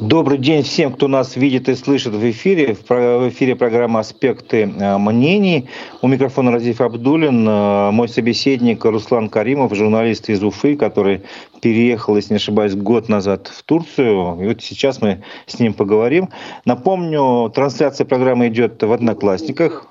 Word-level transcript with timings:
Добрый 0.00 0.38
день 0.38 0.62
всем, 0.62 0.92
кто 0.92 1.08
нас 1.08 1.34
видит 1.34 1.68
и 1.68 1.74
слышит 1.74 2.14
в 2.14 2.30
эфире. 2.30 2.76
В 2.88 3.28
эфире 3.30 3.56
программа 3.56 3.98
«Аспекты 3.98 4.62
э, 4.62 4.96
мнений». 4.96 5.68
У 6.02 6.06
микрофона 6.06 6.52
Разиф 6.52 6.80
Абдулин, 6.80 7.48
э, 7.48 7.90
мой 7.90 8.08
собеседник 8.08 8.84
Руслан 8.84 9.28
Каримов, 9.28 9.74
журналист 9.74 10.30
из 10.30 10.40
Уфы, 10.44 10.76
который 10.76 11.22
переехал, 11.60 12.14
если 12.14 12.34
не 12.34 12.36
ошибаюсь, 12.36 12.76
год 12.76 13.08
назад 13.08 13.48
в 13.48 13.64
Турцию. 13.64 14.40
И 14.40 14.46
вот 14.46 14.62
сейчас 14.62 15.02
мы 15.02 15.24
с 15.46 15.58
ним 15.58 15.74
поговорим. 15.74 16.28
Напомню, 16.64 17.50
трансляция 17.52 18.04
программы 18.04 18.46
идет 18.48 18.80
в 18.80 18.92
«Одноклассниках», 18.92 19.88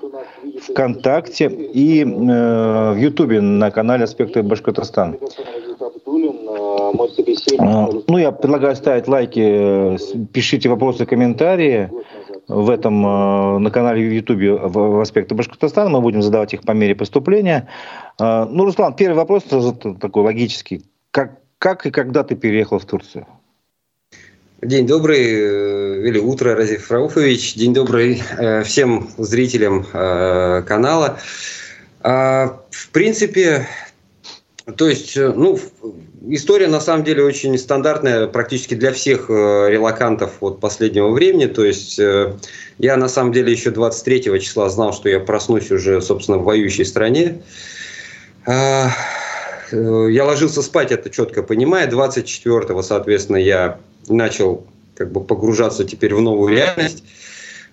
ВКонтакте 0.62 1.48
и 1.48 2.00
э, 2.02 2.06
в 2.06 2.96
Ютубе 2.96 3.42
на 3.42 3.70
канале 3.70 4.04
«Аспекты 4.04 4.42
Башкортостана» 4.42 5.16
мой 6.92 7.10
собеседник. 7.10 7.60
А, 7.60 7.88
ну, 8.06 8.18
я 8.18 8.32
предлагаю 8.32 8.76
ставить 8.76 9.08
лайки, 9.08 9.40
э, 9.40 9.96
пишите 10.32 10.68
вопросы, 10.68 11.06
комментарии 11.06 11.90
в 12.46 12.70
этом 12.70 13.06
э, 13.06 13.58
на 13.58 13.70
канале 13.70 14.08
в 14.08 14.12
Ютубе 14.12 14.54
в 14.54 15.00
аспекты 15.00 15.34
Башкортостана. 15.34 15.90
Мы 15.90 16.00
будем 16.00 16.22
задавать 16.22 16.54
их 16.54 16.62
по 16.62 16.72
мере 16.72 16.94
поступления. 16.94 17.68
А, 18.18 18.46
ну, 18.46 18.64
Руслан, 18.64 18.94
первый 18.94 19.16
вопрос 19.16 19.44
такой 19.44 20.22
логический. 20.22 20.84
Как, 21.10 21.40
как 21.58 21.86
и 21.86 21.90
когда 21.90 22.24
ты 22.24 22.36
переехал 22.36 22.78
в 22.78 22.84
Турцию? 22.84 23.26
День 24.62 24.86
добрый, 24.86 25.24
э, 25.24 26.08
или 26.08 26.18
утро, 26.18 26.54
Разиф 26.54 26.90
Рауфович. 26.90 27.54
День 27.54 27.74
добрый 27.74 28.22
всем 28.64 29.08
зрителям 29.16 29.84
канала. 29.84 31.18
А, 32.00 32.60
в 32.70 32.90
принципе, 32.90 33.66
то 34.76 34.88
есть, 34.88 35.16
ну, 35.16 35.58
История 36.26 36.66
на 36.66 36.80
самом 36.80 37.04
деле 37.04 37.22
очень 37.22 37.56
стандартная 37.58 38.26
практически 38.26 38.74
для 38.74 38.92
всех 38.92 39.30
э, 39.30 39.68
релакантов 39.70 40.42
от 40.42 40.58
последнего 40.58 41.10
времени. 41.10 41.46
То 41.46 41.64
есть 41.64 41.98
э, 41.98 42.36
я 42.78 42.96
на 42.96 43.08
самом 43.08 43.32
деле 43.32 43.52
еще 43.52 43.70
23 43.70 44.40
числа 44.40 44.68
знал, 44.68 44.92
что 44.92 45.08
я 45.08 45.20
проснусь 45.20 45.70
уже, 45.70 46.02
собственно, 46.02 46.38
в 46.38 46.44
воюющей 46.44 46.84
стране. 46.84 47.42
А, 48.46 48.90
э, 49.70 50.08
я 50.10 50.24
ложился 50.24 50.62
спать, 50.62 50.90
это 50.90 51.08
четко 51.08 51.44
понимая. 51.44 51.88
24-го, 51.88 52.82
соответственно, 52.82 53.36
я 53.36 53.78
начал 54.08 54.66
как 54.96 55.12
бы 55.12 55.22
погружаться 55.22 55.84
теперь 55.84 56.14
в 56.14 56.20
новую 56.20 56.52
реальность. 56.52 57.04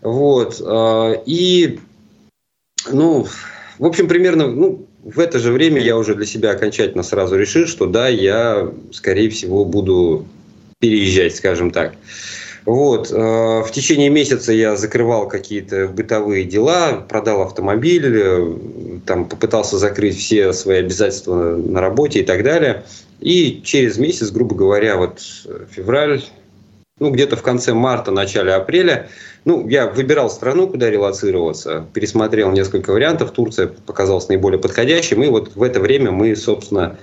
Вот. 0.01 0.61
И, 1.25 1.79
ну, 2.91 3.25
в 3.79 3.85
общем, 3.85 4.07
примерно, 4.07 4.47
ну, 4.47 4.85
в 5.05 5.19
это 5.19 5.37
же 5.37 5.51
время 5.51 5.79
я 5.81 5.97
уже 5.97 6.15
для 6.15 6.25
себя 6.25 6.49
окончательно 6.49 7.03
сразу 7.03 7.37
решил, 7.37 7.67
что 7.67 7.85
да, 7.85 8.07
я, 8.07 8.71
скорее 8.91 9.29
всего, 9.29 9.63
буду 9.63 10.25
переезжать, 10.79 11.35
скажем 11.35 11.69
так. 11.69 11.93
Вот. 12.65 13.11
Э, 13.11 13.61
в 13.61 13.69
течение 13.71 14.09
месяца 14.09 14.51
я 14.51 14.75
закрывал 14.75 15.27
какие-то 15.27 15.87
бытовые 15.87 16.43
дела, 16.43 17.05
продал 17.07 17.43
автомобиль, 17.43 18.17
э, 18.17 18.53
там, 19.05 19.25
попытался 19.25 19.77
закрыть 19.77 20.17
все 20.17 20.51
свои 20.53 20.79
обязательства 20.79 21.55
на 21.55 21.81
работе 21.81 22.21
и 22.21 22.23
так 22.23 22.43
далее. 22.43 22.83
И 23.19 23.61
через 23.63 23.99
месяц, 23.99 24.31
грубо 24.31 24.55
говоря, 24.55 24.97
вот 24.97 25.19
февраль, 25.69 26.23
ну, 26.99 27.11
где-то 27.11 27.35
в 27.35 27.41
конце 27.41 27.73
марта, 27.73 28.11
начале 28.11 28.53
апреля, 28.53 29.09
ну, 29.43 29.67
я 29.67 29.87
выбирал 29.87 30.29
страну, 30.29 30.67
куда 30.67 30.89
релацироваться, 30.89 31.85
пересмотрел 31.93 32.51
несколько 32.51 32.91
вариантов, 32.91 33.31
Турция 33.31 33.67
показалась 33.67 34.29
наиболее 34.29 34.59
подходящим, 34.59 35.21
и 35.21 35.27
вот 35.27 35.55
в 35.55 35.63
это 35.63 35.81
время 35.81 36.11
мы, 36.11 36.33
собственно, 36.37 36.97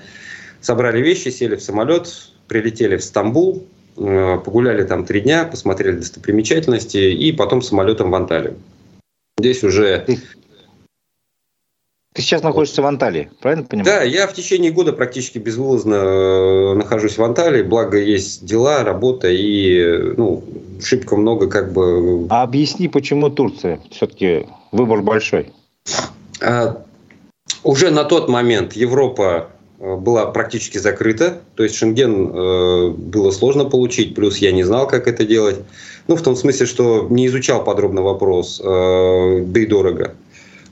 собрали 0.62 1.02
вещи, 1.02 1.28
сели 1.28 1.56
в 1.56 1.62
самолет, 1.62 2.08
прилетели 2.48 2.96
в 2.96 3.04
Стамбул, 3.04 3.66
э, 3.98 4.38
погуляли 4.42 4.84
там 4.84 5.04
три 5.04 5.20
дня, 5.20 5.44
посмотрели 5.44 5.96
достопримечательности, 5.96 6.96
и 6.96 7.30
потом 7.32 7.60
самолетом 7.60 8.10
в 8.10 8.14
Анталию. 8.14 8.56
Здесь 9.38 9.62
уже 9.62 10.06
ты 12.12 12.20
сейчас 12.20 12.42
находишься 12.42 12.82
в 12.82 12.86
Анталии, 12.86 13.30
правильно 13.40 13.64
понимаю? 13.64 13.86
Да, 13.86 14.02
я 14.02 14.26
в 14.26 14.34
течение 14.34 14.70
года 14.70 14.92
практически 14.92 15.38
безвылазно 15.38 15.94
э, 15.94 16.74
нахожусь 16.74 17.16
в 17.16 17.22
Анталии, 17.22 17.62
благо 17.62 17.98
есть 17.98 18.44
дела, 18.44 18.84
работа 18.84 19.28
и 19.30 20.14
ну, 20.16 20.44
шибко 20.82 21.16
много 21.16 21.48
как 21.48 21.72
бы... 21.72 22.26
А 22.28 22.42
объясни, 22.42 22.88
почему 22.88 23.30
Турция? 23.30 23.80
Все-таки 23.90 24.46
выбор 24.72 25.00
большой. 25.00 25.52
А, 26.42 26.82
уже 27.64 27.90
на 27.90 28.04
тот 28.04 28.28
момент 28.28 28.74
Европа 28.74 29.48
э, 29.78 29.96
была 29.96 30.26
практически 30.26 30.76
закрыта, 30.76 31.40
то 31.54 31.62
есть 31.62 31.76
Шенген 31.76 32.28
э, 32.28 32.88
было 32.90 33.30
сложно 33.30 33.64
получить, 33.64 34.14
плюс 34.14 34.36
я 34.36 34.52
не 34.52 34.64
знал, 34.64 34.86
как 34.86 35.08
это 35.08 35.24
делать. 35.24 35.60
Ну, 36.08 36.16
в 36.16 36.22
том 36.22 36.36
смысле, 36.36 36.66
что 36.66 37.06
не 37.08 37.26
изучал 37.26 37.64
подробно 37.64 38.02
вопрос, 38.02 38.60
э, 38.62 39.44
да 39.46 39.60
и 39.60 39.64
дорого. 39.64 40.14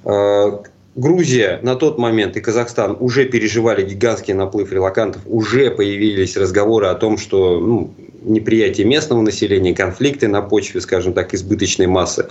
Э, 0.04 0.58
Грузия 0.96 1.60
на 1.62 1.76
тот 1.76 1.98
момент 1.98 2.36
и 2.36 2.40
Казахстан 2.40 2.96
уже 2.98 3.24
переживали 3.24 3.84
гигантский 3.84 4.34
наплыв 4.34 4.72
релакантов, 4.72 5.22
уже 5.26 5.70
появились 5.70 6.36
разговоры 6.36 6.86
о 6.86 6.94
том, 6.94 7.16
что 7.16 7.60
ну, 7.60 7.94
неприятие 8.22 8.86
местного 8.86 9.22
населения, 9.22 9.74
конфликты 9.74 10.26
на 10.26 10.42
почве, 10.42 10.80
скажем 10.80 11.12
так, 11.12 11.32
избыточной 11.32 11.86
массы. 11.86 12.26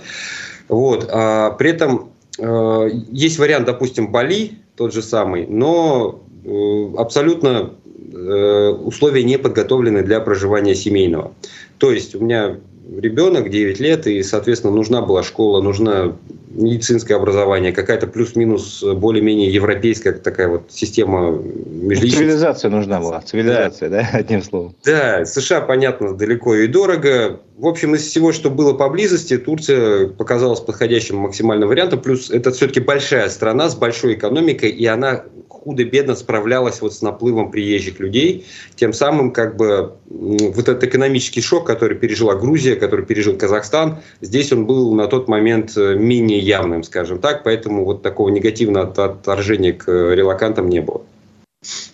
Вот. 0.68 1.08
А 1.10 1.52
при 1.52 1.70
этом 1.70 2.10
э, 2.38 2.90
есть 3.10 3.38
вариант, 3.38 3.66
допустим, 3.66 4.12
Бали, 4.12 4.52
тот 4.76 4.92
же 4.92 5.02
самый, 5.02 5.46
но 5.46 6.22
э, 6.44 6.94
абсолютно 6.98 7.72
э, 8.12 8.68
условия 8.68 9.24
не 9.24 9.38
подготовлены 9.38 10.02
для 10.02 10.20
проживания 10.20 10.74
семейного. 10.74 11.32
То 11.78 11.92
есть 11.92 12.14
у 12.14 12.20
меня 12.20 12.58
ребенок 12.98 13.50
9 13.50 13.80
лет, 13.80 14.06
и, 14.06 14.22
соответственно, 14.22 14.74
нужна 14.74 15.00
была 15.00 15.22
школа, 15.22 15.62
нужно 15.62 16.16
медицинское 16.60 17.14
образование, 17.14 17.72
какая-то 17.72 18.06
плюс-минус 18.06 18.82
более-менее 18.82 19.52
европейская 19.52 20.12
такая 20.12 20.48
вот 20.48 20.70
система 20.70 21.30
межличностей. 21.30 22.18
Цивилизация 22.18 22.70
нужна 22.70 23.00
была, 23.00 23.20
цивилизация, 23.20 23.88
да. 23.88 24.02
да, 24.02 24.08
одним 24.18 24.42
словом. 24.42 24.76
Да, 24.84 25.24
США, 25.24 25.60
понятно, 25.62 26.14
далеко 26.14 26.54
и 26.54 26.66
дорого. 26.66 27.40
В 27.56 27.66
общем, 27.66 27.94
из 27.94 28.06
всего, 28.06 28.32
что 28.32 28.50
было 28.50 28.72
поблизости, 28.72 29.36
Турция 29.36 30.08
показалась 30.08 30.60
подходящим 30.60 31.16
максимальным 31.16 31.68
вариантом. 31.68 32.00
Плюс 32.00 32.30
это 32.30 32.50
все-таки 32.52 32.80
большая 32.80 33.28
страна 33.28 33.68
с 33.68 33.74
большой 33.74 34.14
экономикой, 34.14 34.70
и 34.70 34.86
она 34.86 35.24
худо-бедно 35.60 36.14
справлялась 36.16 36.80
вот 36.80 36.94
с 36.94 37.02
наплывом 37.02 37.50
приезжих 37.50 38.00
людей. 38.00 38.46
Тем 38.76 38.92
самым 38.92 39.30
как 39.30 39.56
бы 39.56 39.94
вот 40.08 40.68
этот 40.68 40.82
экономический 40.84 41.42
шок, 41.42 41.66
который 41.66 41.96
пережила 41.96 42.34
Грузия, 42.34 42.76
который 42.76 43.04
пережил 43.04 43.36
Казахстан, 43.36 43.98
здесь 44.20 44.52
он 44.52 44.66
был 44.66 44.94
на 44.94 45.06
тот 45.06 45.28
момент 45.28 45.76
э, 45.76 45.96
менее 45.96 46.38
явным, 46.50 46.82
скажем 46.82 47.18
так, 47.18 47.44
поэтому 47.44 47.84
вот 47.84 48.02
такого 48.02 48.28
негативного 48.28 48.86
отторжения 49.04 49.72
к 49.72 49.88
релакантам 49.88 50.68
не 50.68 50.80
было. 50.80 51.02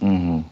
Угу. 0.00 0.44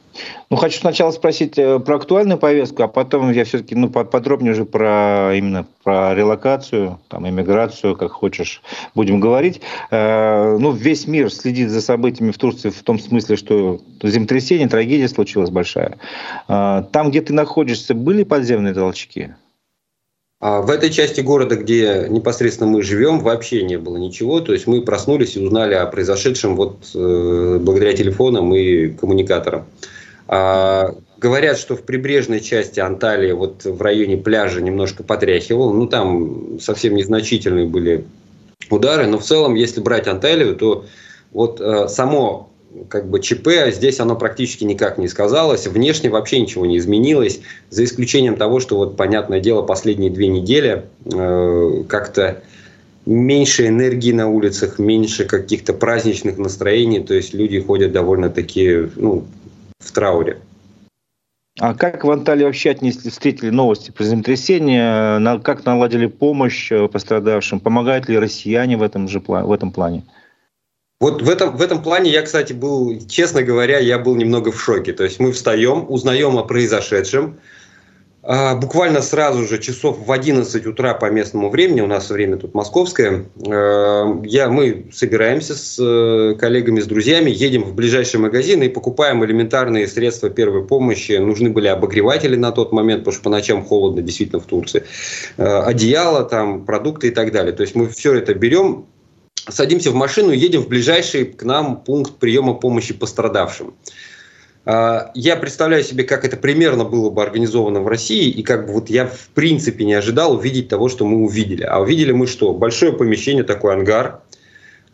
Ну, 0.50 0.56
хочу 0.56 0.78
сначала 0.78 1.10
спросить 1.10 1.58
э, 1.58 1.78
про 1.80 1.96
актуальную 1.96 2.38
повестку, 2.38 2.82
а 2.82 2.88
потом 2.88 3.32
я 3.32 3.44
все-таки 3.44 3.74
ну, 3.74 3.88
подробнее 3.88 4.52
уже 4.52 4.64
про 4.64 5.34
именно 5.34 5.66
про 5.82 6.14
релокацию, 6.14 7.00
там, 7.08 7.28
иммиграцию, 7.28 7.96
как 7.96 8.12
хочешь, 8.12 8.62
будем 8.94 9.20
говорить. 9.20 9.60
Э, 9.90 10.56
ну, 10.58 10.72
весь 10.72 11.06
мир 11.06 11.32
следит 11.32 11.70
за 11.70 11.80
событиями 11.80 12.30
в 12.30 12.38
Турции 12.38 12.70
в 12.70 12.82
том 12.82 12.98
смысле, 12.98 13.36
что 13.36 13.80
землетрясение, 14.02 14.68
трагедия 14.68 15.08
случилась 15.08 15.50
большая. 15.50 15.98
Э, 16.48 16.84
там, 16.92 17.10
где 17.10 17.20
ты 17.20 17.32
находишься, 17.32 17.94
были 17.94 18.24
подземные 18.24 18.74
толчки? 18.74 19.34
А 20.44 20.60
в 20.60 20.68
этой 20.68 20.90
части 20.90 21.22
города, 21.22 21.56
где 21.56 22.06
непосредственно 22.10 22.70
мы 22.70 22.82
живем, 22.82 23.20
вообще 23.20 23.62
не 23.62 23.78
было 23.78 23.96
ничего. 23.96 24.40
То 24.40 24.52
есть 24.52 24.66
мы 24.66 24.82
проснулись 24.82 25.36
и 25.36 25.40
узнали 25.40 25.72
о 25.72 25.86
произошедшем 25.86 26.54
вот 26.54 26.90
э, 26.94 27.58
благодаря 27.62 27.94
телефонам 27.94 28.54
и 28.54 28.88
коммуникаторам. 28.88 29.64
А, 30.28 30.94
говорят, 31.16 31.56
что 31.56 31.76
в 31.76 31.82
прибрежной 31.84 32.42
части 32.42 32.78
Анталии, 32.78 33.32
вот 33.32 33.64
в 33.64 33.80
районе 33.80 34.18
пляжа 34.18 34.60
немножко 34.60 35.02
потряхивал. 35.02 35.72
Ну, 35.72 35.86
там 35.86 36.60
совсем 36.60 36.94
незначительные 36.94 37.64
были 37.64 38.04
удары. 38.68 39.06
Но 39.06 39.18
в 39.18 39.24
целом, 39.24 39.54
если 39.54 39.80
брать 39.80 40.08
Анталию, 40.08 40.56
то 40.56 40.84
вот 41.32 41.58
э, 41.58 41.88
само 41.88 42.50
как 42.88 43.08
бы 43.08 43.20
ЧП, 43.20 43.48
здесь 43.68 44.00
оно 44.00 44.16
практически 44.16 44.64
никак 44.64 44.98
не 44.98 45.08
сказалось. 45.08 45.66
Внешне 45.66 46.10
вообще 46.10 46.40
ничего 46.40 46.66
не 46.66 46.78
изменилось, 46.78 47.40
за 47.70 47.84
исключением 47.84 48.36
того, 48.36 48.60
что, 48.60 48.76
вот, 48.76 48.96
понятное 48.96 49.40
дело, 49.40 49.62
последние 49.62 50.10
две 50.10 50.28
недели 50.28 50.84
э, 51.04 51.84
как-то 51.88 52.42
меньше 53.06 53.68
энергии 53.68 54.12
на 54.12 54.28
улицах, 54.28 54.78
меньше 54.78 55.24
каких-то 55.24 55.72
праздничных 55.72 56.38
настроений, 56.38 57.00
то 57.00 57.14
есть 57.14 57.34
люди 57.34 57.60
ходят 57.60 57.92
довольно-таки 57.92 58.88
ну, 58.96 59.24
в 59.78 59.92
трауре. 59.92 60.38
А 61.60 61.74
как 61.74 62.02
в 62.02 62.10
Анталии 62.10 62.44
вообще 62.44 62.70
отнесли, 62.70 63.10
встретили 63.10 63.50
новости 63.50 63.92
про 63.92 64.02
землетрясение? 64.02 65.38
Как 65.40 65.64
наладили 65.64 66.06
помощь 66.06 66.72
э, 66.72 66.88
пострадавшим? 66.88 67.60
Помогают 67.60 68.08
ли 68.08 68.18
россияне 68.18 68.76
в 68.76 68.82
этом, 68.82 69.06
же, 69.06 69.20
в 69.20 69.52
этом 69.52 69.70
плане? 69.70 70.02
Вот 71.04 71.20
в 71.20 71.28
этом, 71.28 71.54
в 71.54 71.60
этом 71.60 71.82
плане 71.82 72.10
я, 72.10 72.22
кстати, 72.22 72.54
был, 72.54 72.98
честно 73.06 73.42
говоря, 73.42 73.78
я 73.78 73.98
был 73.98 74.16
немного 74.16 74.50
в 74.50 74.58
шоке. 74.58 74.94
То 74.94 75.04
есть 75.04 75.20
мы 75.20 75.32
встаем, 75.32 75.84
узнаем 75.90 76.38
о 76.38 76.44
произошедшем, 76.44 77.38
а, 78.22 78.54
буквально 78.54 79.02
сразу 79.02 79.46
же, 79.46 79.58
часов 79.58 79.98
в 80.06 80.10
11 80.10 80.64
утра 80.64 80.94
по 80.94 81.10
местному 81.10 81.50
времени, 81.50 81.82
у 81.82 81.86
нас 81.86 82.08
время 82.08 82.38
тут 82.38 82.54
московское, 82.54 83.26
а, 83.46 84.18
я, 84.24 84.48
мы 84.48 84.86
собираемся 84.94 85.54
с 85.54 85.76
э, 85.78 86.36
коллегами, 86.36 86.80
с 86.80 86.86
друзьями, 86.86 87.30
едем 87.30 87.64
в 87.64 87.74
ближайший 87.74 88.16
магазин 88.20 88.62
и 88.62 88.70
покупаем 88.70 89.22
элементарные 89.26 89.86
средства 89.86 90.30
первой 90.30 90.66
помощи. 90.66 91.12
Нужны 91.18 91.50
были 91.50 91.68
обогреватели 91.68 92.36
на 92.36 92.50
тот 92.50 92.72
момент, 92.72 93.00
потому 93.00 93.12
что 93.12 93.24
по 93.24 93.30
ночам 93.30 93.62
холодно 93.62 94.00
действительно 94.00 94.40
в 94.40 94.46
Турции. 94.46 94.84
А, 95.36 95.64
одеяло, 95.64 96.24
там, 96.24 96.64
продукты 96.64 97.08
и 97.08 97.10
так 97.10 97.30
далее. 97.30 97.52
То 97.52 97.60
есть 97.60 97.74
мы 97.74 97.88
все 97.88 98.14
это 98.14 98.32
берем, 98.32 98.86
садимся 99.48 99.90
в 99.90 99.94
машину 99.94 100.32
и 100.32 100.38
едем 100.38 100.62
в 100.62 100.68
ближайший 100.68 101.26
к 101.26 101.42
нам 101.42 101.82
пункт 101.82 102.14
приема 102.18 102.54
помощи 102.54 102.94
пострадавшим. 102.94 103.74
А, 104.66 105.10
я 105.14 105.36
представляю 105.36 105.84
себе, 105.84 106.04
как 106.04 106.24
это 106.24 106.36
примерно 106.36 106.84
было 106.84 107.10
бы 107.10 107.22
организовано 107.22 107.80
в 107.80 107.88
России, 107.88 108.28
и 108.30 108.42
как 108.42 108.66
бы 108.66 108.72
вот 108.72 108.88
я 108.88 109.06
в 109.06 109.28
принципе 109.34 109.84
не 109.84 109.94
ожидал 109.94 110.34
увидеть 110.34 110.68
того, 110.68 110.88
что 110.88 111.04
мы 111.04 111.18
увидели. 111.24 111.62
А 111.62 111.80
увидели 111.80 112.12
мы 112.12 112.26
что? 112.26 112.54
Большое 112.54 112.92
помещение, 112.92 113.44
такой 113.44 113.74
ангар. 113.74 114.22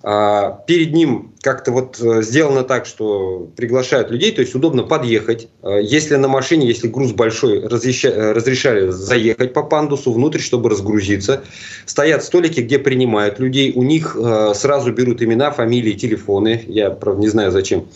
А, 0.03 0.63
перед 0.67 0.93
ним 0.93 1.35
как-то 1.43 1.73
вот 1.73 2.01
э, 2.01 2.23
сделано 2.23 2.63
так, 2.65 2.87
что 2.87 3.51
приглашают 3.57 4.11
людей, 4.11 4.33
то 4.33 4.41
есть 4.41 4.55
удобно 4.55 4.83
подъехать. 4.83 5.49
А, 5.63 5.77
если 5.77 6.17
на 6.17 6.29
машине, 6.29 6.67
если 6.67 6.89
груз 6.89 7.13
большой, 7.13 7.67
разрешали, 7.67 8.33
разрешали 8.33 8.91
заехать 8.91 9.53
по 9.53 9.63
пандусу 9.63 10.13
внутрь, 10.13 10.41
чтобы 10.41 10.71
разгрузиться. 10.71 11.43
Стоят 11.85 12.25
столики, 12.25 12.61
где 12.61 12.79
принимают 12.79 13.39
людей. 13.39 13.73
У 13.75 13.83
них 13.83 14.17
э, 14.19 14.53
сразу 14.55 14.93
берут 14.93 15.23
имена, 15.23 15.51
фамилии, 15.51 15.93
телефоны. 15.93 16.65
Я, 16.67 16.91
правда, 16.91 17.21
не 17.21 17.29
знаю 17.29 17.51
зачем 17.53 17.87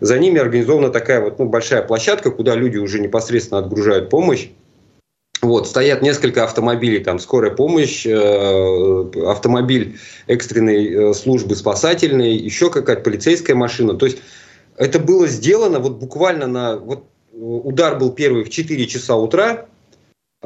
за 0.00 0.18
ними 0.18 0.40
организована 0.40 0.90
такая 0.90 1.20
вот 1.20 1.38
ну, 1.38 1.46
большая 1.46 1.82
площадка, 1.82 2.30
куда 2.30 2.54
люди 2.54 2.76
уже 2.76 3.00
непосредственно 3.00 3.60
отгружают 3.60 4.10
помощь. 4.10 4.48
Вот, 5.44 5.68
стоят 5.68 6.00
несколько 6.00 6.42
автомобилей, 6.42 7.00
там 7.04 7.18
скорая 7.18 7.50
помощь, 7.50 8.06
э, 8.06 9.10
автомобиль 9.26 9.98
экстренной 10.26 11.10
э, 11.10 11.14
службы 11.14 11.54
спасательной, 11.54 12.34
еще 12.34 12.70
какая-то 12.70 13.02
полицейская 13.02 13.54
машина. 13.54 13.94
То 13.94 14.06
есть 14.06 14.18
это 14.78 14.98
было 14.98 15.26
сделано 15.26 15.80
вот 15.80 15.96
буквально 15.98 16.46
на... 16.46 16.76
Вот 16.78 17.04
удар 17.32 17.98
был 17.98 18.12
первый 18.12 18.44
в 18.44 18.50
4 18.50 18.86
часа 18.86 19.16
утра, 19.16 19.66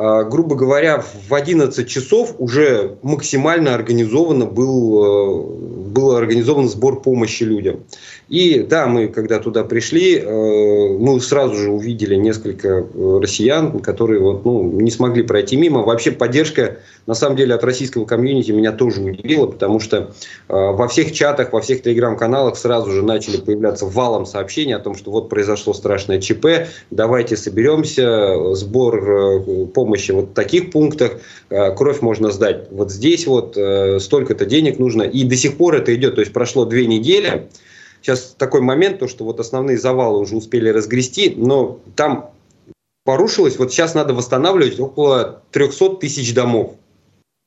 а, 0.01 0.23
грубо 0.23 0.55
говоря, 0.55 1.03
в 1.29 1.35
11 1.35 1.89
часов 1.89 2.37
уже 2.39 2.99
максимально 3.03 3.75
организованно 3.75 4.47
был, 4.47 5.05
э, 5.05 5.91
был 5.91 6.17
организован 6.17 6.69
сбор 6.69 7.03
помощи 7.03 7.43
людям. 7.43 7.85
И 8.29 8.61
да, 8.61 8.87
мы 8.87 9.09
когда 9.09 9.39
туда 9.39 9.65
пришли, 9.65 10.19
э, 10.19 10.97
мы 10.99 11.21
сразу 11.21 11.55
же 11.55 11.71
увидели 11.71 12.15
несколько 12.15 12.69
э, 12.69 13.19
россиян, 13.23 13.79
которые 13.81 14.21
вот, 14.21 14.45
ну, 14.45 14.63
не 14.81 14.91
смогли 14.91 15.23
пройти 15.23 15.57
мимо. 15.57 15.83
Вообще 15.83 16.13
поддержка, 16.13 16.79
на 17.07 17.15
самом 17.15 17.37
деле, 17.37 17.55
от 17.55 17.65
российского 17.65 18.05
комьюнити 18.05 18.53
меня 18.53 18.73
тоже 18.73 19.03
удивила, 19.03 19.47
потому 19.47 19.81
что 19.81 20.13
во 20.49 20.89
всех 20.89 21.13
чатах, 21.13 21.53
во 21.53 21.61
всех 21.61 21.83
телеграм-каналах 21.83 22.57
сразу 22.57 22.91
же 22.91 23.03
начали 23.03 23.39
появляться 23.39 23.87
валом 23.87 24.27
сообщений 24.27 24.75
о 24.75 24.79
том, 24.79 24.95
что 24.95 25.11
вот 25.11 25.29
произошло 25.29 25.73
страшное 25.73 26.21
ЧП, 26.21 26.69
давайте 26.91 27.37
соберемся, 27.37 28.55
сбор 28.55 29.69
помощи 29.69 30.13
вот 30.13 30.31
в 30.31 30.33
таких 30.35 30.71
пунктах 30.71 31.13
э, 31.51 31.75
кровь 31.75 32.01
можно 32.03 32.31
сдать. 32.31 32.69
Вот 32.71 32.91
здесь 32.91 33.27
вот 33.27 33.57
э, 33.57 33.99
столько-то 34.01 34.45
денег 34.45 34.79
нужно. 34.79 35.03
И 35.03 35.25
до 35.25 35.37
сих 35.37 35.57
пор 35.57 35.77
это 35.77 35.95
идет. 35.95 36.17
То 36.17 36.21
есть 36.21 36.33
прошло 36.33 36.65
две 36.65 36.87
недели. 36.87 37.49
Сейчас 38.03 38.35
такой 38.39 38.61
момент, 38.61 38.99
то, 38.99 39.09
что 39.09 39.25
вот 39.25 39.41
основные 39.41 39.79
завалы 39.79 40.19
уже 40.21 40.37
успели 40.37 40.69
разгрести, 40.69 41.35
но 41.37 41.81
там 41.97 42.31
порушилось. 43.05 43.59
Вот 43.59 43.73
сейчас 43.73 43.95
надо 43.95 44.15
восстанавливать 44.15 44.79
около 44.79 45.43
300 45.53 45.97
тысяч 45.97 46.35
домов 46.35 46.75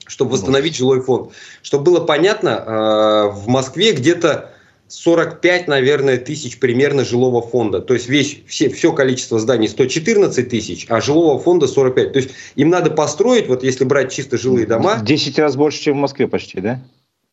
чтобы 0.07 0.31
восстановить 0.31 0.75
жилой 0.75 1.01
фонд. 1.01 1.31
Чтобы 1.61 1.85
было 1.85 1.99
понятно, 2.01 2.49
э, 2.49 3.31
в 3.33 3.47
Москве 3.47 3.93
где-то 3.93 4.51
45, 4.87 5.67
наверное, 5.67 6.17
тысяч 6.17 6.59
примерно 6.59 7.05
жилого 7.05 7.41
фонда. 7.41 7.79
То 7.79 7.93
есть 7.93 8.09
весь, 8.09 8.39
все, 8.45 8.69
все 8.69 8.91
количество 8.91 9.39
зданий 9.39 9.69
114 9.69 10.49
тысяч, 10.49 10.85
а 10.89 10.99
жилого 10.99 11.39
фонда 11.39 11.67
45. 11.67 12.11
То 12.11 12.19
есть 12.19 12.31
им 12.55 12.69
надо 12.69 12.91
построить, 12.91 13.47
вот 13.47 13.63
если 13.63 13.85
брать 13.85 14.11
чисто 14.11 14.37
жилые 14.37 14.65
дома... 14.65 14.99
10 15.01 15.39
раз 15.39 15.55
больше, 15.55 15.81
чем 15.81 15.93
в 15.97 16.01
Москве 16.01 16.27
почти, 16.27 16.59
да? 16.59 16.81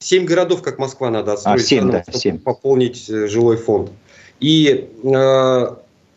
7 0.01 0.25
городов, 0.25 0.63
как 0.63 0.79
Москва, 0.79 1.11
надо 1.11 1.33
отстроить, 1.33 1.63
а, 1.63 1.67
7, 1.67 1.91
да, 1.91 2.05
7. 2.11 2.39
пополнить 2.39 3.09
э, 3.09 3.27
жилой 3.27 3.57
фонд. 3.57 3.91
И 4.41 4.89
э, 5.03 5.67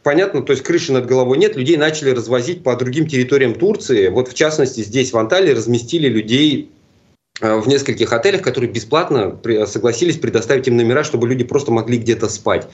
понятно, 0.04 0.42
то 0.44 0.54
есть 0.54 0.64
крыши 0.64 0.94
над 0.94 1.08
головой 1.08 1.38
нет, 1.38 1.56
людей 1.56 1.78
начали 1.78 2.12
развозить 2.12 2.64
по 2.64 2.76
другим 2.76 3.08
территориям 3.08 3.56
Турции. 3.56 4.10
Вот 4.10 4.28
в 4.28 4.34
частности 4.34 4.82
здесь 4.82 5.14
в 5.14 5.18
Анталии 5.18 5.52
разместили 5.52 6.08
людей 6.08 6.70
Э, 7.42 7.56
в 7.60 7.68
нескольких 7.68 8.14
отелях, 8.14 8.42
которые 8.42 8.72
бесплатно 8.72 9.40
согласились 9.66 10.18
предоставить 10.18 10.68
им 10.68 10.78
номера, 10.78 11.04
чтобы 11.04 11.28
люди 11.28 11.44
просто 11.44 11.72
могли 11.72 11.98
где-то 11.98 12.30
спать. 12.30 12.68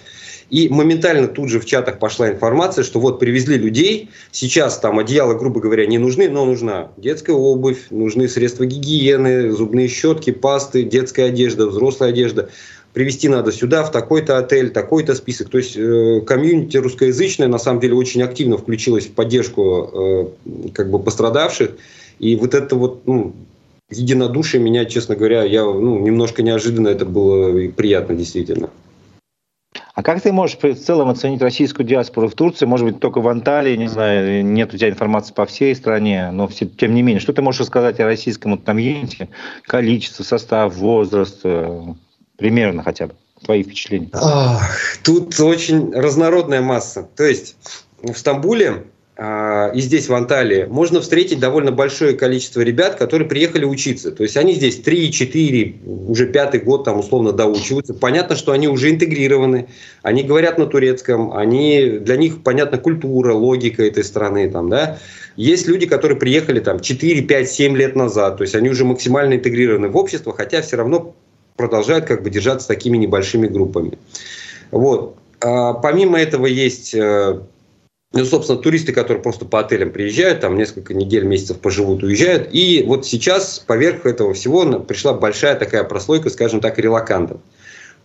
И 0.49 0.69
моментально 0.69 1.27
тут 1.27 1.49
же 1.49 1.59
в 1.59 1.65
чатах 1.65 1.99
пошла 1.99 2.29
информация, 2.29 2.83
что 2.83 2.99
вот 2.99 3.19
привезли 3.19 3.57
людей, 3.57 4.09
сейчас 4.31 4.79
там 4.79 4.97
одеяла, 4.99 5.33
грубо 5.33 5.59
говоря, 5.59 5.85
не 5.85 5.97
нужны, 5.97 6.29
но 6.29 6.45
нужна 6.45 6.91
детская 6.95 7.33
обувь, 7.33 7.87
нужны 7.89 8.29
средства 8.29 8.65
гигиены, 8.65 9.51
зубные 9.51 9.89
щетки, 9.89 10.31
пасты, 10.31 10.83
детская 10.83 11.25
одежда, 11.25 11.67
взрослая 11.67 12.09
одежда. 12.09 12.49
Привезти 12.93 13.27
надо 13.27 13.51
сюда, 13.51 13.83
в 13.83 13.91
такой-то 13.91 14.37
отель, 14.37 14.69
такой-то 14.69 15.15
список. 15.15 15.49
То 15.49 15.57
есть 15.57 15.75
э, 15.75 16.21
комьюнити 16.25 16.77
русскоязычное 16.77 17.47
на 17.47 17.59
самом 17.59 17.81
деле 17.81 17.95
очень 17.95 18.23
активно 18.23 18.57
включилось 18.57 19.05
в 19.05 19.11
поддержку 19.11 20.33
э, 20.45 20.69
как 20.73 20.89
бы 20.89 20.97
пострадавших. 20.97 21.71
И 22.19 22.35
вот 22.37 22.55
это 22.55 22.75
вот 22.75 23.05
ну, 23.05 23.33
единодушие 23.89 24.63
меня, 24.63 24.85
честно 24.85 25.15
говоря, 25.15 25.43
я 25.43 25.63
ну, 25.65 25.99
немножко 25.99 26.41
неожиданно 26.41 26.87
это 26.87 27.05
было 27.05 27.55
и 27.57 27.67
приятно 27.67 28.15
действительно. 28.15 28.69
А 29.97 30.03
как 30.03 30.21
ты 30.21 30.31
можешь 30.31 30.59
в 30.61 30.75
целом 30.75 31.09
оценить 31.09 31.41
российскую 31.41 31.83
диаспору 31.83 32.29
в 32.29 32.35
Турции? 32.35 32.67
Может 32.67 32.85
быть, 32.85 32.99
только 32.99 33.19
в 33.19 33.27
Анталии, 33.27 33.75
не 33.75 33.87
знаю, 33.87 34.45
нет 34.45 34.71
у 34.71 34.77
тебя 34.77 34.89
информации 34.89 35.33
по 35.33 35.47
всей 35.47 35.75
стране, 35.75 36.29
но 36.29 36.47
все, 36.47 36.67
тем 36.67 36.93
не 36.93 37.01
менее, 37.01 37.19
что 37.19 37.33
ты 37.33 37.41
можешь 37.41 37.65
сказать 37.65 37.99
о 37.99 38.05
российском 38.05 38.59
комьюнити? 38.59 39.27
Количество, 39.63 40.21
состав, 40.21 40.75
возраст, 40.75 41.39
э, 41.45 41.81
примерно 42.35 42.83
хотя 42.83 43.07
бы, 43.07 43.15
твои 43.43 43.63
впечатления? 43.63 44.11
Тут 45.01 45.39
очень 45.39 45.91
разнородная 45.91 46.61
масса. 46.61 47.09
То 47.15 47.23
есть 47.23 47.55
в 48.03 48.13
Стамбуле 48.13 48.83
и 49.19 49.81
здесь, 49.81 50.09
в 50.09 50.13
Анталии, 50.13 50.65
можно 50.69 51.01
встретить 51.01 51.39
довольно 51.39 51.71
большое 51.71 52.13
количество 52.13 52.61
ребят, 52.61 52.95
которые 52.95 53.27
приехали 53.27 53.65
учиться. 53.65 54.11
То 54.11 54.21
есть 54.21 54.37
они 54.37 54.53
здесь 54.53 54.79
3-4, 54.79 56.07
уже 56.07 56.27
пятый 56.27 56.59
год 56.59 56.83
там 56.83 56.99
условно 56.99 57.31
доучиваются. 57.31 57.95
Понятно, 57.95 58.35
что 58.35 58.51
они 58.51 58.67
уже 58.67 58.91
интегрированы, 58.91 59.69
они 60.03 60.21
говорят 60.21 60.59
на 60.59 60.67
турецком, 60.67 61.33
они, 61.33 61.97
для 61.99 62.15
них 62.15 62.43
понятна 62.43 62.77
культура, 62.77 63.33
логика 63.33 63.83
этой 63.83 64.03
страны. 64.03 64.51
Там, 64.51 64.69
да? 64.69 64.99
Есть 65.35 65.67
люди, 65.67 65.87
которые 65.87 66.19
приехали 66.19 66.59
там 66.59 66.79
4, 66.79 67.21
5, 67.23 67.49
7 67.49 67.75
лет 67.75 67.95
назад, 67.95 68.37
то 68.37 68.43
есть 68.43 68.53
они 68.53 68.69
уже 68.69 68.85
максимально 68.85 69.35
интегрированы 69.35 69.87
в 69.87 69.97
общество, 69.97 70.31
хотя 70.31 70.61
все 70.61 70.77
равно 70.77 71.15
продолжают 71.55 72.05
как 72.05 72.21
бы 72.21 72.29
держаться 72.29 72.67
такими 72.67 72.97
небольшими 72.97 73.47
группами. 73.47 73.97
Вот. 74.69 75.15
А, 75.41 75.73
помимо 75.73 76.19
этого 76.19 76.45
есть 76.45 76.93
э, 76.93 77.39
ну, 78.13 78.23
собственно, 78.23 78.57
туристы, 78.57 78.93
которые 78.93 79.21
просто 79.21 79.45
по 79.45 79.59
отелям 79.59 79.91
приезжают, 79.91 80.39
там 80.39 80.57
несколько 80.57 80.93
недель, 80.93 81.25
месяцев 81.25 81.59
поживут, 81.59 82.03
уезжают. 82.03 82.49
И 82.53 82.83
вот 82.87 83.05
сейчас 83.05 83.59
поверх 83.59 84.05
этого 84.05 84.33
всего 84.33 84.63
пришла 84.79 85.13
большая 85.13 85.55
такая 85.55 85.83
прослойка, 85.83 86.29
скажем 86.29 86.61
так, 86.61 86.79
релакантов. 86.79 87.41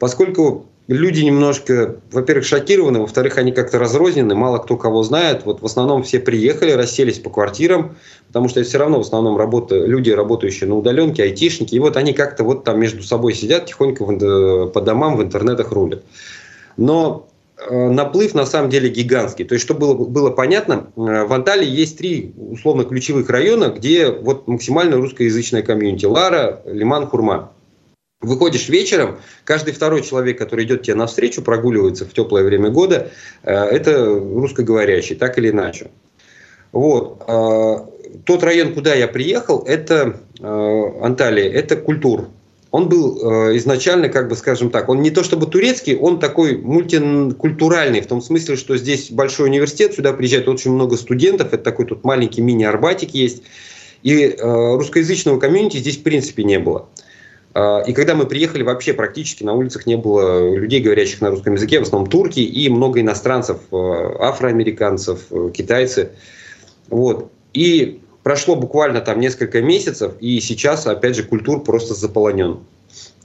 Поскольку 0.00 0.66
люди 0.88 1.20
немножко, 1.20 2.00
во-первых, 2.10 2.44
шокированы, 2.44 2.98
во-вторых, 2.98 3.38
они 3.38 3.52
как-то 3.52 3.78
разрознены, 3.78 4.34
мало 4.34 4.58
кто 4.58 4.76
кого 4.76 5.04
знает. 5.04 5.44
Вот 5.44 5.62
в 5.62 5.66
основном 5.66 6.02
все 6.02 6.18
приехали, 6.18 6.72
расселись 6.72 7.20
по 7.20 7.30
квартирам, 7.30 7.96
потому 8.26 8.48
что 8.48 8.64
все 8.64 8.78
равно 8.78 8.98
в 8.98 9.02
основном 9.02 9.36
работа, 9.36 9.76
люди, 9.76 10.10
работающие 10.10 10.68
на 10.68 10.74
удаленке, 10.74 11.22
айтишники, 11.22 11.76
и 11.76 11.78
вот 11.78 11.96
они 11.96 12.12
как-то 12.12 12.42
вот 12.42 12.64
там 12.64 12.80
между 12.80 13.04
собой 13.04 13.34
сидят, 13.34 13.66
тихонько 13.66 14.04
в, 14.04 14.66
по 14.70 14.80
домам 14.80 15.16
в 15.16 15.22
интернетах 15.22 15.70
рулят. 15.70 16.02
Но 16.76 17.28
Э, 17.31 17.31
наплыв 17.70 18.34
на 18.34 18.46
самом 18.46 18.70
деле 18.70 18.88
гигантский. 18.88 19.44
То 19.44 19.54
есть, 19.54 19.64
чтобы 19.64 19.80
было, 19.80 19.94
было 19.94 20.30
понятно, 20.30 20.92
э, 20.96 21.24
в 21.24 21.32
Анталии 21.32 21.68
есть 21.68 21.98
три 21.98 22.32
условно 22.36 22.84
ключевых 22.84 23.28
района, 23.30 23.68
где 23.68 24.10
вот 24.10 24.48
максимально 24.48 24.96
русскоязычная 24.96 25.62
комьюнити. 25.62 26.06
Лара, 26.06 26.62
Лиман, 26.66 27.06
Хурма. 27.06 27.52
Выходишь 28.20 28.68
вечером, 28.68 29.18
каждый 29.44 29.74
второй 29.74 30.02
человек, 30.02 30.38
который 30.38 30.64
идет 30.64 30.82
тебе 30.82 30.94
навстречу, 30.94 31.42
прогуливается 31.42 32.04
в 32.04 32.12
теплое 32.12 32.44
время 32.44 32.70
года, 32.70 33.10
э, 33.42 33.52
это 33.52 34.06
русскоговорящий, 34.06 35.16
так 35.16 35.38
или 35.38 35.50
иначе. 35.50 35.90
Вот. 36.72 37.18
Тот 38.24 38.42
район, 38.42 38.72
куда 38.72 38.94
я 38.94 39.06
приехал, 39.06 39.62
это 39.66 40.20
Анталия, 40.40 41.52
это 41.52 41.76
культур. 41.76 42.28
Он 42.72 42.88
был 42.88 43.18
э, 43.18 43.56
изначально, 43.58 44.08
как 44.08 44.28
бы 44.28 44.34
скажем 44.34 44.70
так, 44.70 44.88
он 44.88 45.02
не 45.02 45.10
то 45.10 45.22
чтобы 45.22 45.46
турецкий, 45.46 45.94
он 45.94 46.18
такой 46.18 46.56
мультикультуральный, 46.56 48.00
в 48.00 48.06
том 48.06 48.22
смысле, 48.22 48.56
что 48.56 48.78
здесь 48.78 49.10
большой 49.10 49.50
университет, 49.50 49.94
сюда 49.94 50.14
приезжает 50.14 50.48
очень 50.48 50.72
много 50.72 50.96
студентов, 50.96 51.52
это 51.52 51.62
такой 51.62 51.84
тут 51.84 52.02
маленький 52.02 52.40
мини-арбатик 52.40 53.10
есть, 53.10 53.42
и 54.02 54.22
э, 54.24 54.74
русскоязычного 54.76 55.38
комьюнити 55.38 55.76
здесь 55.76 55.98
в 55.98 56.02
принципе 56.02 56.44
не 56.44 56.58
было. 56.58 56.88
Э, 57.54 57.82
и 57.86 57.92
когда 57.92 58.14
мы 58.14 58.24
приехали, 58.24 58.62
вообще 58.62 58.94
практически 58.94 59.44
на 59.44 59.52
улицах 59.52 59.84
не 59.84 59.98
было 59.98 60.54
людей, 60.56 60.80
говорящих 60.80 61.20
на 61.20 61.28
русском 61.28 61.52
языке, 61.52 61.78
в 61.78 61.82
основном 61.82 62.08
турки 62.08 62.40
и 62.40 62.70
много 62.70 63.02
иностранцев, 63.02 63.58
афроамериканцев, 63.70 65.20
китайцы. 65.52 66.12
Вот. 66.88 67.30
И 67.52 68.00
прошло 68.22 68.56
буквально 68.56 69.00
там 69.00 69.20
несколько 69.20 69.62
месяцев, 69.62 70.12
и 70.20 70.40
сейчас, 70.40 70.86
опять 70.86 71.16
же, 71.16 71.22
культур 71.22 71.62
просто 71.62 71.94
заполонен. 71.94 72.60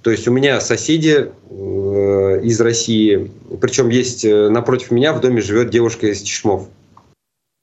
То 0.02 0.12
есть 0.12 0.28
у 0.28 0.32
меня 0.32 0.62
соседи 0.62 1.32
э, 1.50 2.42
из 2.44 2.62
России, 2.62 3.30
причем 3.60 3.90
есть 3.90 4.24
э, 4.24 4.50
напротив 4.50 4.92
меня 4.92 5.12
в 5.12 5.20
доме 5.20 5.42
живет 5.42 5.70
девушка 5.70 6.08
из 6.08 6.22
Чешмов. 6.22 6.70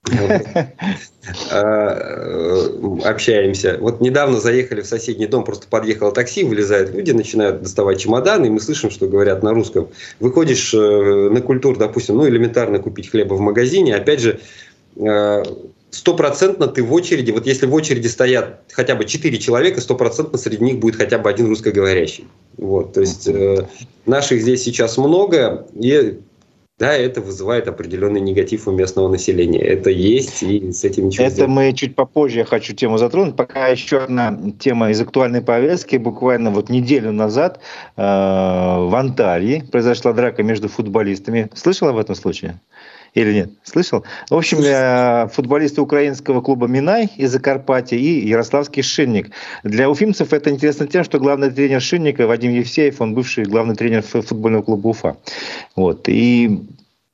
А, 0.06 0.66
э, 1.50 2.98
общаемся. 3.04 3.78
Вот 3.80 4.02
недавно 4.02 4.40
заехали 4.40 4.82
в 4.82 4.86
соседний 4.86 5.26
дом, 5.26 5.44
просто 5.44 5.68
подъехало 5.68 6.12
такси, 6.12 6.44
вылезают 6.44 6.90
люди, 6.90 7.12
начинают 7.12 7.62
доставать 7.62 8.00
чемоданы, 8.00 8.46
и 8.46 8.50
мы 8.50 8.60
слышим, 8.60 8.90
что 8.90 9.06
говорят 9.06 9.42
на 9.42 9.54
русском. 9.54 9.88
Выходишь 10.20 10.74
на 10.74 11.40
культуру, 11.40 11.78
допустим, 11.78 12.16
ну 12.16 12.28
элементарно 12.28 12.78
купить 12.78 13.10
хлеба 13.10 13.34
в 13.34 13.40
магазине, 13.40 13.96
опять 13.96 14.20
же, 14.20 14.40
стопроцентно 15.94 16.66
ты 16.66 16.82
в 16.82 16.92
очереди, 16.92 17.30
вот 17.30 17.46
если 17.46 17.66
в 17.66 17.74
очереди 17.74 18.08
стоят 18.08 18.60
хотя 18.72 18.94
бы 18.94 19.04
четыре 19.04 19.38
человека, 19.38 19.80
стопроцентно 19.80 20.38
среди 20.38 20.64
них 20.64 20.78
будет 20.78 20.96
хотя 20.96 21.18
бы 21.18 21.30
один 21.30 21.46
русскоговорящий. 21.46 22.26
Вот, 22.56 22.92
то 22.94 23.00
есть 23.00 23.28
э, 23.28 23.66
наших 24.06 24.42
здесь 24.42 24.62
сейчас 24.62 24.98
много, 24.98 25.66
и 25.74 26.18
да, 26.76 26.92
это 26.92 27.20
вызывает 27.20 27.68
определенный 27.68 28.20
негатив 28.20 28.66
у 28.66 28.72
местного 28.72 29.08
населения. 29.08 29.60
Это 29.60 29.90
есть, 29.90 30.42
и 30.42 30.72
с 30.72 30.82
этим 30.82 31.06
ничего 31.06 31.26
Это 31.26 31.34
сделать. 31.36 31.50
мы 31.52 31.72
чуть 31.72 31.94
попозже 31.94 32.40
я 32.40 32.44
хочу 32.44 32.74
тему 32.74 32.98
затронуть. 32.98 33.36
Пока 33.36 33.68
еще 33.68 33.98
одна 33.98 34.36
тема 34.58 34.90
из 34.90 35.00
актуальной 35.00 35.40
повестки. 35.40 35.96
Буквально 35.96 36.50
вот 36.50 36.70
неделю 36.70 37.12
назад 37.12 37.60
э, 37.96 38.02
в 38.02 38.92
Анталии 38.92 39.62
произошла 39.70 40.12
драка 40.12 40.42
между 40.42 40.68
футболистами. 40.68 41.48
Слышал 41.54 41.88
об 41.88 41.96
этом 41.96 42.16
случае? 42.16 42.60
Или 43.14 43.32
нет? 43.32 43.50
Слышал? 43.62 44.04
В 44.28 44.34
общем, 44.34 44.58
э, 44.60 45.28
футболисты 45.32 45.80
украинского 45.80 46.40
клуба 46.40 46.66
«Минай» 46.66 47.08
из 47.16 47.30
Закарпатья 47.30 47.96
и 47.96 48.26
ярославский 48.26 48.82
«Шинник». 48.82 49.30
Для 49.62 49.88
уфимцев 49.88 50.32
это 50.32 50.50
интересно 50.50 50.88
тем, 50.88 51.04
что 51.04 51.20
главный 51.20 51.50
тренер 51.50 51.80
«Шинника» 51.80 52.26
Вадим 52.26 52.52
Евсеев, 52.52 53.00
он 53.00 53.14
бывший 53.14 53.44
главный 53.44 53.76
тренер 53.76 54.02
футбольного 54.02 54.62
клуба 54.62 54.88
«Уфа». 54.88 55.16
Вот. 55.76 56.08
И 56.08 56.60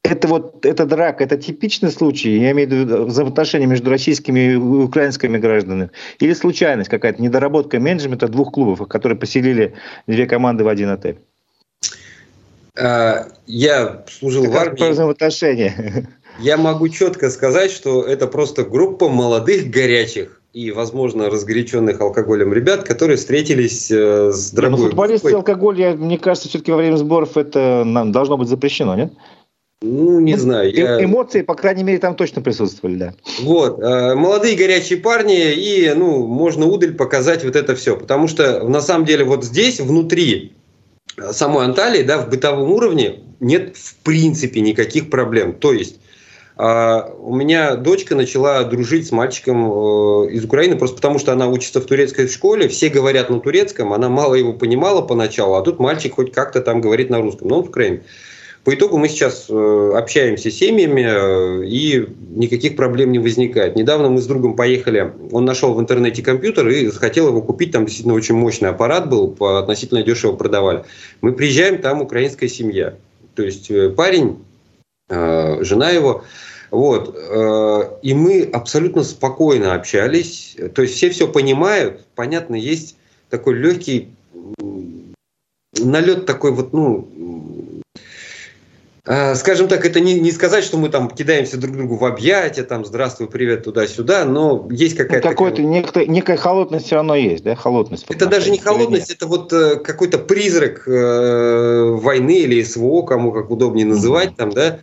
это 0.03 0.27
вот 0.27 0.65
эта 0.65 0.87
драка, 0.87 1.23
это 1.23 1.37
типичный 1.37 1.91
случай, 1.91 2.39
я 2.39 2.53
имею 2.53 2.69
в 2.69 2.73
виду 2.73 3.05
взаимоотношения 3.05 3.67
между 3.67 3.91
российскими 3.91 4.53
и 4.53 4.57
украинскими 4.57 5.37
гражданами, 5.37 5.91
или 6.19 6.33
случайность 6.33 6.89
какая-то, 6.89 7.23
недоработка 7.23 7.79
менеджмента 7.79 8.27
двух 8.27 8.53
клубов, 8.53 8.89
которые 8.89 9.19
поселили 9.19 9.75
две 10.07 10.27
команды 10.27 10.65
в 10.65 10.69
один 10.69 10.89
отель? 10.89 11.19
А, 12.79 13.27
я 13.47 14.05
служил 14.09 14.45
как 14.45 14.53
в 14.53 14.57
армии. 14.57 14.91
взаимоотношения. 14.91 16.09
Я 16.39 16.57
могу 16.57 16.89
четко 16.89 17.29
сказать, 17.31 17.71
что 17.71 18.03
это 18.03 18.27
просто 18.27 18.65
группа 18.65 19.09
молодых, 19.09 19.71
горячих 19.71 20.41
и, 20.53 20.71
возможно, 20.73 21.31
разгоряченных 21.31 22.01
алкоголем 22.01 22.53
ребят, 22.53 22.83
которые 22.83 23.17
встретились 23.17 23.91
э, 23.91 24.33
с 24.33 24.51
дорогой... 24.51 24.79
Ну, 24.79 24.85
футболисты 24.87 25.31
и 25.31 25.35
алкоголь, 25.35 25.81
я, 25.81 25.95
мне 25.95 26.19
кажется, 26.19 26.49
все-таки 26.49 26.73
во 26.73 26.79
время 26.79 26.97
сборов 26.97 27.37
это 27.37 27.85
нам 27.85 28.11
должно 28.11 28.37
быть 28.37 28.49
запрещено, 28.49 28.97
нет? 28.97 29.13
Ну, 29.83 30.21
не 30.21 30.35
ну, 30.35 30.39
знаю. 30.39 30.75
Я... 30.75 31.03
Эмоции, 31.03 31.43
по 31.43 31.55
крайней 31.55 31.85
мере, 31.85 31.99
там 31.99 32.15
точно 32.15 32.43
присутствовали, 32.43 32.97
да. 32.97 33.15
Вот. 33.41 33.81
Э, 33.81 34.15
молодые 34.15 34.57
горячие 34.57 34.99
парни, 34.99 35.53
и, 35.53 35.93
ну, 35.95 36.27
можно 36.27 36.67
удаль 36.67 36.95
показать 36.95 37.45
вот 37.45 37.57
это 37.57 37.75
все. 37.77 37.97
Потому 37.97 38.29
что, 38.29 38.67
на 38.69 38.81
самом 38.81 39.07
деле, 39.07 39.25
вот 39.25 39.45
здесь, 39.45 39.81
внутри 39.81 40.53
самой 41.33 41.65
Анталии, 41.65 42.03
да, 42.03 42.19
в 42.19 42.29
бытовом 42.29 42.71
уровне 42.71 43.21
нет 43.41 43.77
в 43.77 43.97
принципе 43.97 44.61
никаких 44.61 45.11
проблем. 45.11 45.55
То 45.55 45.73
есть 45.73 45.97
а, 46.57 47.11
у 47.19 47.35
меня 47.35 47.77
дочка 47.77 48.15
начала 48.15 48.63
дружить 48.65 49.07
с 49.07 49.13
мальчиком 49.13 49.65
э, 49.65 50.33
из 50.33 50.45
Украины 50.45 50.77
просто 50.77 50.97
потому, 50.97 51.19
что 51.19 51.33
она 51.33 51.49
учится 51.49 51.81
в 51.81 51.87
турецкой 51.87 52.29
школе, 52.29 52.69
все 52.69 52.91
говорят 52.91 53.31
на 53.31 53.41
турецком, 53.41 53.95
она 53.95 54.11
мало 54.11 54.35
его 54.35 54.53
понимала 54.53 55.01
поначалу, 55.01 55.55
а 55.55 55.63
тут 55.63 55.79
мальчик 55.79 56.17
хоть 56.17 56.33
как-то 56.33 56.61
там 56.61 56.83
говорит 56.83 57.09
на 57.09 57.23
русском, 57.23 57.49
но 57.49 57.61
он 57.61 57.65
в 57.65 57.69
Украине. 57.71 58.03
По 58.65 58.75
итогу 58.75 58.99
мы 58.99 59.09
сейчас 59.09 59.47
э, 59.49 59.93
общаемся 59.97 60.51
с 60.51 60.55
семьями, 60.55 61.01
э, 61.01 61.67
и 61.67 62.07
никаких 62.29 62.77
проблем 62.77 63.11
не 63.11 63.19
возникает. 63.19 63.75
Недавно 63.75 64.11
мы 64.11 64.21
с 64.21 64.27
другом 64.27 64.55
поехали, 64.55 65.13
он 65.33 65.47
нашел 65.47 65.73
в 65.73 65.81
интернете 65.81 66.23
компьютер 66.23 66.69
и 66.69 66.91
хотел 66.91 67.29
его 67.29 67.41
купить, 67.41 67.73
там 67.73 67.87
действительно 67.87 68.15
очень 68.15 68.35
мощный 68.35 68.69
аппарат 68.69 69.09
был, 69.09 69.29
по 69.29 69.59
относительно 69.59 70.03
дешево 70.03 70.37
продавали. 70.37 70.85
Мы 71.23 71.33
приезжаем, 71.33 71.79
там 71.79 72.03
украинская 72.03 72.51
семья. 72.51 72.95
То 73.35 73.43
есть 73.43 73.71
э, 73.71 73.89
парень, 73.89 74.39
жена 75.09 75.91
его, 75.91 76.23
вот. 76.71 77.17
И 78.03 78.15
мы 78.15 78.49
абсолютно 78.53 79.03
спокойно 79.03 79.75
общались. 79.75 80.57
То 80.73 80.83
есть 80.83 80.95
все 80.95 81.11
все 81.11 81.27
понимают. 81.27 82.07
Понятно, 82.15 82.55
есть 82.55 82.97
такой 83.29 83.55
легкий 83.55 84.11
налет 85.77 86.27
такой 86.27 86.53
вот, 86.53 86.73
ну, 86.73 87.09
скажем 89.35 89.69
так, 89.69 89.85
это 89.85 90.01
не, 90.01 90.21
не 90.21 90.31
сказать, 90.33 90.65
что 90.65 90.77
мы 90.77 90.89
там 90.89 91.09
кидаемся 91.09 91.57
друг 91.57 91.77
другу 91.77 91.97
в 91.97 92.05
объятия, 92.05 92.63
там, 92.63 92.85
здравствуй, 92.85 93.29
привет, 93.29 93.65
туда-сюда, 93.65 94.25
но 94.25 94.69
есть 94.71 94.99
ну, 94.99 95.05
какая-то... 95.05 95.27
Ну, 95.29 95.33
какой-то, 95.33 95.63
некая, 95.63 96.07
некая 96.07 96.37
холодность 96.37 96.87
все 96.87 96.97
равно 96.97 97.15
есть, 97.15 97.45
да, 97.45 97.55
холодность. 97.55 98.07
Это 98.09 98.27
даже 98.27 98.51
не 98.51 98.59
холодность, 98.59 99.11
это 99.11 99.27
вот 99.27 99.53
э, 99.53 99.77
какой-то 99.77 100.19
призрак 100.19 100.87
э, 100.87 101.91
войны 102.01 102.41
или 102.41 102.63
СВО, 102.63 103.03
кому 103.03 103.33
как 103.33 103.51
удобнее 103.51 103.87
называть, 103.87 104.31
mm-hmm. 104.31 104.37
там, 104.37 104.51
да, 104.51 104.81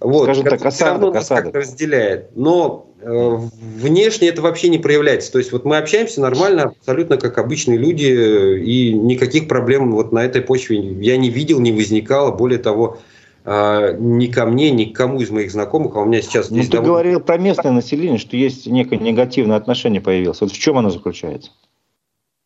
вот, 0.00 0.24
Скажем 0.24 0.44
так, 0.44 0.64
осадок, 0.64 1.14
как-то 1.14 1.58
разделяет. 1.58 2.36
Но 2.36 2.90
э, 3.00 3.38
внешне 3.80 4.28
это 4.28 4.42
вообще 4.42 4.68
не 4.68 4.78
проявляется. 4.78 5.32
То 5.32 5.38
есть 5.38 5.52
вот 5.52 5.64
мы 5.64 5.78
общаемся 5.78 6.20
нормально, 6.20 6.74
абсолютно 6.78 7.16
как 7.16 7.38
обычные 7.38 7.78
люди, 7.78 8.58
и 8.60 8.92
никаких 8.92 9.48
проблем 9.48 9.92
вот 9.92 10.12
на 10.12 10.24
этой 10.24 10.42
почве 10.42 10.78
я 10.78 11.16
не 11.16 11.30
видел, 11.30 11.60
не 11.60 11.72
возникало. 11.72 12.30
Более 12.30 12.58
того, 12.58 12.98
а, 12.98 12.98
ни 13.46 14.26
ко 14.26 14.44
мне, 14.44 14.70
ни 14.72 14.86
к 14.86 14.96
кому 14.96 15.20
из 15.20 15.30
моих 15.30 15.52
знакомых, 15.52 15.94
а 15.94 16.00
у 16.00 16.04
меня 16.04 16.20
сейчас... 16.20 16.50
Ну, 16.50 16.60
ты 16.62 16.68
довольно... 16.68 16.88
говорил 16.88 17.20
про 17.20 17.38
местное 17.38 17.70
население, 17.70 18.18
что 18.18 18.36
есть 18.36 18.66
некое 18.66 18.98
негативное 18.98 19.56
отношение 19.56 20.00
появилось. 20.00 20.40
Вот 20.40 20.50
в 20.50 20.58
чем 20.58 20.78
оно 20.78 20.90
заключается? 20.90 21.52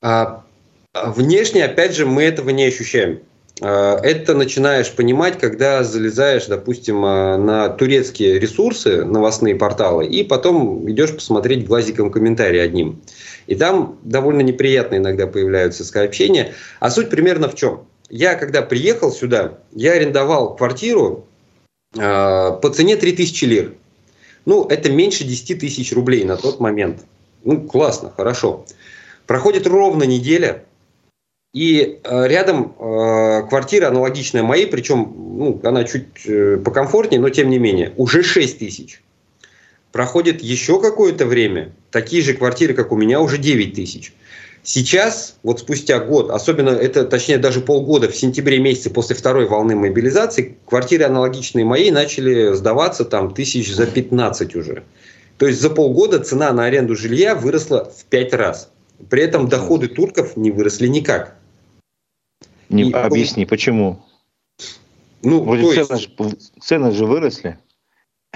А, 0.02 0.44
внешне, 0.94 1.64
опять 1.64 1.94
же, 1.94 2.04
мы 2.04 2.24
этого 2.24 2.50
не 2.50 2.64
ощущаем. 2.64 3.20
А, 3.62 3.98
это 4.02 4.34
начинаешь 4.34 4.92
понимать, 4.92 5.38
когда 5.38 5.84
залезаешь, 5.84 6.46
допустим, 6.46 7.04
а, 7.04 7.36
на 7.36 7.68
турецкие 7.68 8.38
ресурсы, 8.38 9.04
новостные 9.04 9.54
порталы, 9.54 10.06
и 10.06 10.24
потом 10.24 10.90
идешь 10.90 11.14
посмотреть 11.14 11.66
глазиком 11.66 12.10
комментарий 12.10 12.62
одним. 12.62 13.00
И 13.46 13.54
там 13.54 13.98
довольно 14.02 14.40
неприятно 14.40 14.96
иногда 14.96 15.26
появляются 15.26 15.84
сообщения. 15.84 16.52
А 16.78 16.90
суть 16.90 17.10
примерно 17.10 17.48
в 17.48 17.54
чем? 17.54 17.86
Я 18.10 18.34
когда 18.34 18.62
приехал 18.62 19.12
сюда, 19.12 19.58
я 19.72 19.92
арендовал 19.92 20.56
квартиру 20.56 21.26
э, 21.96 21.98
по 21.98 22.70
цене 22.70 22.96
3000 22.96 23.44
лир. 23.44 23.74
Ну, 24.44 24.66
это 24.66 24.90
меньше 24.90 25.24
10 25.24 25.60
тысяч 25.60 25.92
рублей 25.92 26.24
на 26.24 26.36
тот 26.36 26.60
момент. 26.60 27.04
Ну, 27.44 27.62
классно, 27.62 28.12
хорошо. 28.14 28.66
Проходит 29.26 29.66
ровно 29.66 30.02
неделя, 30.04 30.64
и 31.52 32.00
э, 32.02 32.28
рядом 32.28 32.74
э, 32.78 33.42
квартира 33.48 33.88
аналогичная 33.88 34.42
моей, 34.42 34.66
причем 34.66 35.12
ну, 35.16 35.60
она 35.64 35.84
чуть 35.84 36.26
э, 36.26 36.58
покомфортнее, 36.58 37.20
но 37.20 37.28
тем 37.30 37.50
не 37.50 37.58
менее, 37.58 37.92
уже 37.96 38.22
6 38.22 38.58
тысяч. 38.58 39.02
Проходит 39.90 40.42
еще 40.42 40.80
какое-то 40.80 41.26
время, 41.26 41.72
такие 41.90 42.22
же 42.22 42.34
квартиры, 42.34 42.74
как 42.74 42.92
у 42.92 42.96
меня, 42.96 43.20
уже 43.20 43.38
9 43.38 43.74
тысяч. 43.74 44.12
Сейчас, 44.62 45.38
вот 45.42 45.60
спустя 45.60 46.00
год, 46.00 46.30
особенно 46.30 46.70
это, 46.70 47.04
точнее, 47.04 47.38
даже 47.38 47.60
полгода, 47.60 48.08
в 48.08 48.16
сентябре 48.16 48.58
месяце 48.58 48.90
после 48.90 49.16
второй 49.16 49.46
волны 49.46 49.74
мобилизации, 49.74 50.58
квартиры 50.66 51.04
аналогичные 51.04 51.64
моей 51.64 51.90
начали 51.90 52.52
сдаваться 52.52 53.04
там 53.04 53.32
тысяч 53.32 53.74
за 53.74 53.86
15 53.86 54.54
уже. 54.56 54.84
То 55.38 55.46
есть 55.46 55.60
за 55.60 55.70
полгода 55.70 56.20
цена 56.20 56.52
на 56.52 56.66
аренду 56.66 56.94
жилья 56.94 57.34
выросла 57.34 57.90
в 57.90 58.04
5 58.04 58.34
раз. 58.34 58.70
При 59.08 59.22
этом 59.22 59.48
доходы 59.48 59.88
турков 59.88 60.36
не 60.36 60.50
выросли 60.50 60.88
никак. 60.88 61.36
Не, 62.68 62.90
И, 62.90 62.92
объясни, 62.92 63.46
почему? 63.46 64.04
Ну, 65.22 65.42
Вроде 65.42 65.84
цены, 65.84 65.96
есть... 65.96 66.52
цены 66.60 66.92
же 66.92 67.06
выросли. 67.06 67.58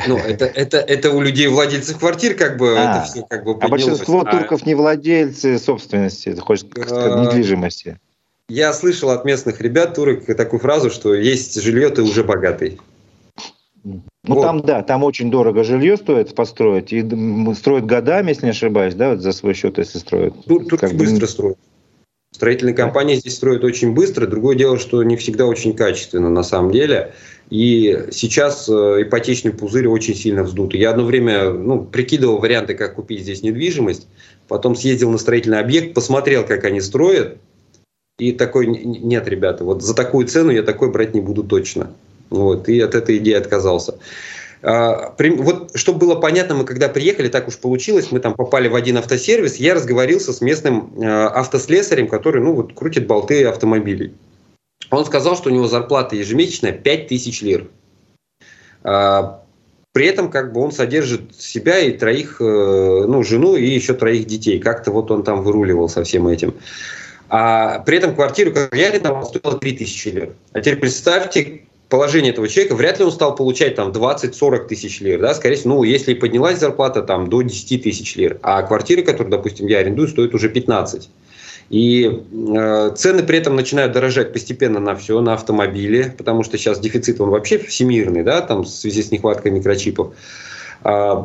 Ну, 0.06 0.18
это, 0.18 0.46
это, 0.46 0.78
это 0.78 1.10
у 1.12 1.20
людей 1.20 1.46
владельцев 1.46 1.98
квартир, 1.98 2.34
как 2.34 2.56
бы, 2.56 2.76
а, 2.76 2.98
это 2.98 3.06
все 3.06 3.22
как 3.22 3.44
бы 3.44 3.56
А 3.60 3.68
большинство 3.68 4.20
а... 4.20 4.30
турков 4.30 4.66
не 4.66 4.74
владельцы 4.74 5.58
собственности, 5.58 6.34
хочешь 6.36 6.66
сказать, 6.66 7.26
недвижимости. 7.26 7.98
Я 8.48 8.72
слышал 8.72 9.10
от 9.10 9.24
местных 9.24 9.60
ребят, 9.60 9.94
турок, 9.94 10.26
такую 10.26 10.60
фразу, 10.60 10.90
что 10.90 11.14
есть 11.14 11.60
жилье, 11.62 11.90
ты 11.90 12.02
уже 12.02 12.24
богатый. 12.24 12.80
Ну 13.84 14.02
вот. 14.24 14.42
там, 14.42 14.60
да, 14.62 14.82
там 14.82 15.04
очень 15.04 15.30
дорого 15.30 15.62
жилье 15.62 15.96
стоит 15.96 16.34
построить, 16.34 16.92
и 16.92 17.02
строят 17.54 17.86
годами, 17.86 18.30
если 18.30 18.46
не 18.46 18.50
ошибаюсь, 18.50 18.94
да, 18.94 19.10
вот 19.10 19.20
за 19.20 19.32
свой 19.32 19.54
счет, 19.54 19.78
если 19.78 19.98
строят. 19.98 20.34
Тур, 20.46 20.64
турки 20.64 20.80
как 20.80 20.94
быстро 20.94 21.20
бы... 21.20 21.26
строят. 21.28 21.58
Строительные 22.34 22.74
компании 22.74 23.14
здесь 23.14 23.36
строят 23.36 23.62
очень 23.62 23.94
быстро. 23.94 24.26
Другое 24.26 24.56
дело, 24.56 24.76
что 24.76 25.04
не 25.04 25.16
всегда 25.16 25.46
очень 25.46 25.72
качественно 25.72 26.28
на 26.28 26.42
самом 26.42 26.72
деле. 26.72 27.14
И 27.48 28.06
сейчас 28.10 28.68
э, 28.68 29.02
ипотечный 29.02 29.52
пузырь 29.52 29.86
очень 29.86 30.16
сильно 30.16 30.42
вздут. 30.42 30.74
Я 30.74 30.90
одно 30.90 31.04
время 31.04 31.52
ну, 31.52 31.84
прикидывал 31.84 32.38
варианты, 32.38 32.74
как 32.74 32.96
купить 32.96 33.20
здесь 33.20 33.44
недвижимость. 33.44 34.08
Потом 34.48 34.74
съездил 34.74 35.12
на 35.12 35.18
строительный 35.18 35.60
объект, 35.60 35.94
посмотрел, 35.94 36.44
как 36.44 36.64
они 36.64 36.80
строят. 36.80 37.38
И 38.18 38.32
такой, 38.32 38.66
нет, 38.66 39.28
ребята, 39.28 39.62
вот 39.62 39.84
за 39.84 39.94
такую 39.94 40.26
цену 40.26 40.50
я 40.50 40.64
такой 40.64 40.90
брать 40.90 41.14
не 41.14 41.20
буду 41.20 41.44
точно. 41.44 41.92
Вот, 42.30 42.68
и 42.68 42.80
от 42.80 42.96
этой 42.96 43.18
идеи 43.18 43.34
отказался. 43.34 43.96
А, 44.66 45.14
вот, 45.18 45.73
чтобы 45.75 45.99
было 45.99 46.14
понятно, 46.14 46.54
мы 46.54 46.64
когда 46.64 46.88
приехали, 46.88 47.28
так 47.28 47.49
уж 47.49 47.59
получилось, 47.59 48.11
мы 48.11 48.18
там 48.18 48.33
попали 48.33 48.68
в 48.68 48.75
один 48.75 48.97
автосервис, 48.97 49.56
я 49.56 49.75
разговорился 49.75 50.33
с 50.33 50.40
местным 50.40 50.94
а, 51.02 51.28
автослесарем, 51.28 52.09
который, 52.09 52.42
ну, 52.42 52.54
вот, 52.54 52.73
крутит 52.73 53.06
болты 53.06 53.44
автомобилей. 53.44 54.14
Он 54.90 55.04
сказал, 55.04 55.37
что 55.37 55.50
у 55.50 55.52
него 55.52 55.68
зарплата 55.68 56.16
ежемесячная 56.16 56.73
5000 56.73 57.42
лир. 57.42 57.68
А, 58.83 59.42
при 59.92 60.06
этом 60.06 60.30
как 60.30 60.54
бы 60.54 60.62
он 60.62 60.73
содержит 60.73 61.37
себя 61.37 61.78
и 61.78 61.92
троих, 61.92 62.40
э, 62.40 62.44
ну, 62.44 63.23
жену 63.23 63.54
и 63.56 63.66
еще 63.66 63.92
троих 63.92 64.26
детей. 64.26 64.59
Как-то 64.59 64.90
вот 64.90 65.11
он 65.11 65.23
там 65.23 65.42
выруливал 65.42 65.88
со 65.88 66.02
всем 66.02 66.26
этим. 66.26 66.54
А 67.28 67.78
при 67.80 67.99
этом 67.99 68.14
квартиру, 68.14 68.52
как 68.52 68.75
я 68.75 68.88
арендовал, 68.88 69.25
стоила 69.25 69.59
3000 69.59 70.09
лир. 70.09 70.33
А 70.52 70.61
теперь 70.61 70.80
представьте, 70.80 71.62
положение 71.88 72.32
этого 72.32 72.48
человека, 72.48 72.74
вряд 72.74 72.98
ли 72.98 73.04
он 73.04 73.12
стал 73.12 73.34
получать 73.34 73.74
там 73.74 73.90
20-40 73.90 74.66
тысяч 74.66 75.00
лир, 75.00 75.20
да, 75.20 75.34
скорее 75.34 75.56
всего, 75.56 75.74
ну, 75.74 75.82
если 75.82 76.14
поднялась 76.14 76.58
зарплата 76.58 77.02
там 77.02 77.28
до 77.28 77.42
10 77.42 77.82
тысяч 77.82 78.16
лир, 78.16 78.38
а 78.42 78.62
квартиры, 78.62 79.02
которые, 79.02 79.30
допустим, 79.30 79.66
я 79.66 79.78
арендую, 79.78 80.08
стоят 80.08 80.34
уже 80.34 80.48
15. 80.48 81.08
И 81.70 82.04
э, 82.06 82.90
цены 82.94 83.22
при 83.22 83.38
этом 83.38 83.56
начинают 83.56 83.92
дорожать 83.92 84.32
постепенно 84.32 84.80
на 84.80 84.94
все, 84.96 85.20
на 85.20 85.34
автомобили, 85.34 86.14
потому 86.16 86.42
что 86.42 86.58
сейчас 86.58 86.78
дефицит, 86.78 87.20
он 87.20 87.30
вообще 87.30 87.58
всемирный, 87.58 88.22
да, 88.22 88.42
там 88.42 88.62
в 88.62 88.68
связи 88.68 89.02
с 89.02 89.10
нехваткой 89.10 89.52
микрочипов. 89.52 90.14
Э, 90.84 91.24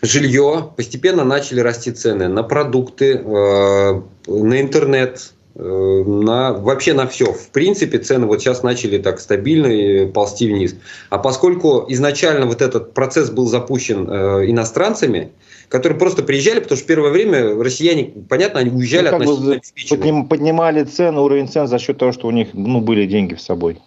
жилье, 0.00 0.70
постепенно 0.76 1.24
начали 1.24 1.60
расти 1.60 1.92
цены 1.92 2.28
на 2.28 2.42
продукты, 2.42 3.14
э, 3.16 4.02
на 4.26 4.60
интернет, 4.60 5.32
на, 5.58 6.52
вообще 6.52 6.94
на 6.94 7.06
все. 7.06 7.32
В 7.32 7.48
принципе, 7.48 7.98
цены 7.98 8.26
вот 8.26 8.40
сейчас 8.40 8.62
начали 8.62 8.98
так 8.98 9.20
стабильно 9.20 10.10
ползти 10.10 10.46
вниз. 10.46 10.76
А 11.10 11.18
поскольку 11.18 11.84
изначально 11.88 12.46
вот 12.46 12.62
этот 12.62 12.94
процесс 12.94 13.30
был 13.30 13.46
запущен 13.46 14.08
э, 14.08 14.50
иностранцами, 14.50 15.32
которые 15.68 15.98
просто 15.98 16.22
приезжали, 16.22 16.60
потому 16.60 16.78
что 16.78 16.86
первое 16.86 17.10
время 17.10 17.60
россияне, 17.62 18.12
понятно, 18.28 18.60
они 18.60 18.70
уезжали 18.70 19.08
ну, 19.08 19.16
относительно 19.16 19.60
подним, 19.88 20.26
Поднимали 20.28 20.84
цены, 20.84 21.20
уровень 21.20 21.48
цен 21.48 21.66
за 21.66 21.78
счет 21.78 21.98
того, 21.98 22.12
что 22.12 22.28
у 22.28 22.30
них 22.30 22.48
ну, 22.52 22.80
были 22.80 23.06
деньги 23.06 23.34
с 23.34 23.42
собой. 23.42 23.78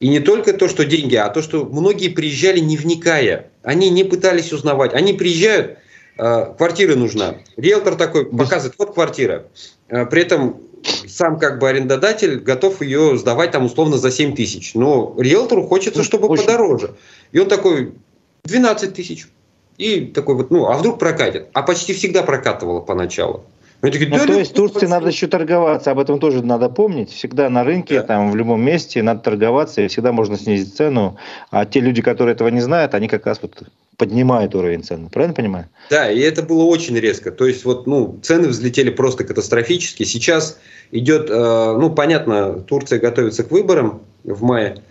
И 0.00 0.08
не 0.08 0.20
только 0.20 0.52
то, 0.54 0.68
что 0.68 0.84
деньги, 0.84 1.14
а 1.14 1.28
то, 1.28 1.42
что 1.42 1.64
многие 1.64 2.08
приезжали 2.08 2.58
не 2.58 2.76
вникая. 2.76 3.50
Они 3.62 3.90
не 3.90 4.02
пытались 4.02 4.52
узнавать. 4.52 4.94
Они 4.94 5.12
приезжают, 5.12 5.78
э, 6.18 6.54
квартира 6.56 6.96
нужна. 6.96 7.36
Риэлтор 7.56 7.96
такой 7.96 8.26
показывает, 8.26 8.74
вот 8.78 8.94
квартира. 8.94 9.44
Э, 9.88 10.06
при 10.06 10.22
этом 10.22 10.62
сам 11.06 11.38
как 11.38 11.58
бы 11.58 11.68
арендодатель 11.68 12.38
готов 12.38 12.82
ее 12.82 13.16
сдавать 13.18 13.50
там 13.50 13.64
условно 13.64 13.98
за 13.98 14.10
7 14.10 14.34
тысяч. 14.34 14.74
Но 14.74 15.14
риэлтору 15.18 15.66
хочется, 15.66 16.02
чтобы 16.02 16.28
Очень. 16.28 16.44
подороже. 16.44 16.94
И 17.32 17.38
он 17.38 17.48
такой, 17.48 17.92
12 18.44 18.94
тысяч. 18.94 19.28
И 19.78 20.00
такой 20.06 20.34
вот, 20.34 20.50
ну, 20.50 20.66
а 20.66 20.76
вдруг 20.76 20.98
прокатит? 20.98 21.48
А 21.52 21.62
почти 21.62 21.94
всегда 21.94 22.22
прокатывало 22.22 22.80
поначалу. 22.80 23.44
Такие, 23.80 24.10
ну, 24.10 24.18
то 24.18 24.34
есть 24.34 24.52
Турции 24.52 24.86
надо 24.86 25.08
еще 25.08 25.26
торговаться, 25.26 25.90
об 25.90 25.98
этом 25.98 26.20
тоже 26.20 26.44
надо 26.44 26.68
помнить. 26.68 27.10
Всегда 27.10 27.48
на 27.48 27.64
рынке, 27.64 28.00
да. 28.00 28.02
там 28.02 28.30
в 28.30 28.36
любом 28.36 28.62
месте 28.62 29.02
надо 29.02 29.20
торговаться, 29.20 29.80
и 29.80 29.88
всегда 29.88 30.12
можно 30.12 30.36
снизить 30.36 30.76
цену. 30.76 31.16
А 31.50 31.64
те 31.64 31.80
люди, 31.80 32.02
которые 32.02 32.34
этого 32.34 32.48
не 32.48 32.60
знают, 32.60 32.94
они 32.94 33.08
как 33.08 33.24
раз 33.24 33.40
вот 33.40 33.62
поднимают 34.00 34.54
уровень 34.54 34.82
цен. 34.82 35.10
Правильно 35.10 35.34
понимаю? 35.34 35.66
Да, 35.90 36.10
и 36.10 36.20
это 36.20 36.42
было 36.42 36.64
очень 36.64 36.98
резко. 36.98 37.30
То 37.30 37.46
есть 37.46 37.66
вот, 37.66 37.86
ну, 37.86 38.18
цены 38.22 38.48
взлетели 38.48 38.88
просто 38.88 39.24
катастрофически. 39.24 40.04
Сейчас 40.04 40.58
идет, 40.90 41.28
э, 41.28 41.76
ну, 41.78 41.90
понятно, 41.90 42.54
Турция 42.60 42.98
готовится 42.98 43.44
к 43.44 43.50
выборам 43.50 44.00
в 44.24 44.42
мае. 44.42 44.82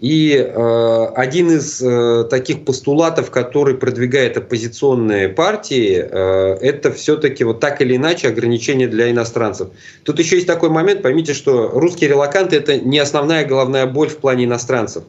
И 0.00 0.34
э, 0.36 1.06
один 1.16 1.50
из 1.50 1.82
э, 1.82 2.24
таких 2.30 2.66
постулатов, 2.66 3.30
который 3.30 3.74
продвигает 3.74 4.36
оппозиционные 4.36 5.30
партии, 5.30 5.96
э, 5.98 6.58
это 6.60 6.92
все-таки 6.92 7.44
вот 7.44 7.60
так 7.60 7.80
или 7.80 7.96
иначе 7.96 8.28
ограничения 8.28 8.86
для 8.86 9.10
иностранцев. 9.10 9.68
Тут 10.04 10.18
еще 10.18 10.36
есть 10.36 10.46
такой 10.46 10.68
момент, 10.68 11.02
поймите, 11.02 11.32
что 11.32 11.70
русские 11.70 12.10
релаканты 12.10 12.56
это 12.56 12.78
не 12.78 12.98
основная 12.98 13.46
головная 13.46 13.86
боль 13.86 14.08
в 14.08 14.18
плане 14.18 14.44
иностранцев. 14.44 15.04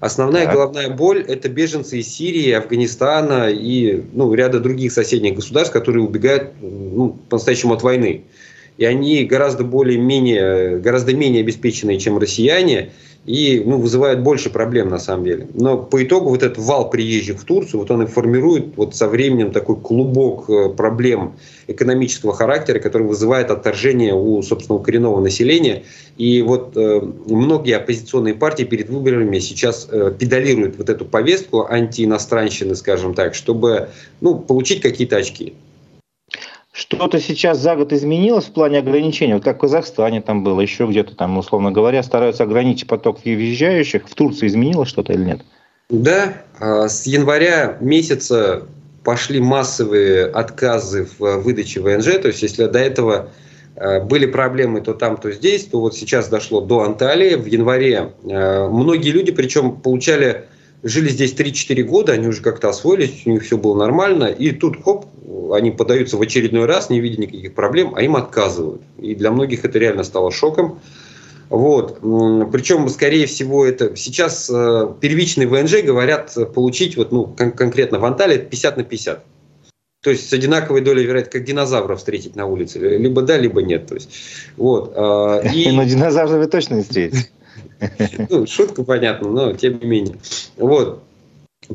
Основная 0.00 0.44
так. 0.44 0.54
головная 0.54 0.90
боль 0.90 1.24
это 1.26 1.48
беженцы 1.48 1.98
из 1.98 2.08
Сирии, 2.08 2.52
Афганистана 2.52 3.50
и 3.50 4.02
ну, 4.12 4.32
ряда 4.32 4.60
других 4.60 4.92
соседних 4.92 5.34
государств, 5.34 5.72
которые 5.72 6.04
убегают 6.04 6.52
ну, 6.60 7.18
по-настоящему 7.28 7.74
от 7.74 7.82
войны. 7.82 8.22
И 8.76 8.84
они 8.84 9.24
гораздо 9.24 9.64
более 9.64 9.98
менее, 9.98 10.78
гораздо 10.78 11.14
менее 11.14 11.40
обеспеченные, 11.40 11.98
чем 11.98 12.16
россияне 12.16 12.90
и 13.28 13.62
ну, 13.62 13.76
вызывает 13.78 14.22
больше 14.22 14.48
проблем 14.48 14.88
на 14.88 14.98
самом 14.98 15.24
деле. 15.24 15.48
Но 15.52 15.76
по 15.76 16.02
итогу 16.02 16.30
вот 16.30 16.42
этот 16.42 16.56
вал 16.56 16.88
приезжих 16.88 17.38
в 17.38 17.44
Турцию, 17.44 17.80
вот 17.80 17.90
он 17.90 18.04
и 18.04 18.06
формирует 18.06 18.74
вот 18.76 18.96
со 18.96 19.06
временем 19.06 19.52
такой 19.52 19.76
клубок 19.76 20.48
э, 20.48 20.70
проблем 20.70 21.36
экономического 21.66 22.32
характера, 22.32 22.78
который 22.78 23.06
вызывает 23.06 23.50
отторжение 23.50 24.14
у, 24.14 24.40
собственного 24.40 24.82
коренного 24.82 25.20
населения. 25.20 25.84
И 26.16 26.40
вот 26.40 26.72
э, 26.74 27.02
многие 27.26 27.76
оппозиционные 27.76 28.32
партии 28.32 28.64
перед 28.64 28.88
выборами 28.88 29.38
сейчас 29.40 29.86
э, 29.90 30.10
педалируют 30.18 30.78
вот 30.78 30.88
эту 30.88 31.04
повестку 31.04 31.66
антииностранщины, 31.68 32.74
скажем 32.76 33.12
так, 33.12 33.34
чтобы 33.34 33.90
ну, 34.22 34.38
получить 34.38 34.80
какие-то 34.80 35.18
очки. 35.18 35.52
Что-то 36.78 37.18
сейчас 37.18 37.58
за 37.58 37.74
год 37.74 37.92
изменилось 37.92 38.44
в 38.44 38.52
плане 38.52 38.78
ограничений? 38.78 39.34
Вот 39.34 39.42
как 39.42 39.56
в 39.56 39.60
Казахстане 39.62 40.20
там 40.20 40.44
было, 40.44 40.60
еще 40.60 40.86
где-то 40.86 41.16
там, 41.16 41.36
условно 41.36 41.72
говоря, 41.72 42.04
стараются 42.04 42.44
ограничить 42.44 42.86
поток 42.86 43.18
въезжающих. 43.24 44.08
В 44.08 44.14
Турции 44.14 44.46
изменилось 44.46 44.88
что-то 44.88 45.12
или 45.12 45.24
нет? 45.24 45.40
Да, 45.90 46.34
а, 46.60 46.88
с 46.88 47.04
января 47.04 47.78
месяца 47.80 48.62
пошли 49.02 49.40
массовые 49.40 50.26
отказы 50.26 51.08
в 51.18 51.38
выдаче 51.38 51.80
ВНЖ. 51.80 52.20
То 52.22 52.28
есть, 52.28 52.42
если 52.42 52.66
до 52.66 52.78
этого 52.78 53.30
а, 53.74 53.98
были 53.98 54.26
проблемы 54.26 54.80
то 54.80 54.94
там, 54.94 55.16
то 55.16 55.32
здесь, 55.32 55.64
то 55.64 55.80
вот 55.80 55.96
сейчас 55.96 56.28
дошло 56.28 56.60
до 56.60 56.82
Анталии. 56.82 57.34
В 57.34 57.46
январе 57.46 58.12
а, 58.22 58.68
многие 58.68 59.10
люди, 59.10 59.32
причем 59.32 59.80
получали 59.80 60.44
жили 60.82 61.08
здесь 61.08 61.34
3-4 61.34 61.82
года, 61.82 62.12
они 62.12 62.28
уже 62.28 62.42
как-то 62.42 62.68
освоились, 62.68 63.22
у 63.24 63.30
них 63.30 63.42
все 63.42 63.58
было 63.58 63.76
нормально, 63.76 64.26
и 64.26 64.52
тут, 64.52 64.82
хоп, 64.82 65.06
они 65.52 65.70
подаются 65.70 66.16
в 66.16 66.22
очередной 66.22 66.66
раз, 66.66 66.90
не 66.90 67.00
видя 67.00 67.20
никаких 67.20 67.54
проблем, 67.54 67.94
а 67.96 68.02
им 68.02 68.16
отказывают. 68.16 68.82
И 68.98 69.14
для 69.14 69.30
многих 69.30 69.64
это 69.64 69.78
реально 69.78 70.04
стало 70.04 70.30
шоком. 70.30 70.80
Вот. 71.50 72.00
Причем, 72.52 72.88
скорее 72.88 73.26
всего, 73.26 73.64
это 73.64 73.96
сейчас 73.96 74.50
э, 74.52 74.88
первичный 75.00 75.46
ВНЖ 75.46 75.82
говорят 75.82 76.36
получить 76.54 76.96
вот, 76.96 77.10
ну, 77.10 77.24
кон- 77.24 77.52
конкретно 77.52 77.98
в 77.98 78.04
Анталии 78.04 78.38
50 78.38 78.76
на 78.76 78.84
50. 78.84 79.24
То 80.02 80.10
есть 80.10 80.28
с 80.28 80.32
одинаковой 80.32 80.80
долей 80.80 81.04
вероятности, 81.04 81.38
как 81.38 81.44
динозавров 81.44 81.98
встретить 81.98 82.36
на 82.36 82.46
улице. 82.46 82.78
Либо 82.78 83.22
да, 83.22 83.36
либо 83.36 83.62
нет. 83.62 83.86
То 83.86 83.94
есть, 83.94 84.10
вот. 84.56 84.92
А, 84.94 85.40
и... 85.40 85.70
Но 85.72 85.84
динозавров 85.84 86.38
вы 86.38 86.46
точно 86.46 86.76
не 86.76 86.82
встретите. 86.82 87.28
Ну, 88.28 88.44
шутка 88.46 88.82
понятно, 88.82 89.28
но 89.28 89.52
тем 89.52 89.78
не 89.78 89.86
менее. 89.86 90.16
Вот. 90.56 91.04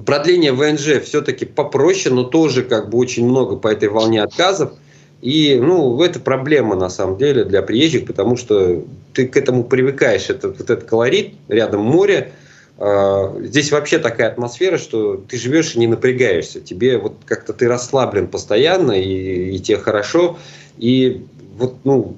Продление 0.05 0.53
ВНЖ 0.53 1.03
все-таки 1.03 1.45
попроще, 1.45 2.13
но 2.13 2.23
тоже 2.23 2.63
как 2.63 2.89
бы 2.89 2.97
очень 2.97 3.27
много 3.27 3.57
по 3.57 3.67
этой 3.67 3.89
волне 3.89 4.23
отказов. 4.23 4.73
И, 5.21 5.57
ну, 5.61 6.01
это 6.01 6.19
проблема 6.19 6.75
на 6.75 6.89
самом 6.89 7.17
деле 7.17 7.45
для 7.45 7.61
приезжих, 7.61 8.05
потому 8.05 8.35
что 8.35 8.83
ты 9.13 9.27
к 9.27 9.37
этому 9.37 9.63
привыкаешь. 9.63 10.29
Это 10.29 10.49
вот 10.49 10.59
этот 10.59 10.83
колорит, 10.83 11.35
рядом 11.47 11.81
море. 11.81 12.33
А, 12.77 13.33
здесь 13.41 13.71
вообще 13.71 13.99
такая 13.99 14.29
атмосфера, 14.29 14.77
что 14.77 15.15
ты 15.15 15.37
живешь 15.37 15.75
и 15.75 15.79
не 15.79 15.87
напрягаешься. 15.87 16.59
Тебе 16.59 16.97
вот 16.97 17.13
как-то 17.25 17.53
ты 17.53 17.67
расслаблен 17.67 18.27
постоянно, 18.27 18.91
и, 18.91 19.55
и 19.55 19.59
тебе 19.59 19.77
хорошо. 19.77 20.39
И 20.77 21.23
вот, 21.57 21.75
ну, 21.83 22.17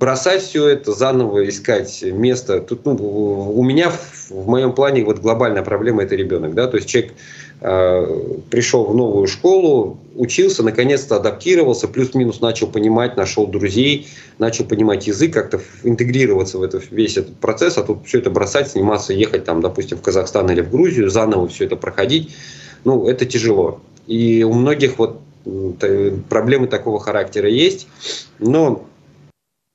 бросать 0.00 0.42
все 0.42 0.66
это, 0.66 0.92
заново 0.92 1.48
искать 1.48 2.02
место. 2.02 2.60
Тут, 2.60 2.86
ну, 2.86 2.94
у 2.94 3.62
меня 3.62 3.90
в, 3.90 4.30
в 4.30 4.48
моем 4.48 4.72
плане 4.72 5.04
вот 5.04 5.18
глобальная 5.18 5.62
проблема 5.62 6.02
это 6.02 6.16
ребенок, 6.16 6.54
да, 6.54 6.66
то 6.66 6.78
есть 6.78 6.88
человек 6.88 7.12
пришел 7.60 8.86
в 8.86 8.96
новую 8.96 9.26
школу, 9.26 9.98
учился, 10.14 10.62
наконец-то 10.62 11.16
адаптировался, 11.16 11.88
плюс-минус 11.88 12.40
начал 12.40 12.68
понимать, 12.68 13.18
нашел 13.18 13.46
друзей, 13.46 14.08
начал 14.38 14.64
понимать 14.64 15.06
язык, 15.06 15.34
как-то 15.34 15.60
интегрироваться 15.82 16.56
в 16.56 16.62
это, 16.62 16.80
весь 16.90 17.18
этот 17.18 17.36
процесс, 17.36 17.76
а 17.76 17.82
тут 17.82 18.06
все 18.06 18.20
это 18.20 18.30
бросать, 18.30 18.70
сниматься, 18.70 19.12
ехать 19.12 19.44
там, 19.44 19.60
допустим, 19.60 19.98
в 19.98 20.00
Казахстан 20.00 20.50
или 20.50 20.62
в 20.62 20.70
Грузию, 20.70 21.10
заново 21.10 21.48
все 21.48 21.66
это 21.66 21.76
проходить, 21.76 22.34
ну, 22.84 23.06
это 23.06 23.26
тяжело. 23.26 23.82
И 24.06 24.42
у 24.42 24.54
многих 24.54 24.98
вот 24.98 25.20
проблемы 26.30 26.66
такого 26.66 26.98
характера 26.98 27.50
есть, 27.50 27.88
но 28.38 28.86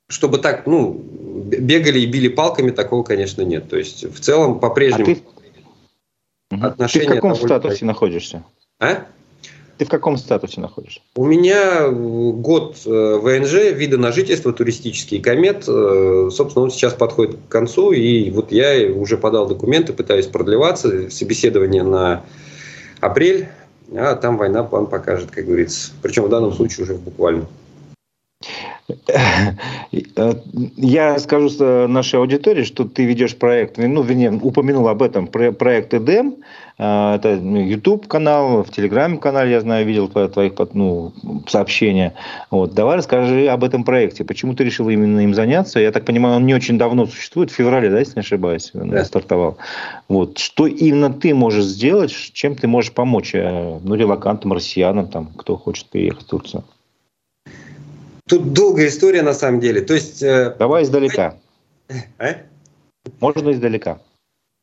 чтобы 0.08 0.38
так, 0.38 0.66
ну, 0.66 0.94
бегали 0.94 2.00
и 2.00 2.06
били 2.06 2.28
палками, 2.28 2.70
такого, 2.70 3.02
конечно, 3.02 3.42
нет. 3.42 3.68
То 3.68 3.76
есть, 3.76 4.04
в 4.04 4.20
целом, 4.20 4.60
по-прежнему... 4.60 5.12
А 5.12 5.14
ты... 5.14 5.22
Отношения 6.64 7.06
ты 7.06 7.12
в 7.12 7.14
каком 7.16 7.34
статусе 7.34 7.84
находишься? 7.84 8.44
А? 8.78 9.06
Ты 9.78 9.84
в 9.84 9.88
каком 9.88 10.16
статусе 10.16 10.60
находишься? 10.60 11.00
У 11.16 11.26
меня 11.26 11.88
год 11.90 12.78
э, 12.86 13.18
ВНЖ, 13.20 13.74
вида 13.74 13.98
на 13.98 14.10
жительство, 14.10 14.52
туристический 14.52 15.20
комет. 15.20 15.64
Э, 15.68 16.30
собственно, 16.32 16.64
он 16.64 16.70
сейчас 16.70 16.94
подходит 16.94 17.36
к 17.36 17.50
концу, 17.50 17.92
и 17.92 18.30
вот 18.30 18.52
я 18.52 18.90
уже 18.90 19.18
подал 19.18 19.46
документы, 19.46 19.92
пытаюсь 19.92 20.26
продлеваться. 20.26 21.10
Собеседование 21.10 21.82
на 21.82 22.24
апрель, 23.00 23.48
а 23.92 24.14
там 24.14 24.38
война 24.38 24.62
план 24.62 24.86
покажет, 24.86 25.30
как 25.30 25.44
говорится. 25.44 25.90
Причем 26.00 26.22
в 26.24 26.28
данном 26.30 26.52
случае 26.52 26.84
уже 26.84 26.94
буквально. 26.94 27.46
Я 30.76 31.18
скажу 31.18 31.88
нашей 31.88 32.20
аудитории, 32.20 32.62
что 32.62 32.84
ты 32.84 33.04
ведешь 33.04 33.36
проект, 33.36 33.78
ну, 33.78 34.02
вернее, 34.02 34.30
упомянул 34.30 34.88
об 34.88 35.02
этом, 35.02 35.26
проект 35.26 35.94
Эдем, 35.94 36.36
а, 36.78 37.16
это 37.16 37.34
YouTube 37.34 38.06
канал, 38.06 38.62
в 38.62 38.68
Telegram 38.68 39.16
канале, 39.18 39.52
я 39.52 39.60
знаю, 39.60 39.86
видел 39.86 40.08
твоих 40.08 40.52
ну, 40.74 41.12
сообщения. 41.48 42.14
Вот. 42.50 42.74
Давай 42.74 42.98
расскажи 42.98 43.46
об 43.46 43.64
этом 43.64 43.82
проекте. 43.82 44.24
Почему 44.24 44.54
ты 44.54 44.64
решил 44.64 44.88
именно 44.90 45.20
им 45.20 45.34
заняться? 45.34 45.80
Я 45.80 45.90
так 45.90 46.04
понимаю, 46.04 46.36
он 46.36 46.44
не 46.44 46.54
очень 46.54 46.76
давно 46.76 47.06
существует, 47.06 47.50
в 47.50 47.54
феврале, 47.54 47.88
да, 47.88 48.00
если 48.00 48.16
не 48.16 48.20
ошибаюсь, 48.20 48.70
да. 48.74 49.04
стартовал. 49.04 49.56
Вот. 50.08 50.38
Что 50.38 50.66
именно 50.66 51.10
ты 51.10 51.34
можешь 51.34 51.64
сделать, 51.64 52.10
чем 52.10 52.54
ты 52.54 52.68
можешь 52.68 52.92
помочь 52.92 53.34
э, 53.34 53.78
ну, 53.82 53.94
релакантам, 53.94 54.52
россиянам, 54.52 55.08
там, 55.08 55.28
кто 55.36 55.56
хочет 55.56 55.86
переехать 55.86 56.24
в 56.24 56.28
Турцию? 56.28 56.64
Тут 58.28 58.52
долгая 58.52 58.88
история 58.88 59.22
на 59.22 59.34
самом 59.34 59.60
деле. 59.60 59.80
То 59.80 59.94
есть, 59.94 60.22
э, 60.22 60.54
Давай 60.58 60.82
издалека. 60.82 61.36
А? 62.18 62.36
Можно 63.20 63.52
издалека. 63.52 64.00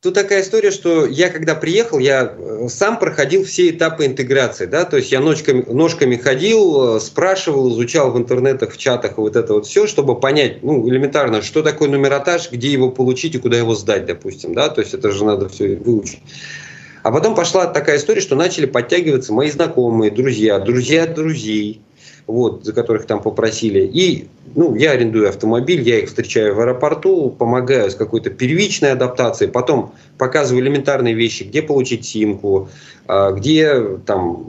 Тут 0.01 0.15
такая 0.15 0.41
история, 0.41 0.71
что 0.71 1.05
я 1.05 1.29
когда 1.29 1.55
приехал, 1.55 1.97
я 1.97 2.35
э, 2.37 2.67
сам 2.67 2.99
проходил 2.99 3.45
все 3.45 3.69
этапы 3.69 4.05
интеграции, 4.05 4.65
да, 4.65 4.83
то 4.83 4.97
есть 4.97 5.13
я 5.13 5.21
ножками, 5.21 5.63
ножками 5.71 6.17
ходил, 6.17 6.97
э, 6.97 6.99
спрашивал, 6.99 7.71
изучал 7.71 8.11
в 8.11 8.17
интернетах, 8.17 8.73
в 8.73 8.77
чатах 8.77 9.17
вот 9.17 9.37
это 9.37 9.53
вот 9.53 9.65
все, 9.65 9.87
чтобы 9.87 10.19
понять, 10.19 10.61
ну, 10.61 10.89
элементарно, 10.89 11.41
что 11.41 11.63
такое 11.63 11.87
нумеротаж, 11.87 12.51
где 12.51 12.69
его 12.69 12.91
получить 12.91 13.35
и 13.35 13.39
куда 13.39 13.57
его 13.57 13.75
сдать, 13.75 14.05
допустим, 14.05 14.53
да, 14.53 14.67
то 14.67 14.81
есть 14.81 14.93
это 14.93 15.09
же 15.11 15.23
надо 15.23 15.47
все 15.47 15.77
выучить. 15.77 16.19
А 17.01 17.09
потом 17.09 17.33
пошла 17.33 17.67
такая 17.67 17.95
история, 17.95 18.19
что 18.19 18.35
начали 18.35 18.65
подтягиваться 18.65 19.31
мои 19.31 19.49
знакомые, 19.49 20.11
друзья, 20.11 20.59
друзья 20.59 21.07
друзей, 21.07 21.81
вот, 22.27 22.63
за 22.63 22.73
которых 22.73 23.05
там 23.05 23.21
попросили. 23.21 23.81
И 23.81 24.27
ну, 24.55 24.75
я 24.75 24.91
арендую 24.91 25.27
автомобиль, 25.29 25.81
я 25.81 25.99
их 25.99 26.07
встречаю 26.07 26.55
в 26.55 26.59
аэропорту, 26.59 27.29
помогаю 27.29 27.89
с 27.89 27.95
какой-то 27.95 28.29
первичной 28.29 28.91
адаптацией, 28.91 29.51
потом 29.51 29.93
показываю 30.17 30.63
элементарные 30.63 31.13
вещи, 31.13 31.43
где 31.43 31.61
получить 31.61 32.05
симку, 32.05 32.69
а, 33.07 33.31
где 33.31 33.97
там 34.05 34.45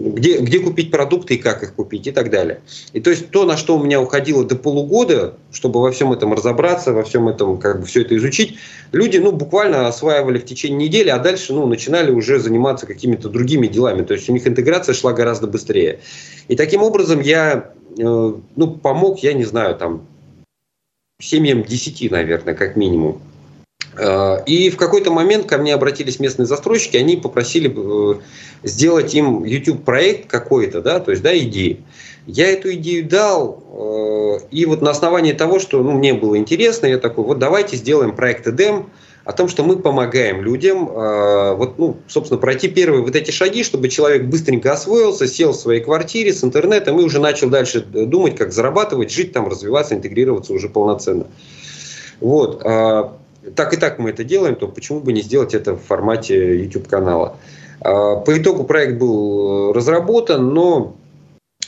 где, 0.00 0.38
где 0.38 0.60
купить 0.60 0.90
продукты 0.90 1.34
и 1.34 1.38
как 1.38 1.62
их 1.62 1.74
купить 1.74 2.06
и 2.06 2.10
так 2.10 2.30
далее. 2.30 2.60
И 2.92 3.00
то 3.00 3.10
есть 3.10 3.30
то, 3.30 3.44
на 3.44 3.56
что 3.56 3.76
у 3.76 3.82
меня 3.82 4.00
уходило 4.00 4.44
до 4.44 4.56
полугода, 4.56 5.34
чтобы 5.52 5.80
во 5.80 5.92
всем 5.92 6.12
этом 6.12 6.32
разобраться, 6.32 6.92
во 6.92 7.02
всем 7.02 7.28
этом 7.28 7.58
как 7.58 7.80
бы 7.80 7.86
все 7.86 8.00
это 8.00 8.16
изучить, 8.16 8.56
люди 8.92 9.18
ну, 9.18 9.32
буквально 9.32 9.86
осваивали 9.86 10.38
в 10.38 10.46
течение 10.46 10.88
недели, 10.88 11.10
а 11.10 11.18
дальше 11.18 11.52
ну, 11.52 11.66
начинали 11.66 12.10
уже 12.10 12.40
заниматься 12.40 12.86
какими-то 12.86 13.28
другими 13.28 13.66
делами. 13.66 14.02
То 14.02 14.14
есть 14.14 14.28
у 14.30 14.32
них 14.32 14.46
интеграция 14.46 14.94
шла 14.94 15.12
гораздо 15.12 15.46
быстрее. 15.46 16.00
И 16.48 16.56
таким 16.56 16.82
образом 16.82 17.20
я 17.20 17.72
э, 17.98 18.02
ну, 18.02 18.70
помог, 18.82 19.18
я 19.18 19.34
не 19.34 19.44
знаю, 19.44 19.76
там, 19.76 20.06
семьям 21.20 21.62
десяти, 21.62 22.08
наверное, 22.08 22.54
как 22.54 22.76
минимум. 22.76 23.20
Э, 23.96 24.42
и 24.46 24.70
в 24.70 24.76
какой-то 24.76 25.10
момент 25.10 25.46
ко 25.46 25.58
мне 25.58 25.74
обратились 25.74 26.20
местные 26.20 26.46
застройщики, 26.46 26.96
они 26.96 27.16
попросили 27.16 27.72
э, 27.74 28.20
сделать 28.62 29.14
им 29.14 29.44
YouTube-проект 29.44 30.28
какой-то, 30.28 30.80
да, 30.80 31.00
то 31.00 31.10
есть, 31.10 31.22
да, 31.22 31.36
идеи. 31.36 31.82
Я 32.26 32.48
эту 32.50 32.72
идею 32.74 33.08
дал, 33.08 33.62
э, 33.72 34.46
и 34.50 34.64
вот 34.66 34.82
на 34.82 34.90
основании 34.90 35.32
того, 35.32 35.58
что 35.58 35.82
ну, 35.82 35.92
мне 35.92 36.14
было 36.14 36.36
интересно, 36.36 36.86
я 36.86 36.98
такой, 36.98 37.24
вот 37.24 37.38
давайте 37.38 37.76
сделаем 37.76 38.14
проект 38.14 38.46
EDEM 38.46 38.86
о 39.24 39.32
том, 39.32 39.48
что 39.48 39.64
мы 39.64 39.78
помогаем 39.78 40.42
людям, 40.42 40.86
вот, 40.86 41.78
ну, 41.78 41.98
собственно, 42.08 42.40
пройти 42.40 42.68
первые 42.68 43.02
вот 43.02 43.14
эти 43.14 43.30
шаги, 43.30 43.62
чтобы 43.62 43.90
человек 43.90 44.24
быстренько 44.24 44.72
освоился, 44.72 45.28
сел 45.28 45.52
в 45.52 45.56
своей 45.56 45.82
квартире 45.82 46.32
с 46.32 46.42
интернетом 46.42 46.98
и 46.98 47.04
уже 47.04 47.20
начал 47.20 47.50
дальше 47.50 47.80
думать, 47.82 48.34
как 48.34 48.50
зарабатывать, 48.50 49.12
жить 49.12 49.32
там, 49.32 49.46
развиваться, 49.46 49.94
интегрироваться 49.94 50.54
уже 50.54 50.70
полноценно. 50.70 51.26
Вот 52.20 52.62
так 53.54 53.72
и 53.72 53.76
так 53.76 53.98
мы 53.98 54.10
это 54.10 54.24
делаем, 54.24 54.56
то 54.56 54.68
почему 54.68 55.00
бы 55.00 55.12
не 55.12 55.22
сделать 55.22 55.54
это 55.54 55.74
в 55.74 55.82
формате 55.82 56.62
YouTube-канала. 56.62 57.36
А, 57.80 58.16
по 58.16 58.36
итогу 58.38 58.64
проект 58.64 58.98
был 58.98 59.72
разработан, 59.72 60.52
но 60.52 60.96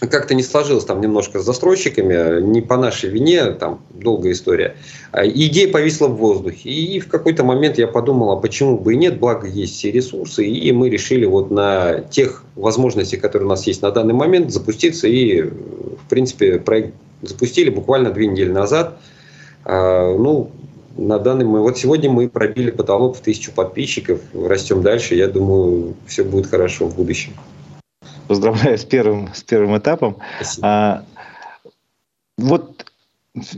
как-то 0.01 0.35
не 0.35 0.43
сложилось 0.43 0.85
там 0.85 1.01
немножко 1.01 1.39
с 1.39 1.45
застройщиками, 1.45 2.43
не 2.43 2.61
по 2.61 2.77
нашей 2.77 3.11
вине, 3.11 3.53
там 3.53 3.81
долгая 3.91 4.33
история. 4.33 4.77
А, 5.13 5.27
идея 5.27 5.71
повисла 5.71 6.09
в 6.09 6.17
воздухе. 6.17 6.71
И 6.71 7.01
в 7.01 7.09
какой-то 7.09 7.45
момент 7.45 7.79
я 7.79 7.87
подумал, 7.87 8.33
а 8.33 8.37
почему 8.37 8.79
бы 8.79 8.95
и 8.95 8.97
нет, 8.97 9.19
благо 9.19 9.47
есть 9.47 9.75
все 9.75 9.91
ресурсы, 9.91 10.45
и 10.47 10.73
мы 10.73 10.91
решили 10.91 11.25
вот 11.25 11.51
на 11.51 12.01
тех 12.01 12.45
возможностях, 12.57 13.21
которые 13.21 13.47
у 13.47 13.51
нас 13.51 13.67
есть 13.67 13.83
на 13.83 13.91
данный 13.91 14.15
момент, 14.15 14.51
запуститься. 14.51 15.07
И, 15.07 15.43
в 15.43 16.09
принципе, 16.09 16.59
проект 16.59 16.95
запустили 17.23 17.71
буквально 17.71 18.11
две 18.11 18.27
недели 18.27 18.51
назад. 18.51 18.99
А, 19.65 20.15
ну, 20.17 20.51
на 20.97 21.19
данный 21.19 21.45
момент, 21.45 21.65
вот 21.65 21.79
сегодня 21.79 22.11
мы 22.11 22.29
пробили 22.29 22.71
потолок 22.71 23.17
в 23.17 23.21
тысячу 23.21 23.53
подписчиков, 23.53 24.21
растем 24.35 24.83
дальше, 24.83 25.15
я 25.15 25.29
думаю, 25.29 25.95
все 26.07 26.25
будет 26.25 26.47
хорошо 26.47 26.87
в 26.87 26.97
будущем. 26.97 27.33
Поздравляю 28.29 28.79
с 28.79 28.85
первым, 28.85 29.29
с 29.35 29.43
первым 29.43 29.77
этапом. 29.79 30.17
А, 30.63 31.05
вот 32.39 32.87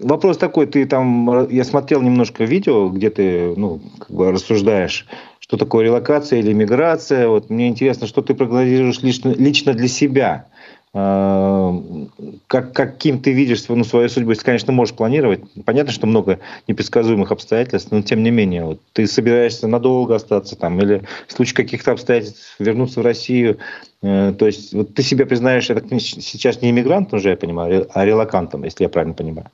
вопрос 0.02 0.38
такой, 0.38 0.66
ты 0.66 0.86
там, 0.86 1.48
я 1.50 1.64
смотрел 1.64 2.02
немножко 2.02 2.44
видео, 2.44 2.88
где 2.88 3.10
ты, 3.10 3.54
ну, 3.56 3.80
как 3.98 4.10
бы 4.10 4.30
рассуждаешь, 4.30 5.06
что 5.38 5.56
такое 5.56 5.84
релокация 5.84 6.38
или 6.38 6.52
миграция. 6.52 7.28
Вот 7.28 7.50
мне 7.50 7.68
интересно, 7.68 8.06
что 8.06 8.22
ты 8.22 8.34
прогнозируешь 8.34 9.00
лично, 9.02 9.30
лично 9.30 9.74
для 9.74 9.88
себя 9.88 10.46
как, 10.94 12.72
каким 12.72 13.20
ты 13.20 13.32
видишь 13.32 13.64
ну, 13.68 13.82
свою 13.82 14.08
судьбу, 14.08 14.30
если, 14.30 14.44
конечно, 14.44 14.72
можешь 14.72 14.94
планировать. 14.94 15.40
Понятно, 15.64 15.92
что 15.92 16.06
много 16.06 16.38
непредсказуемых 16.68 17.32
обстоятельств, 17.32 17.90
но 17.90 18.00
тем 18.02 18.22
не 18.22 18.30
менее, 18.30 18.64
вот, 18.64 18.80
ты 18.92 19.08
собираешься 19.08 19.66
надолго 19.66 20.14
остаться 20.14 20.54
там 20.54 20.80
или 20.80 21.02
в 21.26 21.32
случае 21.32 21.56
каких-то 21.56 21.90
обстоятельств 21.90 22.54
вернуться 22.60 23.00
в 23.00 23.04
Россию. 23.04 23.58
Э, 24.02 24.32
то 24.38 24.46
есть 24.46 24.72
вот 24.72 24.94
ты 24.94 25.02
себя 25.02 25.26
признаешь, 25.26 25.66
так, 25.66 25.84
сейчас 25.98 26.62
не 26.62 26.70
иммигрантом 26.70 27.18
уже, 27.18 27.30
я 27.30 27.36
понимаю, 27.36 27.88
а 27.92 28.04
релакантом, 28.04 28.62
если 28.62 28.84
я 28.84 28.88
правильно 28.88 29.14
понимаю. 29.14 29.50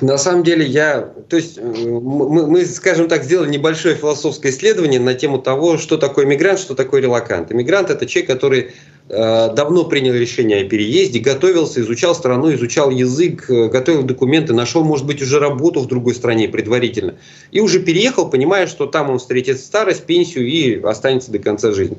На 0.00 0.16
самом 0.16 0.44
деле 0.44 0.64
я, 0.64 1.12
то 1.28 1.36
есть 1.36 1.58
э, 1.58 1.62
мы, 1.62 2.46
мы, 2.46 2.64
скажем 2.64 3.08
так, 3.08 3.22
сделали 3.24 3.50
небольшое 3.50 3.94
философское 3.94 4.50
исследование 4.50 4.98
на 4.98 5.14
тему 5.14 5.38
того, 5.38 5.76
что 5.76 5.98
такое 5.98 6.24
мигрант, 6.24 6.58
что 6.58 6.74
такое 6.74 7.02
релакант. 7.02 7.52
Иммигрант– 7.52 7.90
это 7.90 8.06
человек, 8.06 8.30
который 8.30 8.70
э, 9.10 9.54
давно 9.54 9.84
принял 9.84 10.14
решение 10.14 10.62
о 10.62 10.68
переезде, 10.68 11.18
готовился, 11.18 11.82
изучал 11.82 12.14
страну, 12.14 12.52
изучал 12.54 12.88
язык, 12.90 13.50
э, 13.50 13.68
готовил 13.68 14.02
документы, 14.02 14.54
нашел, 14.54 14.84
может 14.84 15.06
быть, 15.06 15.20
уже 15.20 15.38
работу 15.38 15.80
в 15.80 15.86
другой 15.86 16.14
стране 16.14 16.48
предварительно. 16.48 17.16
И 17.50 17.60
уже 17.60 17.80
переехал, 17.80 18.30
понимая, 18.30 18.66
что 18.66 18.86
там 18.86 19.10
он 19.10 19.18
встретит 19.18 19.60
старость, 19.60 20.04
пенсию 20.04 20.46
и 20.46 20.80
останется 20.82 21.30
до 21.30 21.38
конца 21.38 21.72
жизни. 21.72 21.98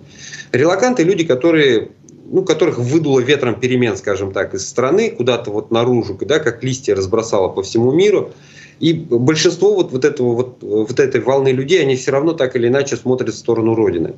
Релаканты– 0.52 1.04
люди, 1.06 1.24
которые 1.24 1.90
ну, 2.26 2.44
которых 2.44 2.78
выдуло 2.78 3.20
ветром 3.20 3.60
перемен, 3.60 3.98
скажем 3.98 4.32
так, 4.32 4.54
из 4.54 4.68
страны 4.68 5.12
куда-то 5.12 5.52
вот 5.52 5.72
наружу, 5.72 6.18
да, 6.22 6.40
как 6.40 6.64
листья 6.64 6.96
разбросало 6.96 7.50
по 7.50 7.64
всему 7.64 7.92
миру. 7.92 8.32
И 8.80 8.94
большинство 8.94 9.76
вот, 9.76 9.92
вот, 9.92 10.06
этого, 10.06 10.34
вот, 10.34 10.58
вот 10.62 11.00
этой 11.00 11.22
волны 11.22 11.50
людей, 11.50 11.82
они 11.82 11.96
все 11.96 12.12
равно 12.12 12.34
так 12.34 12.56
или 12.56 12.68
иначе 12.68 12.96
смотрят 12.96 13.34
в 13.34 13.38
сторону 13.38 13.76
Родины. 13.76 14.16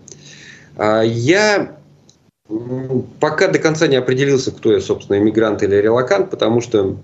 А 0.77 1.01
я 1.01 1.77
пока 3.19 3.47
до 3.47 3.59
конца 3.59 3.87
не 3.87 3.95
определился, 3.95 4.51
кто 4.51 4.71
я, 4.71 4.79
собственно, 4.79 5.17
иммигрант 5.17 5.63
или 5.63 5.75
релакант, 5.75 6.29
потому 6.29 6.61
что 6.61 6.97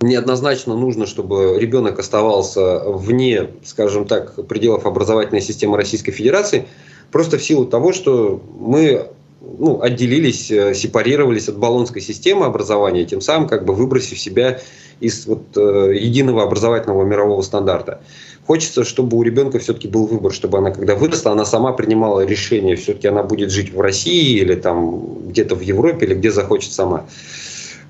неоднозначно 0.00 0.74
нужно, 0.74 1.06
чтобы 1.06 1.58
ребенок 1.58 1.98
оставался 1.98 2.80
вне, 2.80 3.48
скажем 3.64 4.06
так, 4.06 4.46
пределов 4.46 4.86
образовательной 4.86 5.42
системы 5.42 5.76
Российской 5.76 6.12
Федерации, 6.12 6.66
просто 7.12 7.38
в 7.38 7.42
силу 7.42 7.66
того, 7.66 7.92
что 7.92 8.42
мы 8.58 9.08
ну, 9.40 9.80
отделились, 9.80 10.50
э, 10.50 10.74
сепарировались 10.74 11.48
от 11.48 11.56
баллонской 11.58 12.02
системы 12.02 12.46
образования, 12.46 13.04
тем 13.04 13.20
самым 13.20 13.48
как 13.48 13.64
бы 13.64 13.74
выбросив 13.74 14.18
себя 14.18 14.60
из 15.00 15.26
вот, 15.26 15.56
э, 15.56 15.94
единого 15.98 16.42
образовательного 16.42 17.04
мирового 17.04 17.40
стандарта. 17.42 18.00
Хочется, 18.46 18.84
чтобы 18.84 19.16
у 19.16 19.22
ребенка 19.22 19.58
все-таки 19.58 19.88
был 19.88 20.06
выбор, 20.06 20.32
чтобы 20.32 20.58
она, 20.58 20.70
когда 20.70 20.94
выросла, 20.94 21.32
она 21.32 21.44
сама 21.44 21.72
принимала 21.72 22.24
решение, 22.24 22.76
все-таки 22.76 23.08
она 23.08 23.22
будет 23.22 23.50
жить 23.50 23.72
в 23.72 23.80
России 23.80 24.40
или 24.40 24.54
там 24.54 25.28
где-то 25.28 25.54
в 25.54 25.60
Европе, 25.60 26.06
или 26.06 26.14
где 26.14 26.30
захочет 26.30 26.72
сама. 26.72 27.06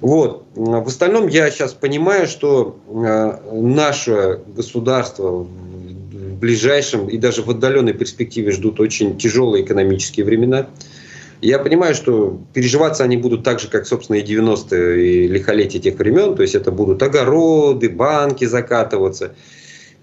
Вот. 0.01 0.45
В 0.55 0.87
остальном 0.87 1.29
я 1.29 1.51
сейчас 1.51 1.73
понимаю, 1.73 2.27
что 2.27 2.79
э, 2.89 3.39
наше 3.53 4.41
государство 4.55 5.31
в 5.31 5.47
ближайшем 6.39 7.09
и 7.09 7.19
даже 7.19 7.43
в 7.43 7.51
отдаленной 7.51 7.93
перспективе 7.93 8.53
ждут 8.53 8.81
очень 8.81 9.19
тяжелые 9.19 9.65
экономические 9.65 10.25
времена. 10.25 10.69
Я 11.41 11.59
понимаю, 11.59 11.95
что 11.95 12.39
переживаться 12.53 13.05
они 13.05 13.17
будут 13.17 13.45
так 13.45 13.61
же, 13.61 13.69
как, 13.69 13.87
собственно, 13.87 14.17
и 14.17 14.23
90-е, 14.23 15.25
и 15.25 15.29
лихолетие 15.29 15.81
тех 15.81 15.97
времен. 15.97 16.35
То 16.35 16.43
есть 16.43 16.55
это 16.55 16.71
будут 16.71 17.03
огороды, 17.03 17.89
банки 17.89 18.45
закатываться. 18.45 19.33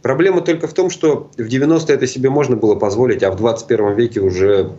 Проблема 0.02 0.42
только 0.42 0.68
в 0.68 0.74
том, 0.74 0.90
что 0.90 1.30
в 1.38 1.42
90-е 1.42 1.96
это 1.96 2.08
себе 2.08 2.30
можно 2.30 2.56
было 2.56 2.76
позволить, 2.76 3.24
а 3.24 3.32
в 3.32 3.36
21 3.36 3.96
веке 3.96 4.22
уже 4.22 4.72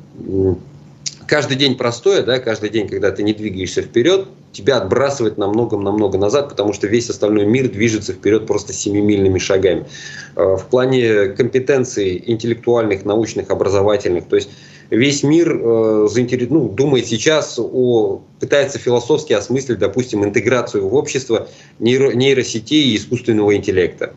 каждый 1.26 1.56
день 1.56 1.76
простое, 1.76 2.22
да, 2.22 2.38
каждый 2.38 2.70
день, 2.70 2.88
когда 2.88 3.10
ты 3.10 3.22
не 3.22 3.34
двигаешься 3.34 3.82
вперед, 3.82 4.26
тебя 4.52 4.78
отбрасывает 4.78 5.36
намного-намного 5.36 6.18
назад, 6.18 6.48
потому 6.48 6.72
что 6.72 6.86
весь 6.86 7.10
остальной 7.10 7.44
мир 7.46 7.68
движется 7.68 8.12
вперед 8.12 8.46
просто 8.46 8.72
семимильными 8.72 9.38
шагами. 9.38 9.86
Э, 10.34 10.56
в 10.56 10.64
плане 10.70 11.26
компетенций 11.28 12.22
интеллектуальных, 12.26 13.04
научных, 13.04 13.50
образовательных, 13.50 14.26
то 14.26 14.36
есть 14.36 14.48
весь 14.90 15.22
мир 15.22 15.58
э, 15.60 16.08
заинтерес... 16.10 16.48
ну, 16.50 16.68
думает 16.68 17.06
сейчас 17.06 17.58
о... 17.58 18.22
пытается 18.40 18.78
философски 18.78 19.32
осмыслить, 19.32 19.78
допустим, 19.78 20.24
интеграцию 20.24 20.88
в 20.88 20.94
общество 20.94 21.48
нейро... 21.78 22.12
нейросетей 22.12 22.92
и 22.92 22.96
искусственного 22.96 23.56
интеллекта. 23.56 24.14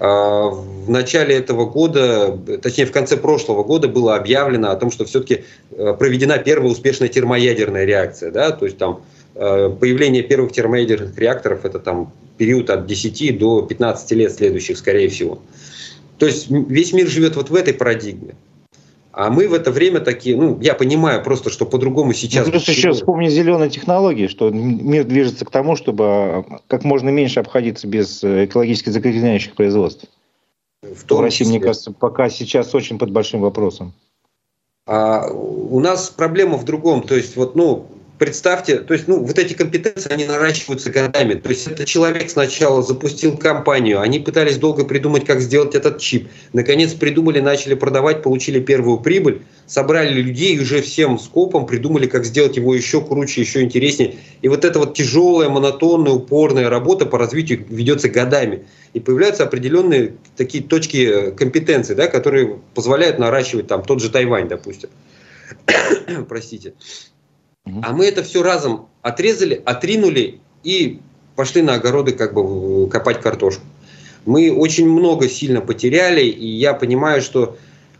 А, 0.00 0.48
в 0.48 0.88
начале 0.88 1.36
этого 1.36 1.66
года, 1.66 2.38
точнее 2.62 2.86
в 2.86 2.92
конце 2.92 3.16
прошлого 3.16 3.64
года 3.64 3.88
было 3.88 4.16
объявлено 4.16 4.70
о 4.70 4.76
том, 4.76 4.90
что 4.90 5.04
все-таки 5.04 5.44
э, 5.70 5.94
проведена 5.98 6.38
первая 6.38 6.70
успешная 6.70 7.08
термоядерная 7.08 7.84
реакция. 7.84 8.30
Да? 8.30 8.50
То 8.52 8.64
есть 8.64 8.78
там 8.78 9.02
э, 9.34 9.70
появление 9.78 10.22
первых 10.22 10.52
термоядерных 10.52 11.18
реакторов 11.18 11.64
это 11.64 11.80
там 11.80 12.12
период 12.38 12.70
от 12.70 12.86
10 12.86 13.38
до 13.38 13.62
15 13.62 14.10
лет 14.12 14.32
следующих, 14.32 14.78
скорее 14.78 15.08
всего. 15.08 15.40
То 16.18 16.26
есть 16.26 16.48
весь 16.48 16.92
мир 16.92 17.08
живет 17.08 17.36
вот 17.36 17.50
в 17.50 17.54
этой 17.54 17.74
парадигме. 17.74 18.34
А 19.18 19.30
мы 19.30 19.48
в 19.48 19.52
это 19.52 19.72
время 19.72 19.98
такие, 19.98 20.36
ну, 20.36 20.60
я 20.60 20.74
понимаю 20.74 21.24
просто, 21.24 21.50
что 21.50 21.66
по-другому 21.66 22.12
сейчас... 22.12 22.46
Ну, 22.46 22.52
плюс 22.52 22.68
еще 22.68 22.92
вспомни 22.92 23.28
зеленые 23.28 23.68
технологии, 23.68 24.28
что 24.28 24.50
мир 24.50 25.02
движется 25.02 25.44
к 25.44 25.50
тому, 25.50 25.74
чтобы 25.74 26.04
а, 26.04 26.44
как 26.68 26.84
можно 26.84 27.08
меньше 27.08 27.40
обходиться 27.40 27.88
без 27.88 28.22
э, 28.22 28.44
экологически 28.44 28.90
загрязняющих 28.90 29.54
производств. 29.54 30.04
В, 30.82 31.02
том 31.02 31.18
в 31.18 31.22
России, 31.22 31.38
числе. 31.38 31.58
мне 31.58 31.60
кажется, 31.60 31.90
пока 31.90 32.30
сейчас 32.30 32.72
очень 32.76 32.96
под 32.96 33.10
большим 33.10 33.40
вопросом. 33.40 33.92
А 34.86 35.26
у 35.32 35.80
нас 35.80 36.10
проблема 36.10 36.56
в 36.56 36.64
другом. 36.64 37.02
То 37.02 37.16
есть, 37.16 37.34
вот, 37.34 37.56
ну, 37.56 37.88
представьте, 38.18 38.78
то 38.78 38.94
есть, 38.94 39.08
ну, 39.08 39.22
вот 39.22 39.38
эти 39.38 39.54
компетенции, 39.54 40.12
они 40.12 40.24
наращиваются 40.24 40.90
годами. 40.90 41.34
То 41.34 41.48
есть, 41.48 41.66
этот 41.66 41.86
человек 41.86 42.30
сначала 42.30 42.82
запустил 42.82 43.36
компанию, 43.36 44.00
они 44.00 44.18
пытались 44.18 44.58
долго 44.58 44.84
придумать, 44.84 45.24
как 45.24 45.40
сделать 45.40 45.74
этот 45.74 45.98
чип. 45.98 46.28
Наконец 46.52 46.92
придумали, 46.94 47.40
начали 47.40 47.74
продавать, 47.74 48.22
получили 48.22 48.60
первую 48.60 48.98
прибыль, 48.98 49.42
собрали 49.66 50.20
людей 50.20 50.56
и 50.56 50.60
уже 50.60 50.82
всем 50.82 51.18
скопом 51.18 51.66
придумали, 51.66 52.06
как 52.06 52.24
сделать 52.24 52.56
его 52.56 52.74
еще 52.74 53.00
круче, 53.00 53.40
еще 53.40 53.62
интереснее. 53.62 54.16
И 54.42 54.48
вот 54.48 54.64
эта 54.64 54.78
вот 54.78 54.94
тяжелая, 54.94 55.48
монотонная, 55.48 56.12
упорная 56.12 56.68
работа 56.68 57.06
по 57.06 57.18
развитию 57.18 57.64
ведется 57.68 58.08
годами. 58.08 58.66
И 58.94 59.00
появляются 59.00 59.44
определенные 59.44 60.14
такие 60.36 60.64
точки 60.64 61.30
компетенции, 61.32 61.94
да, 61.94 62.08
которые 62.08 62.58
позволяют 62.74 63.18
наращивать 63.18 63.68
там 63.68 63.82
тот 63.82 64.00
же 64.00 64.10
Тайвань, 64.10 64.48
допустим. 64.48 64.90
Простите. 66.28 66.74
А 67.82 67.92
мы 67.92 68.06
это 68.06 68.22
все 68.22 68.42
разом 68.42 68.88
отрезали, 69.02 69.60
отринули 69.64 70.40
и 70.64 71.00
пошли 71.36 71.62
на 71.62 71.74
огороды 71.74 72.12
как 72.12 72.34
бы 72.34 72.88
копать 72.88 73.20
картошку. 73.20 73.62
Мы 74.26 74.52
очень 74.52 74.88
много 74.88 75.28
сильно 75.28 75.60
потеряли, 75.60 76.24
и 76.24 76.46
я 76.46 76.74
понимаю, 76.74 77.22
что, 77.22 77.56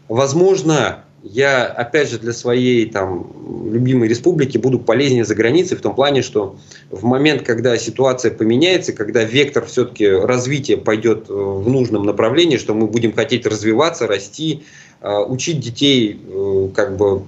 возможно, 0.09 1.05
я, 1.23 1.67
опять 1.67 2.11
же, 2.11 2.19
для 2.19 2.33
своей 2.33 2.87
там, 2.87 3.33
любимой 3.73 4.09
республики 4.09 4.59
буду 4.59 4.79
полезнее 4.79 5.25
за 5.25 5.35
границей 5.35 5.77
в 5.77 5.81
том 5.81 5.95
плане, 5.95 6.23
что 6.23 6.57
в 6.91 7.05
момент, 7.05 7.43
когда 7.43 7.77
ситуация 7.77 8.31
поменяется, 8.31 8.93
когда 8.93 9.25
вектор 9.25 9.65
все-таки 9.67 10.07
развития 10.07 10.77
пойдет 10.77 11.29
э, 11.29 11.33
в 11.33 11.69
нужном 11.69 12.05
направлении, 12.05 12.57
что 12.57 12.75
мы 12.75 12.87
будем 12.87 13.13
хотеть 13.13 13.47
развиваться, 13.47 14.07
расти, 14.07 14.63
э, 15.01 15.19
учить 15.29 15.61
детей 15.61 16.21
э, 16.25 16.69
как 16.75 16.97
бы 16.97 17.23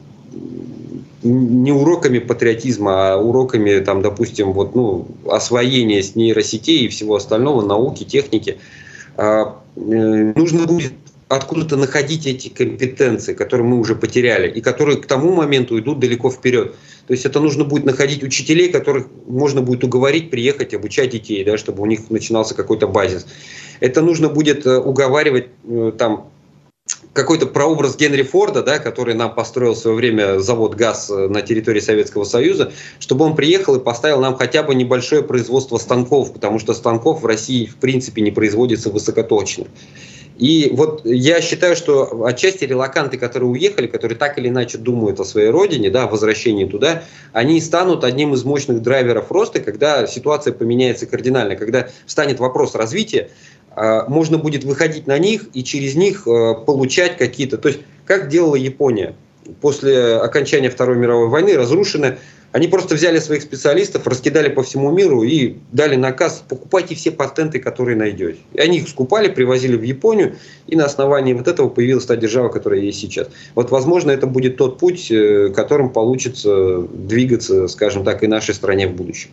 не 1.22 1.72
уроками 1.72 2.18
патриотизма, 2.18 3.12
а 3.12 3.16
уроками, 3.18 3.80
там, 3.80 4.02
допустим, 4.02 4.52
вот, 4.52 4.74
ну, 4.74 5.09
освоения 5.30 6.02
с 6.02 6.14
нейросетей 6.14 6.87
и 6.87 6.88
всего 6.88 7.16
остального, 7.16 7.62
науки, 7.62 8.04
техники, 8.04 8.59
а, 9.16 9.61
э, 9.76 9.80
нужно 9.80 10.66
будет 10.66 10.92
откуда-то 11.28 11.76
находить 11.76 12.26
эти 12.26 12.48
компетенции, 12.48 13.35
которые 13.35 13.66
мы 13.66 13.78
уже 13.78 13.94
потеряли, 13.94 14.50
и 14.50 14.61
которые 14.61 14.98
к 14.98 15.06
тому 15.06 15.33
моменту 15.33 15.78
идут 15.78 16.00
далеко 16.00 16.28
вперед. 16.30 16.74
То 17.06 17.12
есть 17.12 17.24
это 17.24 17.38
нужно 17.38 17.64
будет 17.64 17.85
находить 17.85 18.24
учителей, 18.24 18.70
которых 18.70 19.06
можно 19.28 19.62
будет 19.62 19.85
уговорить 19.85 20.30
приехать 20.30 20.74
обучать 20.74 21.11
детей, 21.11 21.44
да, 21.44 21.56
чтобы 21.56 21.83
у 21.83 21.87
них 21.87 22.11
начинался 22.11 22.54
какой-то 22.56 22.88
базис. 22.88 23.26
Это 23.78 24.02
нужно 24.02 24.28
будет 24.28 24.66
э, 24.66 24.78
уговаривать 24.78 25.48
э, 25.68 25.92
там 25.96 26.30
какой-то 27.12 27.46
прообраз 27.46 27.96
Генри 27.96 28.23
Форда, 28.23 28.62
да, 28.62 28.79
который 28.79 29.14
нам 29.14 29.35
построил 29.35 29.75
в 29.75 29.79
свое 29.79 29.96
время 29.96 30.38
завод 30.38 30.75
ГАЗ 30.75 31.11
на 31.11 31.42
территории 31.42 31.81
Советского 31.81 32.25
Союза, 32.25 32.73
чтобы 32.99 33.25
он 33.25 33.35
приехал 33.35 33.77
и 33.77 33.81
поставил 33.81 34.20
нам 34.20 34.37
хотя 34.37 34.62
бы 34.62 34.75
небольшое 34.75 35.23
производство 35.23 35.79
станков, 35.79 36.33
потому 36.33 36.59
что 36.59 36.75
станков 36.75 37.23
в 37.23 37.27
России 37.27 37.66
в 37.66 37.77
принципе 37.77 38.23
не 38.23 38.31
производится 38.31 38.90
высокоточно. 38.90 39.66
И 40.40 40.70
вот 40.73 41.03
я 41.05 41.42
считаю, 41.42 41.77
что 41.77 42.25
отчасти 42.25 42.64
релаканты, 42.64 43.18
которые 43.18 43.51
уехали, 43.51 43.87
которые 43.87 44.16
так 44.16 44.38
или 44.38 44.49
иначе 44.49 44.79
думают 44.79 45.20
о 45.20 45.25
своей 45.25 45.51
родине, 45.51 45.90
да, 45.90 46.05
о 46.05 46.07
возвращении 46.07 46.64
туда, 46.64 47.03
они 47.35 47.61
станут 47.61 48.05
одним 48.05 48.33
из 48.33 48.42
мощных 48.42 48.81
драйверов 48.81 49.31
роста, 49.31 49.61
когда 49.61 50.07
ситуация 50.07 50.55
поменяется 50.55 51.05
кардинально, 51.05 51.57
когда 51.57 51.90
встанет 52.07 52.40
вопрос 52.40 52.75
развития, 52.75 53.29
можно 53.76 54.38
будет 54.38 54.64
выходить 54.64 55.06
на 55.06 55.18
них 55.18 55.46
и 55.54 55.62
через 55.62 55.94
них 55.94 56.26
а, 56.26 56.54
получать 56.54 57.16
какие-то... 57.16 57.56
То 57.56 57.68
есть, 57.68 57.80
как 58.04 58.28
делала 58.28 58.56
Япония 58.56 59.14
после 59.61 60.16
окончания 60.16 60.70
Второй 60.70 60.96
мировой 60.96 61.28
войны, 61.28 61.56
разрушены, 61.56 62.18
они 62.52 62.66
просто 62.66 62.96
взяли 62.96 63.20
своих 63.20 63.42
специалистов, 63.42 64.06
раскидали 64.09 64.48
по 64.48 64.62
всему 64.64 64.90
миру 64.90 65.22
и 65.22 65.56
дали 65.70 65.94
наказ, 65.94 66.42
покупайте 66.48 66.96
все 66.96 67.12
патенты, 67.12 67.61
которые 67.61 67.96
найдете. 67.96 68.38
И 68.52 68.61
они 68.61 68.78
их 68.78 68.88
скупали, 68.88 69.28
привозили 69.28 69.76
в 69.76 69.83
Японию, 69.83 70.37
и 70.66 70.74
на 70.74 70.85
основании 70.85 71.33
вот 71.33 71.46
этого 71.46 71.68
появилась 71.68 72.06
та 72.06 72.16
держава, 72.16 72.48
которая 72.48 72.80
есть 72.80 72.98
сейчас. 72.98 73.28
Вот, 73.54 73.70
возможно, 73.70 74.11
это 74.11 74.26
будет 74.26 74.56
тот 74.56 74.78
путь, 74.78 75.11
э, 75.12 75.52
которым 75.54 75.90
получится 75.90 76.80
двигаться, 76.80 77.68
скажем 77.68 78.04
так, 78.04 78.24
и 78.24 78.26
нашей 78.26 78.54
стране 78.54 78.88
в 78.88 78.94
будущем. 78.94 79.30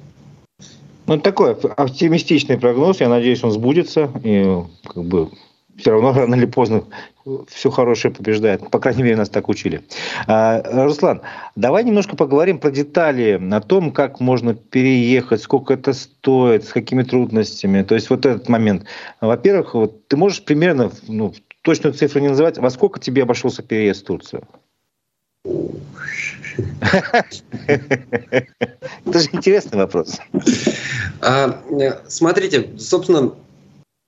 Ну, 1.07 1.17
такой 1.19 1.53
оптимистичный 1.53 2.57
прогноз. 2.57 2.99
Я 2.99 3.07
надеюсь, 3.09 3.43
он 3.43 3.51
сбудется. 3.51 4.11
И 4.23 4.61
как 4.85 5.03
бы 5.03 5.29
все 5.77 5.91
равно 5.91 6.11
рано 6.15 6.35
или 6.35 6.45
поздно 6.45 6.83
все 7.49 7.69
хорошее 7.69 8.13
побеждает. 8.13 8.69
По 8.69 8.79
крайней 8.79 9.03
мере, 9.03 9.15
нас 9.15 9.29
так 9.29 9.49
учили. 9.49 9.81
А, 10.27 10.61
Руслан, 10.85 11.21
давай 11.55 11.83
немножко 11.83 12.15
поговорим 12.15 12.59
про 12.59 12.71
детали, 12.71 13.41
о 13.51 13.61
том, 13.61 13.91
как 13.91 14.19
можно 14.19 14.53
переехать, 14.53 15.41
сколько 15.41 15.73
это 15.73 15.93
стоит, 15.93 16.65
с 16.65 16.73
какими 16.73 17.03
трудностями. 17.03 17.83
То 17.83 17.95
есть 17.95 18.09
вот 18.09 18.25
этот 18.25 18.49
момент. 18.49 18.85
Во-первых, 19.21 19.73
вот, 19.73 20.07
ты 20.07 20.17
можешь 20.17 20.43
примерно 20.43 20.91
ну, 21.07 21.33
точную 21.61 21.93
цифру 21.93 22.21
не 22.21 22.29
называть, 22.29 22.57
во 22.57 22.69
сколько 22.69 22.99
тебе 22.99 23.23
обошелся 23.23 23.61
переезд 23.61 24.03
в 24.03 24.05
Турцию? 24.05 24.43
Это 27.67 29.19
же 29.19 29.29
интересный 29.31 29.77
вопрос. 29.77 30.19
А, 31.21 31.61
смотрите, 32.07 32.69
собственно, 32.77 33.33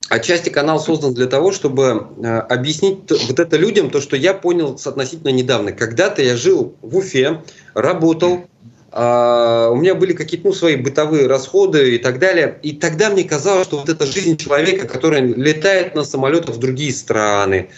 отчасти 0.09 0.49
канал 0.49 0.79
создан 0.79 1.13
для 1.13 1.27
того, 1.27 1.51
чтобы 1.51 2.07
а, 2.23 2.41
объяснить 2.41 3.09
вот 3.09 3.39
это 3.39 3.57
людям, 3.57 3.89
то, 3.89 4.01
что 4.01 4.15
я 4.15 4.33
понял 4.33 4.79
относительно 4.83 5.29
недавно. 5.29 5.71
Когда-то 5.71 6.21
я 6.21 6.35
жил 6.35 6.75
в 6.81 6.97
Уфе, 6.97 7.41
работал, 7.73 8.47
а, 8.91 9.69
у 9.69 9.75
меня 9.75 9.93
были 9.95 10.13
какие-то 10.13 10.47
ну, 10.47 10.53
свои 10.53 10.75
бытовые 10.75 11.27
расходы 11.27 11.95
и 11.95 11.97
так 11.99 12.19
далее. 12.19 12.59
И 12.63 12.73
тогда 12.73 13.09
мне 13.09 13.23
казалось, 13.23 13.67
что 13.67 13.77
вот 13.77 13.89
эта 13.89 14.05
жизнь 14.05 14.38
человека, 14.38 14.88
который 14.88 15.21
летает 15.21 15.95
на 15.95 16.03
самолетах 16.03 16.55
в 16.55 16.59
другие 16.59 16.91
страны, 16.91 17.69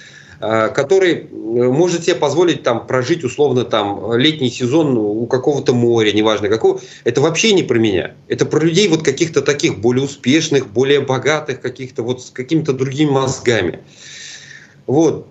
который 0.41 1.13
э, 1.13 1.25
может 1.29 2.03
себе 2.03 2.15
позволить 2.15 2.63
там 2.63 2.87
прожить 2.87 3.23
условно 3.23 3.63
там 3.63 4.13
летний 4.15 4.49
сезон 4.49 4.97
у 4.97 5.27
какого-то 5.27 5.73
моря, 5.73 6.11
неважно 6.11 6.49
какого, 6.49 6.81
это 7.03 7.21
вообще 7.21 7.53
не 7.53 7.63
про 7.63 7.77
меня. 7.77 8.15
Это 8.27 8.45
про 8.45 8.59
людей 8.59 8.87
вот 8.87 9.03
каких-то 9.03 9.41
таких 9.41 9.79
более 9.79 10.03
успешных, 10.03 10.67
более 10.67 11.01
богатых, 11.01 11.61
каких-то 11.61 12.01
вот 12.01 12.23
с 12.23 12.29
какими-то 12.31 12.73
другими 12.73 13.11
мозгами. 13.11 13.79
Вот. 14.87 15.27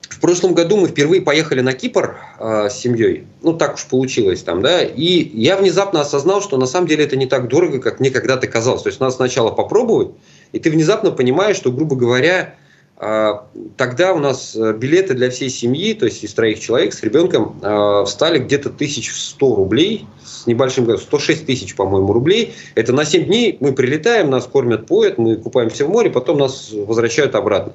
В 0.00 0.20
прошлом 0.20 0.54
году 0.54 0.76
мы 0.76 0.88
впервые 0.88 1.20
поехали 1.20 1.60
на 1.60 1.72
Кипр 1.72 2.16
э, 2.38 2.68
с 2.70 2.78
семьей. 2.78 3.26
Ну, 3.42 3.52
так 3.52 3.74
уж 3.74 3.84
получилось 3.84 4.42
там, 4.42 4.62
да. 4.62 4.82
И 4.82 5.30
я 5.38 5.56
внезапно 5.56 6.00
осознал, 6.00 6.40
что 6.40 6.56
на 6.56 6.66
самом 6.66 6.86
деле 6.86 7.04
это 7.04 7.16
не 7.16 7.26
так 7.26 7.48
дорого, 7.48 7.80
как 7.80 8.00
мне 8.00 8.10
когда-то 8.10 8.46
казалось. 8.46 8.82
То 8.82 8.88
есть 8.88 9.00
надо 9.00 9.14
сначала 9.14 9.50
попробовать, 9.50 10.10
и 10.52 10.58
ты 10.58 10.70
внезапно 10.70 11.10
понимаешь, 11.10 11.56
что, 11.56 11.72
грубо 11.72 11.96
говоря, 11.96 12.54
э, 12.54 12.63
тогда 12.96 14.14
у 14.14 14.18
нас 14.18 14.56
билеты 14.56 15.14
для 15.14 15.28
всей 15.30 15.50
семьи, 15.50 15.94
то 15.94 16.06
есть 16.06 16.22
из 16.22 16.32
троих 16.32 16.60
человек 16.60 16.94
с 16.94 17.02
ребенком, 17.02 17.58
э, 17.60 18.04
встали 18.06 18.38
где-то 18.38 18.70
1100 18.70 19.56
рублей, 19.56 20.06
с 20.24 20.46
небольшим, 20.46 20.96
106 20.96 21.44
тысяч, 21.44 21.74
по-моему, 21.74 22.12
рублей. 22.12 22.54
Это 22.76 22.92
на 22.92 23.04
7 23.04 23.24
дней 23.24 23.56
мы 23.60 23.72
прилетаем, 23.72 24.30
нас 24.30 24.46
кормят, 24.46 24.86
поят, 24.86 25.18
мы 25.18 25.36
купаемся 25.36 25.86
в 25.86 25.90
море, 25.90 26.10
потом 26.10 26.38
нас 26.38 26.70
возвращают 26.72 27.34
обратно. 27.34 27.72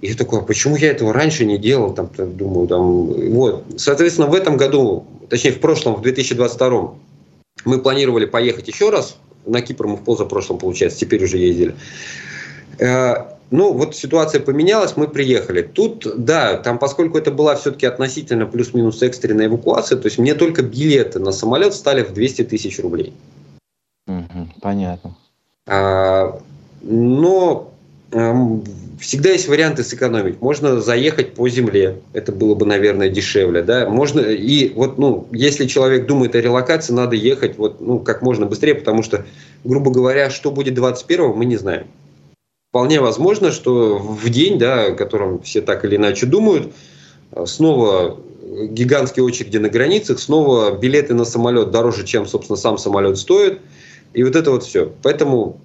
И 0.00 0.08
я 0.08 0.16
такой, 0.16 0.40
а 0.40 0.42
почему 0.42 0.76
я 0.76 0.90
этого 0.90 1.12
раньше 1.12 1.44
не 1.44 1.56
делал? 1.56 1.94
Там, 1.94 2.10
думаю, 2.16 2.66
там, 2.68 3.06
вот. 3.32 3.64
Соответственно, 3.76 4.26
в 4.26 4.34
этом 4.34 4.56
году, 4.56 5.06
точнее, 5.30 5.52
в 5.52 5.60
прошлом, 5.60 5.94
в 5.94 6.02
2022, 6.02 6.94
мы 7.64 7.80
планировали 7.80 8.26
поехать 8.26 8.68
еще 8.68 8.90
раз. 8.90 9.16
На 9.46 9.62
Кипр 9.62 9.86
мы 9.86 9.96
в 9.96 10.02
позапрошлом, 10.02 10.58
получается, 10.58 10.98
теперь 10.98 11.22
уже 11.24 11.38
ездили. 11.38 11.74
Э, 12.78 13.34
ну, 13.50 13.72
вот 13.72 13.94
ситуация 13.94 14.40
поменялась, 14.40 14.96
мы 14.96 15.06
приехали. 15.06 15.62
Тут, 15.62 16.06
да, 16.16 16.56
там, 16.56 16.78
поскольку 16.78 17.18
это 17.18 17.30
была 17.30 17.54
все-таки 17.54 17.86
относительно 17.86 18.46
плюс-минус 18.46 19.02
экстренная 19.02 19.46
эвакуация, 19.46 19.98
то 19.98 20.06
есть 20.06 20.18
мне 20.18 20.34
только 20.34 20.62
билеты 20.62 21.18
на 21.18 21.32
самолет 21.32 21.74
стали 21.74 22.02
в 22.02 22.12
200 22.12 22.44
тысяч 22.44 22.80
рублей. 22.80 23.12
Угу, 24.06 24.48
понятно. 24.60 25.16
А, 25.66 26.40
но 26.82 27.72
эм, 28.12 28.64
всегда 28.98 29.30
есть 29.30 29.48
варианты 29.48 29.84
сэкономить. 29.84 30.40
Можно 30.40 30.80
заехать 30.80 31.34
по 31.34 31.48
земле, 31.48 32.00
это 32.12 32.32
было 32.32 32.54
бы, 32.54 32.66
наверное, 32.66 33.08
дешевле, 33.08 33.62
да. 33.62 33.88
Можно 33.88 34.20
и 34.20 34.72
вот, 34.74 34.98
ну, 34.98 35.28
если 35.30 35.66
человек 35.66 36.06
думает 36.06 36.34
о 36.34 36.40
релокации, 36.40 36.92
надо 36.92 37.16
ехать 37.16 37.56
вот, 37.56 37.80
ну, 37.80 37.98
как 37.98 38.22
можно 38.22 38.46
быстрее, 38.46 38.74
потому 38.74 39.02
что, 39.02 39.24
грубо 39.64 39.90
говоря, 39.90 40.30
что 40.30 40.50
будет 40.50 40.76
21-го, 40.76 41.34
мы 41.34 41.44
не 41.44 41.56
знаем. 41.56 41.86
Вполне 42.74 42.98
возможно, 42.98 43.52
что 43.52 43.98
в 43.98 44.28
день, 44.30 44.58
да, 44.58 44.86
о 44.86 44.92
котором 44.94 45.40
все 45.42 45.62
так 45.62 45.84
или 45.84 45.94
иначе 45.94 46.26
думают, 46.26 46.72
снова 47.46 48.18
гигантские 48.42 49.24
очереди 49.24 49.58
на 49.58 49.68
границах, 49.68 50.18
снова 50.18 50.76
билеты 50.76 51.14
на 51.14 51.24
самолет 51.24 51.70
дороже, 51.70 52.04
чем, 52.04 52.26
собственно, 52.26 52.56
сам 52.56 52.76
самолет 52.76 53.16
стоит. 53.16 53.60
И 54.12 54.24
вот 54.24 54.34
это 54.34 54.50
вот 54.50 54.64
все. 54.64 54.90
Поэтому 55.04 55.60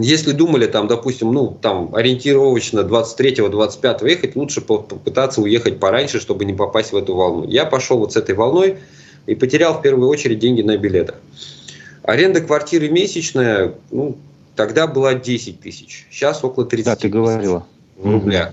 если 0.00 0.32
думали, 0.32 0.66
там, 0.66 0.88
допустим, 0.88 1.32
ну, 1.32 1.56
там, 1.62 1.94
ориентировочно 1.94 2.80
23-25 2.80 4.08
ехать, 4.10 4.34
лучше 4.34 4.62
попытаться 4.62 5.42
уехать 5.42 5.78
пораньше, 5.78 6.18
чтобы 6.18 6.44
не 6.44 6.54
попасть 6.54 6.90
в 6.90 6.96
эту 6.96 7.14
волну. 7.14 7.46
Я 7.46 7.66
пошел 7.66 7.98
вот 7.98 8.14
с 8.14 8.16
этой 8.16 8.34
волной 8.34 8.78
и 9.26 9.36
потерял 9.36 9.78
в 9.78 9.80
первую 9.80 10.08
очередь 10.08 10.40
деньги 10.40 10.62
на 10.62 10.76
билетах. 10.76 11.20
Аренда 12.02 12.40
квартиры 12.40 12.88
месячная, 12.88 13.74
ну, 13.92 14.16
тогда 14.56 14.86
была 14.86 15.14
10 15.14 15.60
тысяч, 15.60 16.06
сейчас 16.10 16.42
около 16.44 16.66
30 16.66 16.86
да, 16.86 16.96
ты 16.96 17.08
говорила. 17.08 17.66
в 17.96 18.10
рублях. 18.10 18.52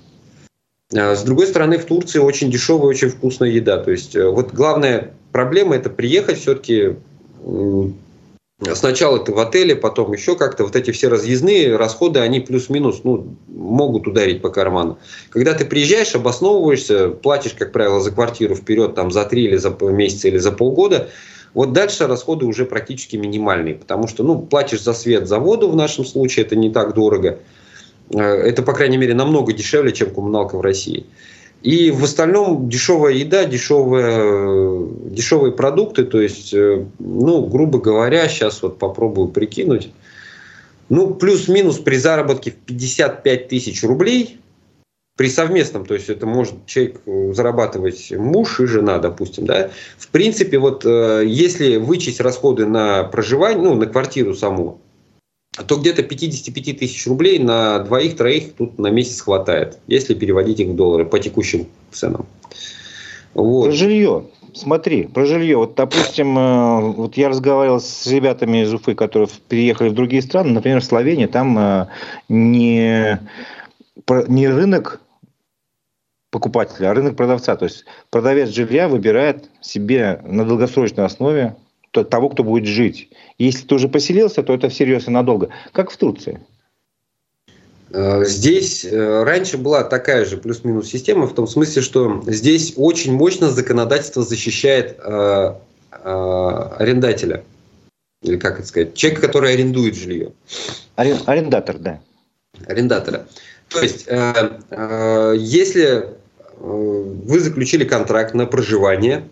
А, 0.96 1.16
с 1.16 1.24
другой 1.24 1.48
стороны, 1.48 1.78
в 1.78 1.86
Турции 1.86 2.20
очень 2.20 2.50
дешевая, 2.52 2.90
очень 2.90 3.10
вкусная 3.10 3.50
еда. 3.50 3.78
То 3.78 3.92
есть, 3.92 4.16
э, 4.16 4.28
вот 4.28 4.54
главная 4.54 5.14
проблема 5.32 5.76
это 5.76 5.90
приехать 5.90 6.40
все-таки 6.40 6.96
Сначала 8.74 9.20
ты 9.20 9.32
в 9.32 9.40
отеле, 9.40 9.74
потом 9.74 10.12
еще 10.12 10.36
как-то 10.36 10.66
вот 10.66 10.76
эти 10.76 10.92
все 10.92 11.08
разъездные 11.08 11.78
расходы, 11.78 12.20
они 12.20 12.42
плюс-минус 12.42 13.02
ну, 13.06 13.38
могут 13.48 14.06
ударить 14.06 14.42
по 14.42 14.50
карману. 14.50 15.00
Когда 15.30 15.54
ты 15.54 15.64
приезжаешь, 15.64 16.14
обосновываешься, 16.14 17.08
платишь, 17.08 17.54
как 17.54 17.72
правило, 17.72 18.02
за 18.02 18.12
квартиру 18.12 18.56
вперед 18.56 18.96
там, 18.96 19.12
за 19.12 19.24
три 19.24 19.46
или 19.46 19.56
за 19.56 19.70
месяц 19.82 20.26
или 20.26 20.38
за 20.38 20.52
полгода, 20.52 21.10
вот 21.54 21.74
дальше 21.74 22.08
расходы 22.08 22.46
уже 22.46 22.66
практически 22.66 23.16
минимальные, 23.16 23.76
потому 23.76 24.08
что 24.08 24.24
ну, 24.24 24.40
платишь 24.40 24.84
за 24.84 24.94
свет, 24.94 25.28
за 25.28 25.40
воду 25.40 25.70
в 25.70 25.76
нашем 25.76 26.06
случае, 26.06 26.46
это 26.46 26.56
не 26.56 26.72
так 26.72 26.94
дорого. 26.94 27.40
Э, 28.14 28.22
это, 28.22 28.62
по 28.62 28.74
крайней 28.74 28.98
мере, 28.98 29.14
намного 29.14 29.54
дешевле, 29.54 29.92
чем 29.92 30.14
коммуналка 30.14 30.58
в 30.58 30.62
России. 30.62 31.06
И 31.62 31.92
в 31.92 32.04
остальном 32.04 32.70
дешевая 32.70 33.14
еда, 33.14 33.44
дешевые, 33.44 34.88
дешевые 35.10 35.52
продукты, 35.52 36.06
то 36.06 36.22
есть, 36.22 36.54
э, 36.54 36.86
ну, 37.00 37.46
грубо 37.46 37.80
говоря, 37.80 38.28
сейчас 38.30 38.62
вот 38.62 38.80
попробую 38.80 39.28
прикинуть, 39.30 39.92
ну, 40.88 41.14
плюс-минус 41.14 41.78
при 41.80 41.98
заработке 41.98 42.52
в 42.52 42.56
55 42.56 43.48
тысяч 43.50 43.84
рублей, 43.84 44.40
при 45.20 45.28
совместном, 45.28 45.86
то 45.86 45.96
есть 45.96 46.08
это 46.08 46.26
может 46.26 46.66
человек 46.66 47.02
э, 47.06 47.34
зарабатывать 47.34 48.10
муж 48.14 48.62
и 48.62 48.66
жена, 48.66 49.00
допустим, 49.00 49.46
да, 49.46 49.70
в 49.98 50.08
принципе, 50.08 50.58
вот 50.60 50.86
э, 50.86 51.26
если 51.28 51.76
вычесть 51.76 52.22
расходы 52.22 52.66
на 52.66 53.04
проживание, 53.04 53.62
ну, 53.62 53.76
на 53.76 53.86
квартиру 53.86 54.34
саму, 54.34 54.80
то 55.68 55.76
где-то 55.76 56.04
55 56.04 56.80
тысяч 56.80 57.06
рублей 57.06 57.38
на 57.38 57.80
двоих-троих 57.80 58.54
тут 58.54 58.80
на 58.80 58.88
месяц 58.92 59.20
хватает, 59.20 59.80
если 59.88 60.14
переводить 60.14 60.62
их 60.62 60.70
в 60.70 60.76
доллары 60.78 61.06
по 61.06 61.20
текущим 61.20 61.68
ценам. 61.92 62.26
Вот. 63.34 63.66
Про 63.66 63.72
жилье. 63.74 64.24
Смотри, 64.54 65.04
про 65.04 65.26
жилье. 65.26 65.58
Вот, 65.58 65.76
допустим, 65.76 66.38
э, 66.38 66.94
вот 66.94 67.18
я 67.18 67.28
разговаривал 67.28 67.82
с 67.82 68.08
ребятами 68.08 68.64
из 68.64 68.74
Уфы, 68.74 68.96
которые 68.96 69.28
переехали 69.50 69.90
в 69.90 69.96
другие 69.96 70.22
страны, 70.22 70.52
например, 70.52 70.80
в 70.80 70.86
Словению, 70.86 71.28
там 71.28 71.90
не, 72.30 73.20
не 74.30 74.48
рынок 74.48 75.02
покупателя, 76.30 76.92
а 76.92 76.94
рынок 76.94 77.16
продавца. 77.16 77.56
То 77.56 77.66
есть 77.66 77.86
продавец 78.10 78.50
жилья 78.50 78.88
выбирает 78.88 79.50
себе 79.62 80.22
на 80.24 80.46
долгосрочной 80.46 81.06
основе 81.06 81.56
того, 81.92 82.30
кто 82.30 82.44
будет 82.44 82.68
жить. 82.68 83.10
Если 83.38 83.66
ты 83.66 83.76
уже 83.76 83.88
поселился, 83.88 84.44
то 84.44 84.54
это 84.54 84.70
всерьез 84.70 85.08
и 85.08 85.12
надолго. 85.12 85.50
Как 85.72 85.90
в 85.90 85.98
Турции. 85.98 86.40
Э, 87.92 88.24
здесь 88.26 88.86
э, 88.86 89.24
раньше 89.24 89.58
была 89.58 89.84
такая 89.84 90.26
же 90.26 90.38
плюс-минус 90.38 90.88
система, 90.88 91.26
в 91.26 91.34
том 91.34 91.48
смысле, 91.48 91.82
что 91.82 92.24
здесь 92.28 92.74
очень 92.76 93.14
мощно 93.14 93.50
законодательство 93.50 94.22
защищает 94.22 95.00
э, 95.00 95.54
э, 95.92 96.70
арендателя. 96.78 97.44
Или 98.22 98.38
как 98.38 98.60
это 98.60 98.68
сказать? 98.68 98.94
Человека, 98.94 99.22
который 99.28 99.54
арендует 99.54 99.96
жилье. 99.96 100.34
Арендатор, 100.96 101.80
да. 101.80 102.00
Арендатора. 102.68 103.26
То 103.70 103.82
есть, 103.82 104.06
э, 104.08 104.60
э, 104.72 105.36
если 105.38 106.19
вы 106.60 107.40
заключили 107.40 107.84
контракт 107.84 108.34
на 108.34 108.46
проживание, 108.46 109.24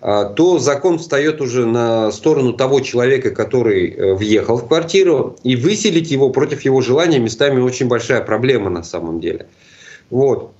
а, 0.00 0.24
то 0.24 0.58
закон 0.58 0.98
встает 0.98 1.40
уже 1.40 1.66
на 1.66 2.10
сторону 2.10 2.54
того 2.54 2.80
человека, 2.80 3.30
который 3.30 3.90
э, 3.90 4.14
въехал 4.14 4.56
в 4.56 4.66
квартиру, 4.66 5.36
и 5.42 5.56
выселить 5.56 6.10
его 6.10 6.30
против 6.30 6.62
его 6.62 6.80
желания 6.80 7.18
местами 7.18 7.60
очень 7.60 7.86
большая 7.86 8.22
проблема 8.22 8.70
на 8.70 8.82
самом 8.82 9.20
деле. 9.20 9.46
Вот. 10.08 10.52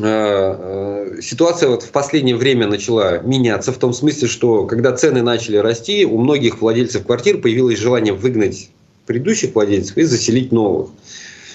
А, 0.00 1.08
э, 1.16 1.20
ситуация 1.20 1.70
вот 1.70 1.82
в 1.82 1.90
последнее 1.90 2.36
время 2.36 2.68
начала 2.68 3.18
меняться 3.18 3.72
в 3.72 3.78
том 3.78 3.92
смысле, 3.92 4.28
что 4.28 4.64
когда 4.66 4.92
цены 4.92 5.22
начали 5.22 5.56
расти, 5.56 6.06
у 6.06 6.18
многих 6.18 6.60
владельцев 6.60 7.04
квартир 7.04 7.38
появилось 7.38 7.78
желание 7.78 8.12
выгнать 8.12 8.70
предыдущих 9.06 9.56
владельцев 9.56 9.96
и 9.96 10.04
заселить 10.04 10.52
новых. 10.52 10.90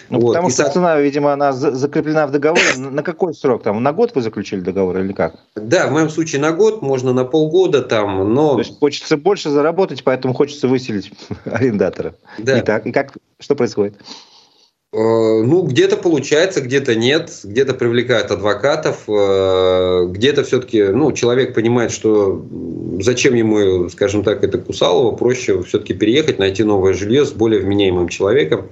Ну, 0.09 0.19
вот. 0.19 0.33
Потому 0.33 0.49
и 0.49 0.51
что 0.51 0.63
так... 0.63 0.73
цена, 0.73 0.99
видимо, 0.99 1.33
она 1.33 1.51
закреплена 1.51 2.27
в 2.27 2.31
договоре. 2.31 2.63
На 2.77 3.03
какой 3.03 3.33
срок? 3.33 3.63
Там, 3.63 3.81
на 3.83 3.93
год 3.93 4.13
вы 4.15 4.21
заключили 4.21 4.61
договор 4.61 4.99
или 4.99 5.13
как? 5.13 5.35
Да, 5.55 5.87
в 5.87 5.91
моем 5.91 6.09
случае 6.09 6.41
на 6.41 6.51
год, 6.51 6.81
можно 6.81 7.13
на 7.13 7.25
полгода, 7.25 7.81
там, 7.81 8.33
но... 8.33 8.53
То 8.53 8.59
есть 8.59 8.79
хочется 8.79 9.17
больше 9.17 9.49
заработать, 9.49 10.03
поэтому 10.03 10.33
хочется 10.33 10.67
выселить 10.67 11.11
арендатора. 11.45 12.15
Да. 12.37 12.59
И 12.59 12.61
так, 12.61 12.85
и 12.85 12.91
как, 12.91 13.13
что 13.39 13.55
происходит? 13.55 13.95
Э, 14.93 14.97
ну, 15.43 15.63
где-то 15.63 15.97
получается, 15.97 16.61
где-то 16.61 16.95
нет, 16.95 17.31
где-то 17.43 17.73
привлекают 17.73 18.31
адвокатов, 18.31 19.03
э, 19.07 20.05
где-то 20.09 20.43
все-таки, 20.43 20.83
ну, 20.83 21.11
человек 21.11 21.53
понимает, 21.53 21.91
что 21.91 22.45
зачем 23.01 23.35
ему, 23.35 23.89
скажем 23.89 24.23
так, 24.23 24.43
это 24.43 24.57
Кусалово, 24.59 25.15
проще 25.15 25.61
все-таки 25.63 25.93
переехать, 25.93 26.39
найти 26.39 26.63
новое 26.63 26.93
жилье 26.93 27.25
с 27.25 27.31
более 27.31 27.59
вменяемым 27.61 28.07
человеком. 28.07 28.69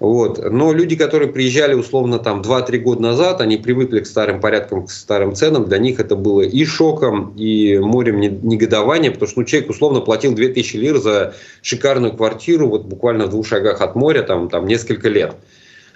Вот. 0.00 0.38
Но 0.38 0.72
люди, 0.72 0.94
которые 0.94 1.32
приезжали 1.32 1.74
условно 1.74 2.18
там 2.18 2.40
2-3 2.40 2.78
года 2.78 3.02
назад, 3.02 3.40
они 3.40 3.56
привыкли 3.56 4.00
к 4.00 4.06
старым 4.06 4.40
порядкам, 4.40 4.86
к 4.86 4.90
старым 4.90 5.34
ценам. 5.34 5.64
Для 5.64 5.78
них 5.78 5.98
это 5.98 6.14
было 6.14 6.42
и 6.42 6.64
шоком, 6.64 7.34
и 7.36 7.78
морем 7.78 8.20
негодования, 8.20 9.10
потому 9.10 9.28
что 9.28 9.40
ну, 9.40 9.46
человек 9.46 9.70
условно 9.70 10.00
платил 10.00 10.34
2000 10.34 10.76
лир 10.76 10.98
за 10.98 11.34
шикарную 11.62 12.16
квартиру 12.16 12.68
вот 12.68 12.84
буквально 12.84 13.26
в 13.26 13.30
двух 13.30 13.46
шагах 13.46 13.80
от 13.80 13.96
моря 13.96 14.22
там, 14.22 14.48
там 14.48 14.66
несколько 14.66 15.08
лет. 15.08 15.34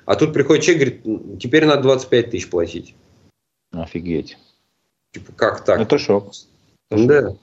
А 0.04 0.16
тут 0.16 0.32
приходит 0.32 0.64
человек 0.64 1.04
говорит, 1.04 1.40
теперь 1.40 1.64
надо 1.64 1.82
25 1.82 2.30
тысяч 2.30 2.50
платить. 2.50 2.96
Офигеть. 3.72 4.36
Типа, 5.12 5.32
как 5.36 5.64
так? 5.64 5.80
Это 5.80 5.98
шок. 5.98 6.32
Это 6.90 7.06
да. 7.06 7.22
Шок. 7.22 7.38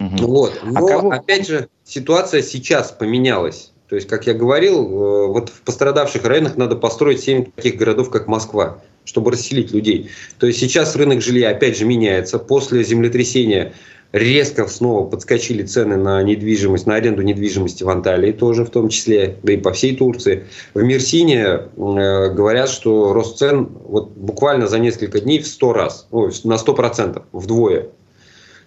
Угу. 0.00 0.26
Вот. 0.26 0.60
А 0.62 0.66
Но, 0.66 0.86
а 0.86 0.88
кого... 0.88 1.10
опять 1.12 1.46
же, 1.46 1.68
ситуация 1.84 2.42
сейчас 2.42 2.90
поменялась. 2.90 3.72
То 3.90 3.96
есть, 3.96 4.06
как 4.06 4.28
я 4.28 4.34
говорил, 4.34 4.84
э, 4.84 5.26
вот 5.26 5.48
в 5.48 5.62
пострадавших 5.62 6.24
районах 6.24 6.56
надо 6.56 6.76
построить 6.76 7.20
7 7.20 7.46
таких 7.56 7.74
городов, 7.74 8.08
как 8.08 8.28
Москва, 8.28 8.80
чтобы 9.04 9.32
расселить 9.32 9.72
людей. 9.72 10.10
То 10.38 10.46
есть 10.46 10.60
сейчас 10.60 10.94
рынок 10.94 11.20
жилья 11.20 11.50
опять 11.50 11.76
же 11.76 11.84
меняется. 11.84 12.38
После 12.38 12.84
землетрясения 12.84 13.72
резко 14.12 14.68
снова 14.68 15.08
подскочили 15.08 15.64
цены 15.64 15.96
на 15.96 16.22
недвижимость, 16.22 16.86
на 16.86 16.94
аренду 16.94 17.22
недвижимости 17.22 17.82
в 17.82 17.88
Анталии 17.88 18.30
тоже 18.30 18.64
в 18.64 18.70
том 18.70 18.90
числе, 18.90 19.38
да 19.42 19.54
и 19.54 19.56
по 19.56 19.72
всей 19.72 19.96
Турции. 19.96 20.46
В 20.72 20.82
Мерсине 20.84 21.42
э, 21.42 21.68
говорят, 21.76 22.68
что 22.68 23.12
рост 23.12 23.38
цен 23.38 23.70
вот 23.86 24.10
буквально 24.10 24.68
за 24.68 24.78
несколько 24.78 25.20
дней 25.20 25.40
в 25.40 25.48
100 25.48 25.72
раз, 25.72 26.06
ой, 26.12 26.30
на 26.44 26.54
100%, 26.54 27.22
вдвое. 27.32 27.88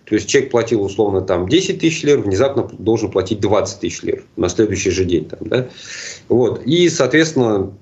То 0.05 0.15
есть 0.15 0.27
человек 0.27 0.51
платил 0.51 0.83
условно 0.83 1.21
там 1.21 1.47
10 1.47 1.79
тысяч 1.79 2.03
лир, 2.03 2.19
внезапно 2.19 2.63
должен 2.77 3.09
платить 3.09 3.39
20 3.39 3.79
тысяч 3.79 4.03
лир 4.03 4.23
на 4.35 4.49
следующий 4.49 4.91
же 4.91 5.05
день. 5.05 5.25
Там, 5.25 5.39
да? 5.41 5.67
вот. 6.27 6.63
И, 6.65 6.89
соответственно, 6.89 7.73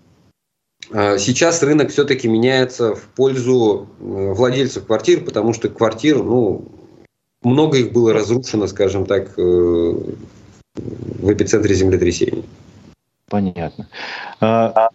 а, 0.91 1.17
сейчас 1.17 1.63
рынок 1.63 1.89
все-таки 1.89 2.27
меняется 2.27 2.95
в 2.95 3.03
пользу 3.15 3.87
э, 3.99 4.03
владельцев 4.03 4.85
квартир, 4.85 5.23
потому 5.23 5.53
что 5.53 5.69
квартир, 5.69 6.21
ну, 6.21 6.65
много 7.43 7.77
их 7.77 7.91
было 7.91 8.13
разрушено, 8.13 8.67
скажем 8.67 9.05
так, 9.05 9.37
э, 9.37 9.41
в 9.41 11.33
эпицентре 11.33 11.73
землетрясений. 11.75 12.45
Понятно. 13.29 13.87
А, 14.41 14.89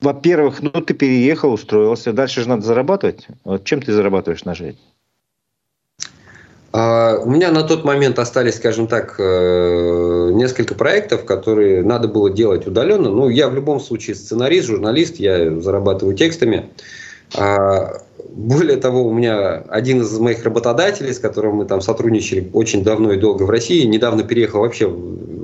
во-первых, 0.00 0.60
ну 0.62 0.70
ты 0.70 0.94
переехал, 0.94 1.52
устроился, 1.52 2.12
дальше 2.12 2.42
же 2.42 2.48
надо 2.48 2.62
зарабатывать. 2.62 3.28
Вот 3.44 3.64
чем 3.64 3.80
ты 3.80 3.92
зарабатываешь 3.92 4.44
на 4.44 4.54
жизнь? 4.54 4.78
А, 6.72 7.18
у 7.18 7.30
меня 7.30 7.50
на 7.50 7.62
тот 7.62 7.84
момент 7.84 8.18
остались, 8.18 8.56
скажем 8.56 8.86
так, 8.86 9.16
э, 9.18 10.30
несколько 10.32 10.74
проектов, 10.74 11.26
которые 11.26 11.82
надо 11.82 12.08
было 12.08 12.30
делать 12.30 12.66
удаленно. 12.66 13.10
Ну, 13.10 13.28
я 13.28 13.48
в 13.48 13.54
любом 13.54 13.78
случае 13.78 14.16
сценарист, 14.16 14.68
журналист, 14.68 15.16
я 15.16 15.60
зарабатываю 15.60 16.16
текстами. 16.16 16.56
А, 16.60 16.70
более 18.34 18.76
того, 18.78 19.04
у 19.04 19.12
меня 19.12 19.62
один 19.68 20.00
из 20.00 20.18
моих 20.18 20.42
работодателей, 20.44 21.12
с 21.12 21.18
которым 21.18 21.56
мы 21.56 21.64
там 21.66 21.80
сотрудничали 21.80 22.50
очень 22.52 22.82
давно 22.82 23.12
и 23.12 23.18
долго 23.18 23.42
в 23.42 23.50
России, 23.50 23.84
недавно 23.84 24.22
переехал 24.22 24.60
вообще 24.60 24.88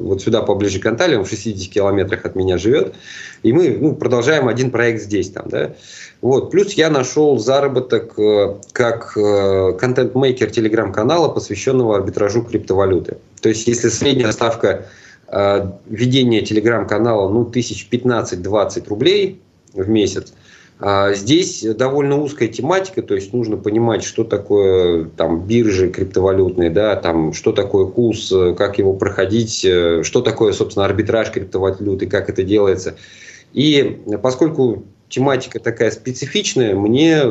вот 0.09 0.22
сюда 0.22 0.43
поближе 0.43 0.80
к 0.80 0.86
Анталии, 0.86 1.16
он 1.16 1.24
в 1.24 1.28
60 1.28 1.72
километрах 1.72 2.24
от 2.24 2.34
меня 2.34 2.59
живет, 2.59 2.95
и 3.43 3.53
мы 3.53 3.76
ну, 3.78 3.95
продолжаем 3.95 4.49
один 4.49 4.70
проект 4.70 5.03
здесь. 5.03 5.30
Там, 5.30 5.49
да. 5.49 5.74
вот. 6.22 6.51
Плюс 6.51 6.72
я 6.72 6.91
нашел 6.91 7.39
заработок 7.39 8.18
э, 8.18 8.57
как 8.72 9.16
э, 9.16 9.72
контент-мейкер 9.78 10.51
телеграм-канала, 10.51 11.28
посвященного 11.28 11.97
арбитражу 11.97 12.43
криптовалюты. 12.43 13.18
То 13.41 13.51
есть, 13.51 13.66
если 13.68 13.89
средняя 13.89 14.32
ставка 14.32 14.86
э, 15.28 15.70
ведения 15.86 16.41
телеграм-канала 16.41 17.28
ну, 17.28 17.45
тысяч 17.45 17.86
15-20 17.91 18.89
рублей 18.89 19.43
в 19.74 19.89
месяц, 19.89 20.32
а 20.32 20.38
здесь 20.81 21.62
довольно 21.62 22.20
узкая 22.20 22.49
тематика, 22.49 23.03
то 23.03 23.14
есть 23.16 23.33
нужно 23.33 23.57
понимать, 23.57 24.05
что 24.05 24.22
такое 24.22 25.07
там 25.16 25.45
биржи 25.45 25.91
криптовалютные, 25.91 26.70
да, 26.70 26.95
там 26.95 27.33
что 27.33 27.53
такое 27.53 27.87
курс, 27.87 28.33
как 28.57 28.79
его 28.79 28.93
проходить, 28.93 29.64
э, 29.64 30.03
что 30.05 30.20
такое, 30.20 30.53
собственно, 30.53 30.87
арбитраж 30.87 31.33
криптовалюты, 31.33 32.07
как 32.07 32.31
это 32.31 32.45
делается. 32.45 32.97
И 33.53 34.01
поскольку 34.22 34.85
тематика 35.09 35.59
такая 35.59 35.91
специфичная, 35.91 36.76
мне 36.76 37.24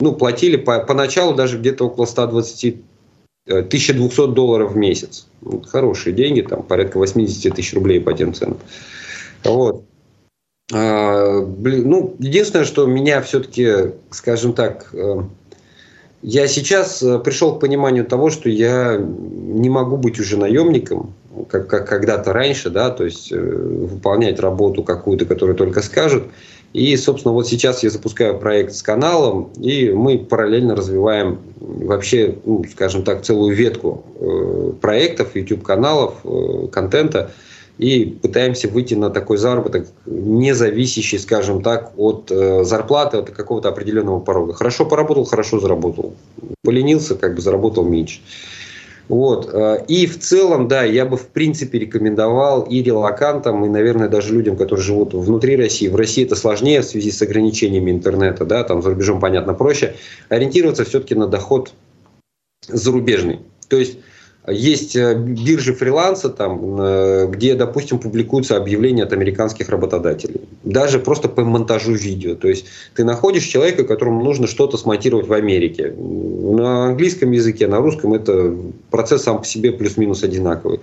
ну, 0.00 0.12
платили 0.12 0.56
по, 0.56 0.78
поначалу 0.80 1.34
даже 1.34 1.58
где-то 1.58 1.86
около 1.86 2.06
120 2.06 2.76
1200 3.46 4.20
э, 4.20 4.26
долларов 4.28 4.72
в 4.72 4.76
месяц. 4.76 5.26
Хорошие 5.66 6.14
деньги, 6.14 6.40
там 6.40 6.62
порядка 6.62 6.98
80 6.98 7.54
тысяч 7.54 7.74
рублей 7.74 8.00
по 8.00 8.12
тем 8.12 8.32
ценам. 8.32 8.58
Вот. 9.42 9.84
А, 10.72 11.40
ну, 11.40 12.16
единственное, 12.18 12.64
что 12.64 12.86
меня 12.86 13.20
все-таки, 13.20 13.92
скажем 14.10 14.54
так, 14.54 14.88
э, 14.94 15.22
я 16.22 16.48
сейчас 16.48 17.02
э, 17.02 17.18
пришел 17.18 17.56
к 17.56 17.60
пониманию 17.60 18.06
того, 18.06 18.30
что 18.30 18.48
я 18.48 18.96
не 18.98 19.68
могу 19.68 19.98
быть 19.98 20.18
уже 20.18 20.38
наемником, 20.38 21.12
как, 21.50 21.68
как 21.68 21.86
когда-то 21.86 22.32
раньше, 22.32 22.70
да, 22.70 22.88
то 22.88 23.04
есть 23.04 23.30
э, 23.30 23.38
выполнять 23.38 24.40
работу 24.40 24.82
какую-то, 24.82 25.26
которую 25.26 25.56
только 25.56 25.82
скажут. 25.82 26.24
И, 26.72 26.96
собственно, 26.96 27.34
вот 27.34 27.46
сейчас 27.46 27.82
я 27.82 27.90
запускаю 27.90 28.38
проект 28.38 28.72
с 28.72 28.82
каналом, 28.82 29.50
и 29.60 29.92
мы 29.92 30.18
параллельно 30.18 30.74
развиваем 30.74 31.40
вообще, 31.60 32.36
ну, 32.44 32.64
скажем 32.72 33.04
так, 33.04 33.22
целую 33.22 33.54
ветку 33.54 34.04
э, 34.18 34.72
проектов, 34.80 35.36
YouTube-каналов, 35.36 36.14
э, 36.24 36.68
контента, 36.72 37.32
и 37.78 38.04
пытаемся 38.04 38.68
выйти 38.68 38.94
на 38.94 39.10
такой 39.10 39.36
заработок, 39.36 39.88
не 40.06 40.54
зависящий, 40.54 41.18
скажем 41.18 41.62
так, 41.62 41.92
от 41.96 42.30
э, 42.30 42.64
зарплаты, 42.64 43.18
от 43.18 43.30
какого-то 43.30 43.68
определенного 43.68 44.20
порога. 44.20 44.54
Хорошо 44.54 44.84
поработал, 44.84 45.24
хорошо 45.24 45.58
заработал. 45.58 46.14
Поленился, 46.62 47.16
как 47.16 47.34
бы 47.34 47.40
заработал 47.40 47.84
меньше. 47.84 48.20
Вот. 49.08 49.50
Э, 49.52 49.84
и 49.88 50.06
в 50.06 50.20
целом, 50.20 50.68
да, 50.68 50.84
я 50.84 51.04
бы 51.04 51.16
в 51.16 51.26
принципе 51.26 51.80
рекомендовал 51.80 52.62
и 52.62 52.82
релакантам, 52.82 53.64
и, 53.64 53.68
наверное, 53.68 54.08
даже 54.08 54.32
людям, 54.32 54.56
которые 54.56 54.84
живут 54.84 55.12
внутри 55.12 55.56
России. 55.56 55.88
В 55.88 55.96
России 55.96 56.24
это 56.24 56.36
сложнее 56.36 56.80
в 56.80 56.84
связи 56.84 57.10
с 57.10 57.20
ограничениями 57.22 57.90
интернета, 57.90 58.44
да, 58.44 58.62
там 58.62 58.82
за 58.82 58.90
рубежом, 58.90 59.20
понятно, 59.20 59.52
проще. 59.52 59.96
Ориентироваться 60.28 60.84
все-таки 60.84 61.14
на 61.14 61.26
доход 61.26 61.72
зарубежный. 62.68 63.40
То 63.68 63.76
есть 63.76 63.98
есть 64.46 64.94
э, 64.94 65.14
биржи 65.14 65.72
фриланса, 65.72 66.28
там, 66.28 66.80
э, 66.80 67.26
где, 67.28 67.54
допустим, 67.54 67.98
публикуются 67.98 68.56
объявления 68.56 69.04
от 69.04 69.12
американских 69.12 69.70
работодателей. 69.70 70.42
Даже 70.62 70.98
просто 70.98 71.28
по 71.28 71.42
монтажу 71.44 71.92
видео. 71.92 72.34
То 72.34 72.48
есть 72.48 72.66
ты 72.94 73.04
находишь 73.04 73.44
человека, 73.44 73.84
которому 73.84 74.22
нужно 74.22 74.46
что-то 74.46 74.76
смонтировать 74.76 75.28
в 75.28 75.32
Америке. 75.32 75.94
На 75.96 76.86
английском 76.86 77.30
языке, 77.30 77.66
на 77.68 77.78
русском 77.78 78.12
это 78.12 78.54
процесс 78.90 79.22
сам 79.22 79.38
по 79.38 79.46
себе 79.46 79.72
плюс-минус 79.72 80.22
одинаковый. 80.22 80.80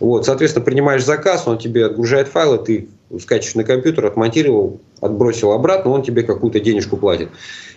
Вот, 0.00 0.26
соответственно, 0.26 0.64
принимаешь 0.64 1.04
заказ, 1.04 1.46
он 1.46 1.58
тебе 1.58 1.86
отгружает 1.86 2.28
файлы, 2.28 2.58
ты 2.58 2.88
скачиваешь 3.20 3.54
на 3.54 3.64
компьютер, 3.64 4.06
отмонтировал, 4.06 4.80
отбросил 5.00 5.52
обратно, 5.52 5.90
он 5.90 6.02
тебе 6.02 6.22
какую-то 6.22 6.60
денежку 6.60 6.96
платит. 6.96 7.30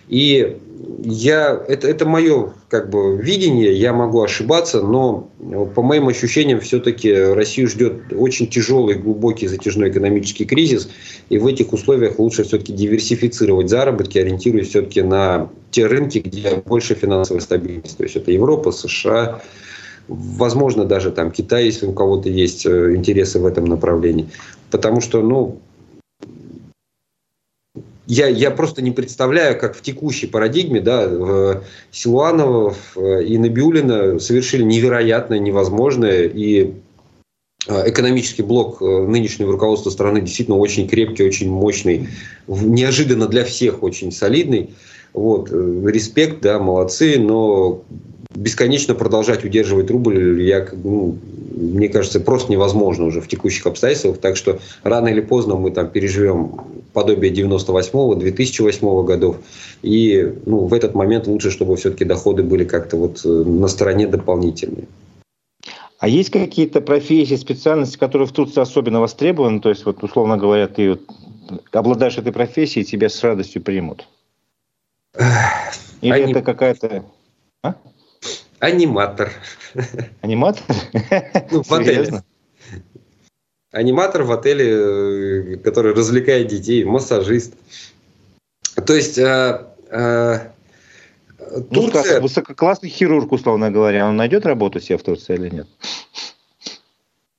И 0.08 0.58
я, 1.04 1.64
это, 1.68 1.88
это 1.88 2.06
мое 2.06 2.52
как 2.68 2.90
бы, 2.90 3.16
видение, 3.16 3.72
я 3.72 3.92
могу 3.92 4.22
ошибаться, 4.22 4.82
но 4.82 5.28
по 5.74 5.82
моим 5.82 6.08
ощущениям 6.08 6.60
все-таки 6.60 7.12
Россию 7.12 7.68
ждет 7.68 8.12
очень 8.12 8.48
тяжелый, 8.48 8.96
глубокий, 8.96 9.46
затяжной 9.46 9.90
экономический 9.90 10.44
кризис, 10.44 10.90
и 11.28 11.38
в 11.38 11.46
этих 11.46 11.72
условиях 11.72 12.18
лучше 12.18 12.44
все-таки 12.44 12.72
диверсифицировать 12.72 13.70
заработки, 13.70 14.18
ориентируясь 14.18 14.68
все-таки 14.68 15.02
на 15.02 15.50
те 15.70 15.86
рынки, 15.86 16.18
где 16.18 16.56
больше 16.56 16.94
финансовой 16.94 17.40
стабильности. 17.40 17.96
То 17.96 18.02
есть 18.02 18.16
это 18.16 18.30
Европа, 18.32 18.72
США, 18.72 19.40
возможно, 20.08 20.84
даже 20.84 21.10
там 21.10 21.30
Китай, 21.30 21.66
если 21.66 21.86
у 21.86 21.92
кого-то 21.92 22.28
есть 22.28 22.66
э, 22.66 22.94
интересы 22.94 23.38
в 23.38 23.46
этом 23.46 23.64
направлении. 23.64 24.28
Потому 24.70 25.00
что, 25.00 25.22
ну, 25.22 25.60
я, 28.06 28.26
я 28.26 28.50
просто 28.50 28.82
не 28.82 28.90
представляю, 28.90 29.58
как 29.58 29.76
в 29.76 29.82
текущей 29.82 30.26
парадигме 30.26 30.80
да, 30.80 31.62
Силуанова 31.92 32.74
и 32.96 33.38
Набиулина 33.38 34.18
совершили 34.18 34.64
невероятное, 34.64 35.38
невозможное. 35.38 36.24
И 36.24 36.74
а, 37.68 37.88
экономический 37.88 38.42
блок 38.42 38.82
э, 38.82 38.84
нынешнего 38.84 39.52
руководства 39.52 39.90
страны 39.90 40.20
действительно 40.20 40.56
очень 40.56 40.88
крепкий, 40.88 41.24
очень 41.24 41.48
мощный, 41.48 42.08
неожиданно 42.48 43.28
для 43.28 43.44
всех 43.44 43.82
очень 43.82 44.10
солидный. 44.10 44.74
Вот, 45.12 45.50
э, 45.52 45.82
респект, 45.86 46.40
да, 46.40 46.58
молодцы, 46.58 47.18
но 47.18 47.82
бесконечно 48.34 48.94
продолжать 48.94 49.44
удерживать 49.44 49.90
рубль, 49.90 50.42
я, 50.42 50.66
ну, 50.84 51.18
мне 51.54 51.88
кажется, 51.88 52.20
просто 52.20 52.52
невозможно 52.52 53.04
уже 53.04 53.20
в 53.20 53.28
текущих 53.28 53.66
обстоятельствах. 53.66 54.18
Так 54.18 54.36
что 54.36 54.60
рано 54.82 55.08
или 55.08 55.20
поздно 55.20 55.56
мы 55.56 55.70
там 55.70 55.88
переживем 55.88 56.60
подобие 56.92 57.32
98-го, 57.32 58.14
2008 58.14 59.04
годов. 59.04 59.36
И 59.82 60.32
ну, 60.46 60.66
в 60.66 60.74
этот 60.74 60.94
момент 60.94 61.26
лучше, 61.26 61.50
чтобы 61.50 61.76
все-таки 61.76 62.04
доходы 62.04 62.42
были 62.42 62.64
как-то 62.64 62.96
вот 62.96 63.22
э, 63.24 63.28
на 63.28 63.68
стороне 63.68 64.06
дополнительные. 64.06 64.86
А 65.98 66.08
есть 66.08 66.30
какие-то 66.30 66.80
профессии, 66.80 67.36
специальности, 67.36 67.96
которые 67.96 68.26
в 68.26 68.32
Турции 68.32 68.60
особенно 68.60 69.00
востребованы? 69.00 69.60
То 69.60 69.68
есть, 69.68 69.86
вот, 69.86 70.02
условно 70.02 70.36
говоря, 70.36 70.66
ты 70.66 70.98
обладаешь 71.70 72.18
этой 72.18 72.32
профессией, 72.32 72.84
тебя 72.84 73.08
с 73.08 73.22
радостью 73.22 73.62
примут? 73.62 74.08
Или 76.00 76.12
Аним... 76.12 76.30
это 76.30 76.42
какая-то... 76.42 77.04
А? 77.62 77.76
Аниматор. 78.62 79.32
Аниматор? 80.20 80.62
Ну, 81.50 81.64
в 81.64 81.72
отеле. 81.72 82.22
Аниматор 83.72 84.22
в 84.22 84.30
отеле, 84.30 85.56
который 85.56 85.92
развлекает 85.94 86.46
детей, 86.46 86.84
массажист. 86.84 87.54
То 88.86 88.94
есть 88.94 89.18
э, 89.18 89.66
э, 89.90 90.38
ну, 91.50 91.62
Турция... 91.64 92.18
Ну, 92.18 92.22
высококлассный 92.22 92.88
хирург, 92.88 93.32
условно 93.32 93.72
говоря, 93.72 94.06
он 94.06 94.16
найдет 94.16 94.46
работу 94.46 94.78
себе 94.78 94.96
в 94.96 95.02
Турции 95.02 95.34
или 95.34 95.48
нет? 95.48 95.66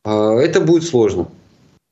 А, 0.03 0.35
это 0.39 0.59
будет 0.59 0.83
сложно. 0.83 1.29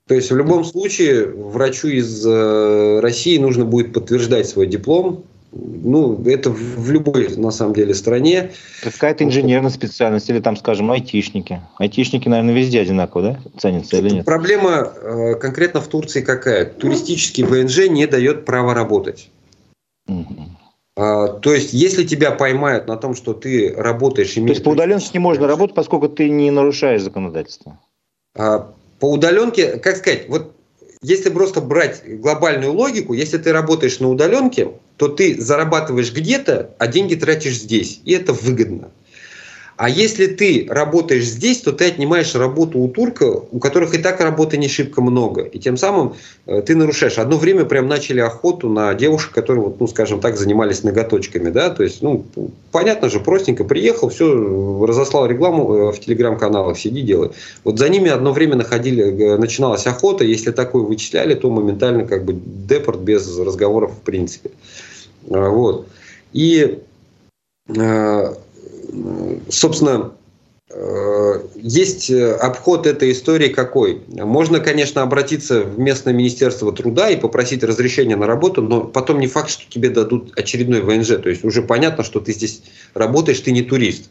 То 0.08 0.16
есть 0.16 0.30
в 0.30 0.36
любом 0.36 0.66
случае 0.66 1.28
врачу 1.28 1.88
из 1.88 2.26
э, 2.26 3.00
России 3.00 3.38
нужно 3.38 3.64
будет 3.64 3.94
подтверждать 3.94 4.50
свой 4.50 4.68
диплом. 4.68 5.24
Ну, 5.54 6.24
это 6.26 6.50
в 6.50 6.90
любой, 6.92 7.36
на 7.36 7.52
самом 7.52 7.74
деле, 7.74 7.94
стране. 7.94 8.52
Какая-то 8.84 9.26
инженерная 9.26 9.70
специальность 9.70 10.30
или 10.30 10.40
там, 10.40 10.56
скажем, 10.56 10.90
айтишники. 10.92 11.62
Айтишники, 11.78 12.30
наверное, 12.30 12.54
везде 12.54 12.80
одинаково, 12.80 13.22
да? 13.22 13.40
Ценятся 13.60 13.98
или 13.98 14.10
нет? 14.16 14.26
Проблема 14.26 14.94
э, 14.96 15.36
конкретно 15.36 15.82
в 15.82 15.88
Турции 15.88 16.22
какая? 16.22 16.66
Туристический 16.66 17.44
ВНЖ 17.44 17.90
не 17.90 18.08
дает 18.08 18.46
права 18.46 18.74
работать. 18.74 19.30
Угу. 20.08 20.36
А, 20.96 21.28
то 21.28 21.54
есть, 21.54 21.74
если 21.74 22.06
тебя 22.06 22.32
поймают 22.32 22.88
на 22.88 22.96
том, 22.96 23.14
что 23.14 23.34
ты 23.34 23.74
работаешь... 23.76 24.34
То 24.34 24.42
есть, 24.42 24.64
по 24.64 24.70
удаленке 24.70 25.10
не 25.14 25.20
можно 25.20 25.48
работать, 25.48 25.76
поскольку 25.76 26.08
ты 26.08 26.30
не 26.30 26.50
нарушаешь 26.50 27.02
законодательство? 27.02 27.78
А, 28.38 28.74
по 29.00 29.12
удаленке, 29.12 29.78
как 29.80 29.98
сказать, 29.98 30.30
вот 30.30 30.56
если 31.02 31.30
просто 31.30 31.62
брать 31.62 32.04
глобальную 32.06 32.74
логику, 32.74 33.14
если 33.14 33.38
ты 33.38 33.52
работаешь 33.52 34.00
на 34.00 34.10
удаленке, 34.10 34.74
то 34.98 35.08
ты 35.08 35.42
зарабатываешь 35.42 36.14
где-то, 36.14 36.76
а 36.78 36.88
деньги 36.88 37.16
тратишь 37.16 37.58
здесь. 37.58 38.02
И 38.06 38.14
это 38.14 38.34
выгодно. 38.34 38.92
А 39.82 39.90
если 39.90 40.28
ты 40.28 40.68
работаешь 40.70 41.26
здесь, 41.26 41.62
то 41.62 41.72
ты 41.72 41.86
отнимаешь 41.86 42.36
работу 42.36 42.78
у 42.78 42.88
турка, 42.88 43.24
у 43.24 43.58
которых 43.58 43.96
и 43.96 43.98
так 43.98 44.22
работы 44.22 44.58
не 44.58 44.68
шибко 44.68 45.02
много. 45.02 45.42
И 45.42 45.58
тем 45.58 45.76
самым 45.76 46.14
э, 46.46 46.62
ты 46.62 46.76
нарушаешь. 46.76 47.18
Одно 47.18 47.38
время 47.38 47.66
прям 47.66 47.88
начали 47.88 48.20
охоту 48.20 48.70
на 48.70 48.94
девушек, 48.94 49.32
которые, 49.32 49.64
вот, 49.64 49.80
ну, 49.80 49.88
скажем 49.88 50.20
так, 50.20 50.38
занимались 50.38 50.84
ноготочками. 50.84 51.50
Да? 51.50 51.72
То 51.72 51.82
есть, 51.82 52.04
ну, 52.04 52.24
понятно 52.72 53.10
же, 53.10 53.20
простенько 53.20 53.64
приехал, 53.64 54.10
все, 54.10 54.86
разослал 54.86 55.26
рекламу 55.26 55.74
э, 55.74 55.92
в 55.94 56.00
телеграм-каналах, 56.00 56.78
сиди, 56.78 57.02
делай. 57.02 57.32
Вот 57.64 57.80
за 57.80 57.90
ними 57.90 58.12
одно 58.12 58.34
время 58.34 58.58
находили, 58.58 59.34
э, 59.34 59.38
начиналась 59.38 59.88
охота. 59.88 60.24
Если 60.24 60.52
такое 60.52 60.84
вычисляли, 60.84 61.34
то 61.34 61.50
моментально 61.50 62.06
как 62.06 62.24
бы 62.24 62.40
депорт 62.40 63.00
без 63.00 63.36
разговоров 63.40 63.94
в 63.94 64.02
принципе. 64.02 64.52
Вот. 65.24 65.88
И 66.34 66.78
собственно, 69.50 70.14
э, 70.70 71.42
есть 71.56 72.12
обход 72.12 72.88
этой 72.88 73.12
истории 73.12 73.50
какой? 73.50 74.02
Можно, 74.08 74.60
конечно, 74.60 75.02
обратиться 75.02 75.62
в 75.62 75.80
местное 75.80 76.14
министерство 76.14 76.72
труда 76.72 77.10
и 77.10 77.20
попросить 77.20 77.64
разрешения 77.64 78.16
на 78.16 78.28
работу, 78.28 78.62
но 78.62 78.82
потом 78.82 79.20
не 79.20 79.28
факт, 79.28 79.50
что 79.50 79.70
тебе 79.70 79.90
дадут 79.90 80.38
очередной 80.38 80.82
ВНЖ. 80.82 81.22
То 81.22 81.30
есть 81.30 81.44
уже 81.44 81.62
понятно, 81.62 82.04
что 82.04 82.20
ты 82.20 82.34
здесь 82.34 82.64
работаешь, 82.94 83.40
ты 83.40 83.52
не 83.52 83.62
турист. 83.62 84.10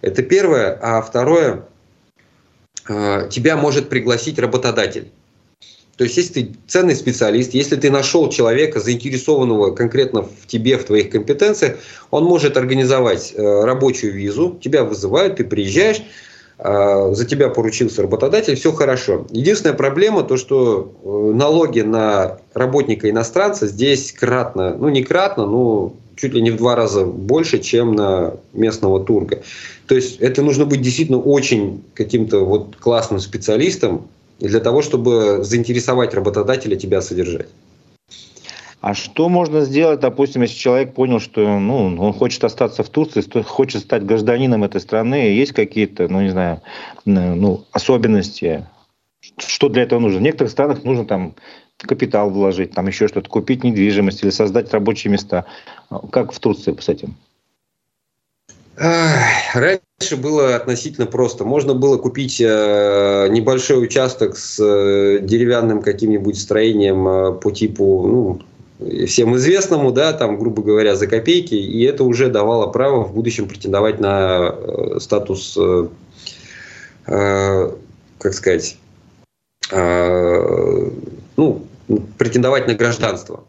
Это 0.00 0.22
первое. 0.22 0.78
А 0.80 1.02
второе, 1.02 1.64
э, 2.88 3.28
тебя 3.30 3.56
может 3.56 3.88
пригласить 3.88 4.38
работодатель. 4.38 5.10
То 5.98 6.04
есть, 6.04 6.16
если 6.16 6.32
ты 6.32 6.52
ценный 6.68 6.94
специалист, 6.94 7.54
если 7.54 7.74
ты 7.74 7.90
нашел 7.90 8.28
человека, 8.30 8.78
заинтересованного 8.78 9.72
конкретно 9.74 10.22
в 10.22 10.46
тебе, 10.46 10.78
в 10.78 10.84
твоих 10.84 11.10
компетенциях, 11.10 11.76
он 12.12 12.22
может 12.24 12.56
организовать 12.56 13.34
э, 13.34 13.64
рабочую 13.64 14.14
визу, 14.14 14.56
тебя 14.62 14.84
вызывают, 14.84 15.36
ты 15.36 15.44
приезжаешь, 15.44 16.00
э, 16.58 17.10
за 17.12 17.26
тебя 17.26 17.48
поручился 17.48 18.02
работодатель, 18.02 18.54
все 18.54 18.70
хорошо. 18.70 19.26
Единственная 19.30 19.74
проблема 19.74 20.22
то, 20.22 20.36
что 20.36 20.94
э, 21.02 21.36
налоги 21.36 21.80
на 21.80 22.38
работника 22.54 23.10
иностранца 23.10 23.66
здесь 23.66 24.12
кратно, 24.12 24.76
ну 24.78 24.90
не 24.90 25.02
кратно, 25.02 25.46
но 25.46 25.94
чуть 26.14 26.32
ли 26.32 26.40
не 26.40 26.52
в 26.52 26.56
два 26.58 26.76
раза 26.76 27.04
больше, 27.06 27.58
чем 27.58 27.94
на 27.94 28.34
местного 28.52 29.02
турка. 29.04 29.40
То 29.88 29.96
есть 29.96 30.20
это 30.20 30.42
нужно 30.42 30.64
быть 30.64 30.80
действительно 30.80 31.18
очень 31.18 31.82
каким-то 31.94 32.44
вот 32.44 32.76
классным 32.76 33.18
специалистом, 33.18 34.06
для 34.38 34.60
того, 34.60 34.82
чтобы 34.82 35.42
заинтересовать 35.42 36.14
работодателя 36.14 36.76
тебя 36.76 37.00
содержать. 37.00 37.48
А 38.80 38.94
что 38.94 39.28
можно 39.28 39.62
сделать, 39.62 39.98
допустим, 40.00 40.42
если 40.42 40.56
человек 40.56 40.94
понял, 40.94 41.18
что 41.18 41.58
ну, 41.58 41.96
он 41.98 42.12
хочет 42.12 42.44
остаться 42.44 42.84
в 42.84 42.88
Турции, 42.88 43.24
хочет 43.42 43.82
стать 43.82 44.04
гражданином 44.04 44.62
этой 44.62 44.80
страны, 44.80 45.16
есть 45.16 45.52
какие-то, 45.52 46.06
ну, 46.08 46.20
не 46.20 46.28
знаю, 46.28 46.62
ну, 47.04 47.64
особенности? 47.72 48.66
Что 49.36 49.68
для 49.68 49.82
этого 49.82 49.98
нужно? 49.98 50.20
В 50.20 50.22
некоторых 50.22 50.52
странах 50.52 50.84
нужно 50.84 51.04
там 51.04 51.34
капитал 51.76 52.30
вложить, 52.30 52.72
там 52.72 52.86
еще 52.86 53.08
что-то, 53.08 53.28
купить 53.28 53.64
недвижимость 53.64 54.22
или 54.22 54.30
создать 54.30 54.72
рабочие 54.72 55.12
места. 55.12 55.44
Как 56.12 56.32
в 56.32 56.38
Турции 56.38 56.76
с 56.78 56.88
этим? 56.88 57.16
Раньше 58.78 60.16
было 60.16 60.54
относительно 60.54 61.06
просто. 61.06 61.44
Можно 61.44 61.74
было 61.74 61.98
купить 61.98 62.40
э, 62.40 63.26
небольшой 63.28 63.82
участок 63.82 64.36
с 64.36 64.60
э, 64.60 65.18
деревянным 65.20 65.82
каким-нибудь 65.82 66.38
строением 66.38 67.08
э, 67.08 67.32
по 67.32 67.50
типу, 67.50 68.06
ну, 68.06 68.40
всем 69.06 69.34
известному, 69.36 69.90
да, 69.90 70.12
там, 70.12 70.38
грубо 70.38 70.62
говоря, 70.62 70.94
за 70.94 71.08
копейки, 71.08 71.54
и 71.54 71.82
это 71.82 72.04
уже 72.04 72.28
давало 72.28 72.68
право 72.68 73.02
в 73.02 73.12
будущем 73.12 73.48
претендовать 73.48 73.98
на 73.98 74.54
статус, 75.00 75.58
как 77.04 77.72
сказать, 78.32 78.78
ну, 79.72 81.66
претендовать 82.16 82.68
на 82.68 82.74
гражданство. 82.74 83.42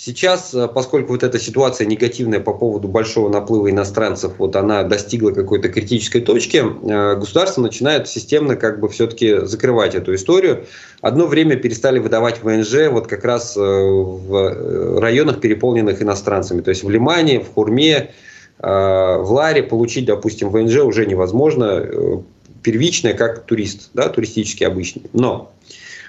Сейчас, 0.00 0.54
э, 0.54 0.68
поскольку 0.68 1.10
вот 1.10 1.24
эта 1.24 1.40
ситуация 1.40 1.84
негативная 1.84 2.38
по 2.38 2.54
поводу 2.54 2.86
большого 2.86 3.28
наплыва 3.28 3.68
иностранцев, 3.68 4.34
вот 4.38 4.54
она 4.54 4.84
достигла 4.84 5.32
какой-то 5.32 5.68
критической 5.70 6.20
точки, 6.20 6.58
э, 6.58 7.16
государство 7.16 7.62
начинает 7.62 8.06
системно 8.06 8.54
как 8.54 8.78
бы 8.78 8.88
все-таки 8.90 9.44
закрывать 9.44 9.96
эту 9.96 10.14
историю. 10.14 10.66
Одно 11.00 11.26
время 11.26 11.56
перестали 11.56 11.98
выдавать 11.98 12.44
ВНЖ 12.44 12.90
вот 12.92 13.08
как 13.08 13.24
раз 13.24 13.56
э, 13.56 13.60
в 13.60 15.00
районах, 15.00 15.40
переполненных 15.40 16.00
иностранцами. 16.00 16.60
То 16.60 16.70
есть 16.70 16.84
в 16.84 16.90
Лимане, 16.90 17.40
в 17.40 17.52
Хурме, 17.52 18.12
в 18.60 19.26
Ларе 19.28 19.62
получить, 19.62 20.06
допустим, 20.06 20.50
ВНЖ 20.50 20.78
уже 20.78 21.06
невозможно 21.06 22.24
первичное, 22.62 23.14
как 23.14 23.44
турист, 23.44 23.90
да, 23.94 24.08
туристический 24.08 24.66
обычный. 24.66 25.02
Но 25.12 25.52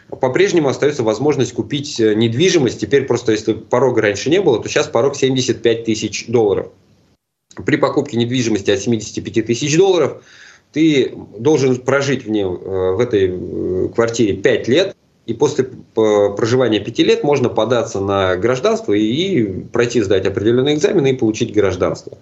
по-прежнему 0.09 0.69
остается 0.69 1.03
возможность 1.03 1.53
купить 1.53 1.99
э, 1.99 2.15
недвижимость. 2.15 2.79
Теперь 2.79 3.05
просто, 3.05 3.31
если 3.31 3.53
порога 3.53 4.01
раньше 4.01 4.29
не 4.29 4.41
было, 4.41 4.61
то 4.61 4.67
сейчас 4.67 4.87
порог 4.87 5.15
75 5.15 5.85
тысяч 5.85 6.27
долларов. 6.27 6.67
При 7.65 7.77
покупке 7.77 8.17
недвижимости 8.17 8.71
от 8.71 8.79
75 8.79 9.45
тысяч 9.45 9.77
долларов 9.77 10.23
ты 10.71 11.13
должен 11.37 11.75
прожить 11.77 12.25
в, 12.25 12.29
ней, 12.29 12.43
э, 12.43 12.45
в 12.45 12.99
этой 12.99 13.29
э, 13.31 13.89
квартире 13.93 14.33
5 14.33 14.67
лет, 14.67 14.95
и 15.27 15.33
после 15.33 15.69
проживания 15.93 16.79
5 16.79 16.99
лет 16.99 17.23
можно 17.23 17.49
податься 17.49 17.99
на 17.99 18.35
гражданство 18.35 18.93
и 18.93 19.61
пройти, 19.65 20.01
сдать 20.01 20.25
определенные 20.25 20.73
экзамены 20.73 21.11
и 21.11 21.13
получить 21.13 21.53
гражданство. 21.53 22.17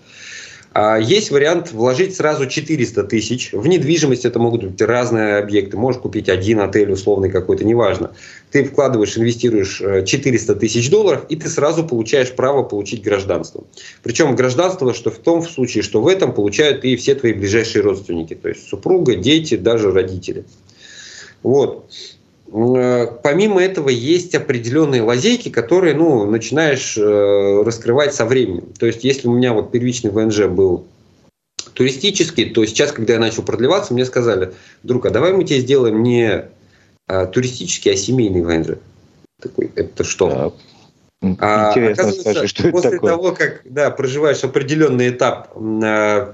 А 0.80 0.99
есть 0.99 1.32
вариант 1.32 1.71
вложить 1.71 2.15
сразу 2.15 2.45
400 2.45 3.05
тысяч. 3.05 3.51
В 3.51 3.65
недвижимость 3.65 4.25
это 4.25 4.38
могут 4.38 4.63
быть 4.63 4.80
разные 4.80 5.38
объекты. 5.38 5.75
Можешь 5.75 5.99
купить 5.99 6.30
один 6.30 6.59
отель 6.59 6.91
условный 6.91 7.32
какой-то, 7.32 7.63
неважно. 7.63 8.11
Ты 8.51 8.63
вкладываешь, 8.63 9.17
инвестируешь 9.17 9.80
400 9.80 10.53
э, 10.53 10.55
тысяч 10.55 10.91
долларов, 10.91 11.25
и 11.30 11.36
ты 11.36 11.49
сразу 11.49 11.84
получаешь 11.84 12.32
право 12.32 12.61
получить 12.61 13.01
гражданство. 13.01 13.63
Причем 14.03 14.36
гражданство, 14.36 14.93
что 14.93 15.09
в 15.09 15.17
том 15.17 15.41
случае, 15.41 15.82
что 15.82 15.99
в 15.99 16.07
этом 16.07 16.32
получают 16.32 16.86
и 16.86 16.95
все 16.95 17.15
твои 17.15 17.34
ближайшие 17.34 17.82
родственники. 17.82 18.36
То 18.36 18.49
есть 18.49 18.69
супруга, 18.69 19.15
дети, 19.15 19.55
даже 19.57 19.91
родители. 19.91 20.45
Вот. 21.41 21.89
Э, 22.52 23.08
помимо 23.24 23.62
этого 23.62 23.89
есть 23.89 24.36
определенные 24.36 25.02
лазейки, 25.02 25.50
которые 25.50 25.95
ну, 25.95 26.30
начинаешь 26.30 26.98
э, 26.98 27.64
раскрывать 27.66 28.14
со 28.14 28.26
временем. 28.26 28.74
То 28.80 28.86
есть 28.86 29.04
если 29.04 29.28
у 29.28 29.34
меня 29.34 29.54
вот 29.54 29.72
первичный 29.72 30.12
ВНЖ 30.12 30.45
был 30.48 30.86
туристический, 31.74 32.50
то 32.50 32.66
сейчас, 32.66 32.91
когда 32.91 33.14
я 33.14 33.20
начал 33.20 33.43
продлеваться, 33.43 33.93
мне 33.93 34.06
сказали, 34.06 34.54
друг, 34.84 35.06
а 35.06 35.10
давай 35.10 35.34
мы 35.34 35.43
тебе 35.43 35.60
сделаем 35.60 36.02
не 36.02 36.45
а, 37.08 37.26
туристический, 37.28 37.93
а 37.93 37.95
семейный 37.95 38.41
ВНЖ. 38.41 38.80
Такой, 39.39 39.72
это 39.76 40.04
что? 40.04 40.56
А, 41.39 41.70
оказывается, 41.70 42.22
скажи, 42.22 42.48
что 42.48 42.72
после 42.72 42.89
это 42.89 42.98
такое? 42.98 43.12
того, 43.12 43.32
как 43.34 43.62
да, 43.66 43.91
проживаешь 43.91 44.43
определенный 44.43 45.10
этап 45.10 45.52
э, 45.56 46.34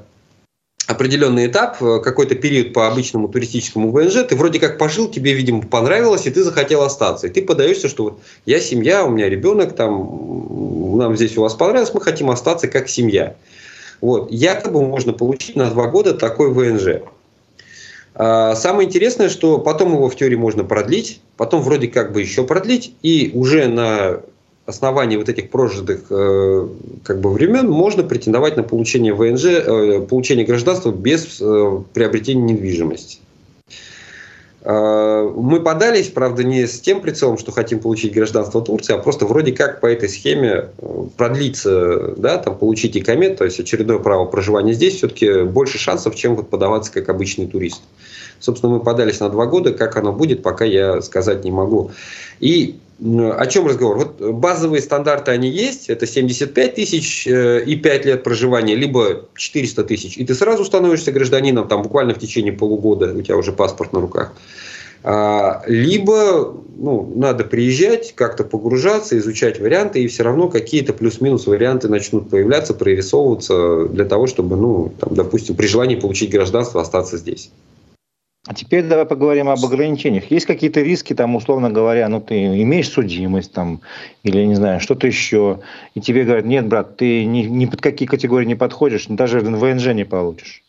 определенный 0.93 1.47
этап, 1.47 1.81
э, 1.81 1.99
какой-то 1.99 2.35
период 2.35 2.73
по 2.73 2.87
обычному 2.87 3.27
туристическому 3.27 3.91
ВНЖ, 3.91 4.25
ты 4.27 4.35
вроде 4.35 4.59
как 4.59 4.77
пожил, 4.77 5.09
тебе, 5.09 5.33
видимо, 5.33 5.61
понравилось, 5.61 6.25
и 6.25 6.31
ты 6.31 6.43
захотел 6.43 6.83
остаться. 6.83 7.27
И 7.27 7.29
ты 7.29 7.41
подаешься, 7.41 7.89
что 7.89 8.03
вот 8.03 8.19
я 8.45 8.59
семья, 8.59 9.05
у 9.05 9.09
меня 9.09 9.29
ребенок, 9.29 9.75
там, 9.75 10.97
нам 10.97 11.15
здесь 11.15 11.37
у 11.37 11.41
вас 11.41 11.53
понравилось, 11.53 11.93
мы 11.93 12.01
хотим 12.01 12.29
остаться 12.29 12.67
как 12.67 12.89
семья. 12.89 13.35
Вот. 14.01 14.31
Якобы 14.31 14.85
можно 14.85 15.13
получить 15.13 15.55
на 15.55 15.69
два 15.69 15.87
года 15.87 16.13
такой 16.13 16.49
ВНЖ. 16.51 17.01
А, 18.15 18.55
самое 18.55 18.87
интересное, 18.87 19.29
что 19.29 19.57
потом 19.57 19.93
его 19.93 20.09
в 20.09 20.15
теории 20.15 20.35
можно 20.35 20.63
продлить, 20.63 21.21
потом 21.37 21.61
вроде 21.61 21.87
как 21.87 22.13
бы 22.13 22.21
еще 22.21 22.43
продлить, 22.43 22.93
и 23.01 23.31
уже 23.33 23.67
на 23.67 24.21
основании 24.65 25.17
вот 25.17 25.29
этих 25.29 25.49
прожитых 25.49 26.05
э, 26.09 26.67
как 27.03 27.19
бы 27.19 27.31
времен 27.31 27.69
можно 27.69 28.03
претендовать 28.03 28.55
на 28.55 28.63
получение 28.63 29.13
ВНЖ, 29.13 29.45
э, 29.45 30.05
получение 30.09 30.45
гражданства 30.45 30.91
без 30.91 31.39
э, 31.41 31.81
приобретения 31.93 32.53
недвижимости. 32.53 33.19
Э, 34.61 35.29
мы 35.35 35.59
подались, 35.59 36.07
правда, 36.07 36.43
не 36.43 36.65
с 36.65 36.79
тем 36.79 37.01
прицелом, 37.01 37.37
что 37.37 37.51
хотим 37.51 37.79
получить 37.79 38.13
гражданство 38.13 38.61
Турции, 38.61 38.93
а 38.93 38.97
просто 38.97 39.25
вроде 39.25 39.51
как 39.51 39.81
по 39.81 39.87
этой 39.87 40.07
схеме 40.07 40.69
э, 40.77 41.03
продлиться, 41.17 42.13
да, 42.15 42.37
там, 42.37 42.57
получить 42.57 42.95
икомет, 42.95 43.37
то 43.37 43.43
есть 43.43 43.59
очередное 43.59 43.99
право 43.99 44.25
проживания 44.25 44.73
здесь, 44.73 44.95
все-таки 44.95 45.43
больше 45.43 45.77
шансов, 45.77 46.15
чем 46.15 46.37
вот 46.37 46.49
подаваться 46.49 46.91
как 46.93 47.09
обычный 47.09 47.47
турист. 47.47 47.81
Собственно, 48.39 48.73
мы 48.73 48.79
подались 48.79 49.19
на 49.19 49.29
два 49.29 49.45
года, 49.45 49.73
как 49.73 49.97
оно 49.97 50.13
будет, 50.13 50.41
пока 50.41 50.63
я 50.63 51.01
сказать 51.01 51.43
не 51.43 51.51
могу. 51.51 51.91
И 52.39 52.77
о 52.99 53.45
чем 53.47 53.67
разговор? 53.67 53.97
Вот 53.97 54.21
базовые 54.21 54.81
стандарты, 54.81 55.31
они 55.31 55.49
есть, 55.49 55.89
это 55.89 56.05
75 56.05 56.75
тысяч 56.75 57.27
э, 57.27 57.63
и 57.65 57.75
5 57.75 58.05
лет 58.05 58.23
проживания, 58.23 58.75
либо 58.75 59.25
400 59.35 59.83
тысяч, 59.83 60.17
и 60.17 60.25
ты 60.25 60.33
сразу 60.35 60.63
становишься 60.63 61.11
гражданином, 61.11 61.67
там 61.67 61.81
буквально 61.81 62.13
в 62.13 62.19
течение 62.19 62.53
полугода 62.53 63.13
у 63.13 63.21
тебя 63.21 63.37
уже 63.37 63.51
паспорт 63.51 63.93
на 63.93 63.99
руках. 64.01 64.33
А, 65.05 65.63
либо 65.67 66.55
ну, 66.77 67.11
надо 67.15 67.43
приезжать, 67.43 68.13
как-то 68.15 68.45
погружаться, 68.45 69.17
изучать 69.17 69.59
варианты, 69.59 70.01
и 70.01 70.07
все 70.07 70.23
равно 70.23 70.47
какие-то 70.47 70.93
плюс-минус 70.93 71.45
варианты 71.45 71.89
начнут 71.89 72.29
появляться, 72.29 72.73
прорисовываться 72.73 73.85
для 73.87 74.05
того, 74.05 74.27
чтобы, 74.27 74.55
ну, 74.55 74.93
там, 74.99 75.13
допустим, 75.13 75.55
при 75.55 75.67
желании 75.67 75.95
получить 75.95 76.31
гражданство 76.31 76.81
остаться 76.81 77.17
здесь. 77.17 77.51
А 78.45 78.53
теперь 78.53 78.83
давай 78.83 79.05
поговорим 79.05 79.47
об 79.47 79.63
ограничениях. 79.63 80.29
Есть 80.29 80.45
какие-то 80.45 80.81
риски, 80.81 81.13
там, 81.13 81.35
условно 81.37 81.69
говоря, 81.69 82.09
ну, 82.09 82.19
ты 82.19 82.61
имеешь 82.61 82.89
судимость, 82.89 83.53
там, 83.53 83.79
или, 84.23 84.43
не 84.43 84.55
знаю, 84.55 84.81
что-то 84.81 85.07
еще, 85.07 85.61
и 85.95 86.01
тебе 86.01 86.25
говорят, 86.25 86.45
нет, 86.45 86.67
брат, 86.67 86.97
ты 86.97 87.23
ни, 87.23 87.43
ни 87.43 87.65
под 87.65 87.79
какие 87.79 88.05
категории 88.05 88.45
не 88.45 88.55
подходишь, 88.55 89.05
даже 89.07 89.39
в 89.39 89.45
ВНЖ 89.45 89.93
не 89.93 90.03
получишь. 90.03 90.61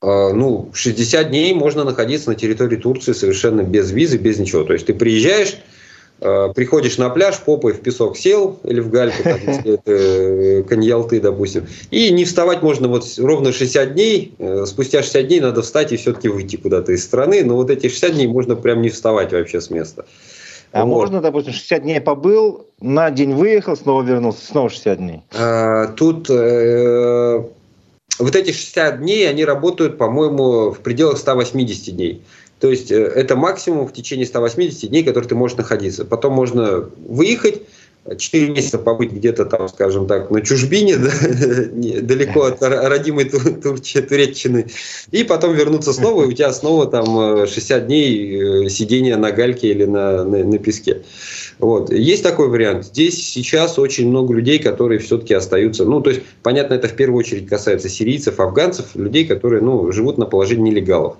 А, 0.00 0.32
ну, 0.32 0.70
60 0.74 1.30
дней 1.30 1.54
можно 1.54 1.84
находиться 1.84 2.30
на 2.30 2.34
территории 2.34 2.76
Турции 2.76 3.12
совершенно 3.12 3.62
без 3.62 3.92
визы, 3.92 4.18
без 4.18 4.40
ничего. 4.40 4.64
То 4.64 4.72
есть 4.72 4.86
ты 4.86 4.94
приезжаешь, 4.94 5.58
приходишь 6.18 6.98
на 6.98 7.10
пляж, 7.10 7.38
попой 7.38 7.72
в 7.72 7.80
песок 7.80 8.16
сел 8.16 8.58
или 8.64 8.80
в 8.80 8.90
гальку, 8.90 9.22
там, 9.22 9.38
если 9.46 9.74
это 9.74 9.92
э, 9.92 10.62
Каньялты, 10.64 11.20
допустим, 11.20 11.66
и 11.90 12.10
не 12.10 12.24
вставать 12.24 12.62
можно 12.62 12.88
вот 12.88 13.04
ровно 13.18 13.52
60 13.52 13.94
дней, 13.94 14.34
э, 14.38 14.64
спустя 14.66 15.02
60 15.02 15.26
дней 15.26 15.40
надо 15.40 15.62
встать 15.62 15.92
и 15.92 15.96
все-таки 15.96 16.28
выйти 16.28 16.56
куда-то 16.56 16.92
из 16.92 17.04
страны, 17.04 17.44
но 17.44 17.54
вот 17.54 17.70
эти 17.70 17.88
60 17.88 18.14
дней 18.14 18.26
можно 18.26 18.56
прям 18.56 18.82
не 18.82 18.88
вставать 18.88 19.32
вообще 19.32 19.60
с 19.60 19.70
места. 19.70 20.06
А 20.72 20.84
вот. 20.84 20.94
можно, 20.94 21.20
допустим, 21.20 21.52
60 21.52 21.82
дней 21.82 22.00
побыл, 22.00 22.66
на 22.80 23.10
день 23.10 23.32
выехал, 23.34 23.76
снова 23.76 24.02
вернулся, 24.02 24.44
снова 24.44 24.68
60 24.68 24.98
дней? 24.98 25.22
А, 25.32 25.86
тут 25.86 26.28
э, 26.28 27.42
вот 28.18 28.36
эти 28.36 28.50
60 28.50 29.00
дней, 29.00 29.28
они 29.28 29.44
работают, 29.44 29.96
по-моему, 29.96 30.70
в 30.70 30.80
пределах 30.80 31.18
180 31.18 31.96
дней. 31.96 32.22
То 32.60 32.70
есть 32.70 32.90
э, 32.90 32.96
это 32.96 33.36
максимум 33.36 33.86
в 33.86 33.92
течение 33.92 34.26
180 34.26 34.90
дней, 34.90 35.04
который 35.04 35.26
ты 35.26 35.34
можешь 35.34 35.56
находиться. 35.56 36.04
Потом 36.04 36.32
можно 36.32 36.88
выехать, 37.06 37.62
4 38.16 38.48
месяца 38.48 38.78
побыть 38.78 39.12
где-то 39.12 39.44
там, 39.44 39.68
скажем 39.68 40.06
так, 40.06 40.30
на 40.30 40.40
чужбине, 40.40 40.96
да, 40.98 41.10
далеко 42.02 42.44
от 42.44 42.62
родимой 42.62 43.24
Турчи, 43.26 43.98
и 45.10 45.24
потом 45.24 45.54
вернуться 45.54 45.92
снова, 45.92 46.24
и 46.24 46.26
у 46.28 46.32
тебя 46.32 46.52
снова 46.52 46.86
там 46.86 47.46
60 47.46 47.82
э, 47.82 47.86
дней 47.86 48.66
э, 48.66 48.68
сидения 48.70 49.16
на 49.16 49.30
гальке 49.30 49.68
или 49.68 49.84
на 49.84 50.58
песке. 50.58 51.02
Вот. 51.58 51.90
Есть 51.90 52.22
такой 52.22 52.48
вариант. 52.48 52.86
Здесь 52.86 53.32
сейчас 53.32 53.78
очень 53.78 54.08
много 54.08 54.32
людей, 54.32 54.58
которые 54.58 55.00
все-таки 55.00 55.34
остаются. 55.34 55.84
Ну, 55.84 56.00
то 56.00 56.10
есть, 56.10 56.22
понятно, 56.42 56.74
это 56.74 56.88
в 56.88 56.94
первую 56.94 57.18
очередь 57.18 57.48
касается 57.48 57.88
сирийцев, 57.88 58.38
афганцев, 58.38 58.94
людей, 58.94 59.26
которые 59.26 59.60
ну, 59.60 59.90
живут 59.90 60.18
на 60.18 60.26
положении 60.26 60.70
нелегалов. 60.70 61.16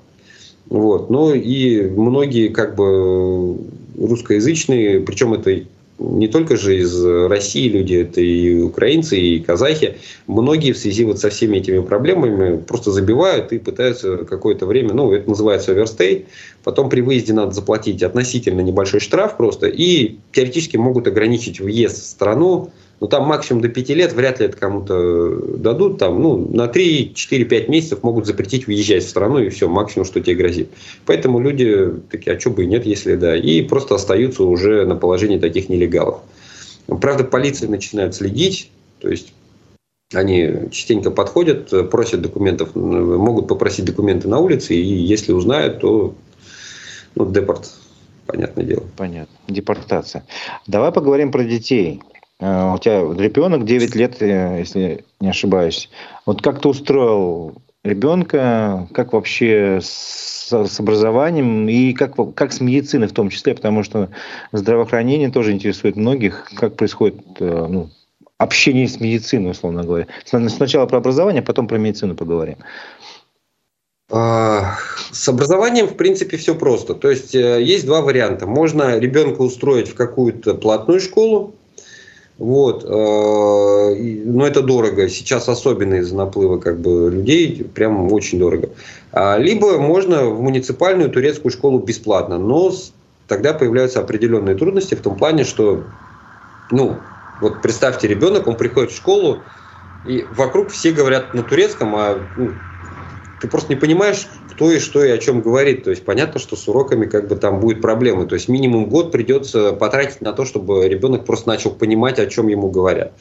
Вот. 0.71 1.11
Ну 1.11 1.35
и 1.35 1.83
многие 1.83 2.49
как 2.49 2.75
бы 2.75 3.57
русскоязычные, 3.99 5.01
причем 5.01 5.35
это 5.35 5.63
не 5.99 6.29
только 6.29 6.57
же 6.57 6.79
из 6.79 7.05
России 7.05 7.69
люди, 7.69 7.95
это 7.97 8.21
и 8.21 8.61
украинцы, 8.61 9.19
и 9.19 9.41
казахи. 9.41 9.97
Многие 10.27 10.73
в 10.73 10.79
связи 10.79 11.05
вот 11.05 11.19
со 11.19 11.29
всеми 11.29 11.59
этими 11.59 11.81
проблемами 11.81 12.57
просто 12.59 12.93
забивают 12.93 13.53
и 13.53 13.59
пытаются 13.59 14.19
какое-то 14.19 14.67
время, 14.67 14.95
ну, 14.95 15.13
это 15.13 15.29
называется 15.29 15.73
оверстей, 15.73 16.27
потом 16.63 16.89
при 16.89 17.01
выезде 17.01 17.33
надо 17.33 17.53
заплатить 17.53 18.03
относительно 18.03 18.61
небольшой 18.61 19.01
штраф 19.01 19.37
просто, 19.37 19.67
и 19.67 20.17
теоретически 20.33 20.77
могут 20.77 21.09
ограничить 21.09 21.61
въезд 21.61 22.01
в 22.01 22.07
страну 22.07 22.71
ну, 23.01 23.07
там 23.07 23.25
максимум 23.25 23.63
до 23.63 23.69
5 23.69 23.89
лет 23.91 24.13
вряд 24.13 24.41
ли 24.41 24.47
это 24.47 24.57
кому-то 24.57 25.57
дадут. 25.57 25.99
Там, 25.99 26.21
ну, 26.21 26.49
на 26.53 26.67
3-4-5 26.67 27.71
месяцев 27.71 28.03
могут 28.03 28.27
запретить 28.27 28.67
уезжать 28.67 29.05
в 29.05 29.09
страну, 29.09 29.39
и 29.39 29.51
все, 29.51 29.69
максимум, 29.69 30.05
что 30.05 30.21
тебе 30.21 30.35
грозит. 30.35 30.71
Поэтому 31.07 31.39
люди 31.39 31.93
такие, 32.11 32.37
а 32.37 32.41
что 32.41 32.51
бы 32.51 32.65
и 32.65 32.67
нет, 32.67 32.87
если 32.87 33.15
да. 33.15 33.37
И 33.37 33.63
просто 33.63 33.95
остаются 33.95 34.43
уже 34.43 34.85
на 34.85 34.97
положении 34.97 35.39
таких 35.39 35.69
нелегалов. 35.69 36.21
Правда, 37.01 37.23
полиция 37.23 37.69
начинает 37.69 38.15
следить, 38.15 38.71
то 39.01 39.09
есть 39.09 39.33
они 40.15 40.71
частенько 40.73 41.11
подходят, 41.11 41.91
просят 41.91 42.23
документов, 42.23 42.75
могут 42.75 43.47
попросить 43.47 43.85
документы 43.85 44.27
на 44.27 44.39
улице, 44.39 44.75
и 44.75 44.83
если 44.83 45.33
узнают, 45.33 45.81
то 45.81 46.15
ну, 47.15 47.31
депорт, 47.31 47.71
понятное 48.27 48.65
дело. 48.65 48.85
Понятно, 48.97 49.35
депортация. 49.49 50.25
Давай 50.67 50.93
поговорим 50.93 51.31
про 51.31 51.45
детей. 51.45 52.01
Э, 52.41 52.73
у 52.75 52.79
тебя 52.79 53.01
ребенок 53.01 53.65
9 53.65 53.95
лет, 53.97 54.23
э, 54.23 54.59
если 54.61 55.05
не 55.21 55.31
ошибаюсь. 55.31 55.91
Вот 56.27 56.43
как 56.43 56.61
ты 56.61 56.69
устроил 56.69 57.61
ребенка, 57.85 58.89
как 58.93 59.13
вообще 59.13 59.81
с, 59.83 60.51
с 60.51 60.81
образованием 60.81 61.69
и 61.69 61.93
как, 61.93 62.15
как 62.35 62.53
с 62.53 62.61
медициной 62.61 63.09
в 63.09 63.13
том 63.13 63.31
числе, 63.31 63.55
потому 63.55 63.83
что 63.83 64.11
здравоохранение 64.53 65.31
тоже 65.31 65.53
интересует 65.53 65.97
многих, 65.97 66.51
как 66.55 66.77
происходит 66.77 67.21
э, 67.41 67.67
ну, 67.69 67.91
общение 68.37 68.87
с 68.87 69.01
медициной, 69.01 69.51
условно 69.51 69.83
говоря. 69.83 70.07
Сначала 70.25 70.87
про 70.87 70.99
образование, 70.99 71.43
а 71.43 71.45
потом 71.45 71.67
про 71.67 71.79
медицину 71.79 72.15
поговорим. 72.15 72.59
А, 74.11 74.77
с 75.11 75.29
образованием, 75.29 75.87
в 75.87 75.97
принципе, 75.97 76.37
все 76.37 76.55
просто. 76.55 76.95
То 76.95 77.11
есть 77.11 77.35
есть 77.35 77.85
два 77.85 78.01
варианта. 78.01 78.47
Можно 78.47 78.99
ребенка 78.99 79.43
устроить 79.43 79.89
в 79.89 79.95
какую-то 79.95 80.55
платную 80.55 81.01
школу, 81.01 81.58
вот. 82.39 82.85
Э, 82.85 83.95
но 84.25 84.47
это 84.47 84.63
дорого. 84.63 85.09
Сейчас 85.09 85.49
особенно 85.49 85.95
из-за 85.95 86.17
наплыва 86.17 86.59
как 86.59 86.79
бы, 86.79 87.11
людей. 87.11 87.69
Прям 87.75 88.13
очень 88.13 88.39
дорого. 88.39 88.71
А, 89.13 89.37
либо 89.39 89.79
можно 89.79 90.27
в 90.27 90.41
муниципальную 90.41 91.11
турецкую 91.11 91.51
школу 91.51 91.81
бесплатно. 91.81 92.39
Но 92.39 92.73
тогда 93.27 93.53
появляются 93.53 94.01
определенные 94.01 94.57
трудности 94.57 94.95
в 94.95 95.01
том 95.01 95.17
плане, 95.17 95.45
что 95.45 95.85
ну, 96.71 96.97
вот 97.41 97.63
представьте, 97.63 98.09
ребенок, 98.09 98.47
он 98.47 98.57
приходит 98.57 98.91
в 98.91 98.97
школу, 98.97 99.43
и 100.07 100.25
вокруг 100.35 100.71
все 100.71 100.93
говорят 100.93 101.35
на 101.35 101.43
турецком, 101.43 101.95
а 101.97 102.19
ну, 102.37 102.53
ты 103.41 103.49
просто 103.49 103.73
не 103.73 103.79
понимаешь, 103.79 104.27
кто 104.51 104.71
и 104.71 104.79
что 104.79 105.05
и 105.05 105.11
о 105.11 105.19
чем 105.19 105.41
говорит. 105.41 105.85
То 105.85 105.91
есть 105.91 106.05
понятно, 106.05 106.41
что 106.41 106.57
с 106.57 106.67
уроками 106.69 107.07
как 107.07 107.29
бы 107.29 107.37
там 107.37 107.61
будет 107.61 107.81
проблемы. 107.81 108.27
То 108.27 108.35
есть 108.35 108.49
минимум 108.49 108.87
год 108.87 109.13
придется 109.13 109.73
потратить 109.73 110.21
на 110.21 110.33
то, 110.33 110.45
чтобы 110.45 110.89
ребенок 110.89 111.25
просто 111.25 111.49
начал 111.49 111.71
понимать, 111.71 112.19
о 112.19 112.27
чем 112.27 112.49
ему 112.49 112.71
говорят. 112.71 113.13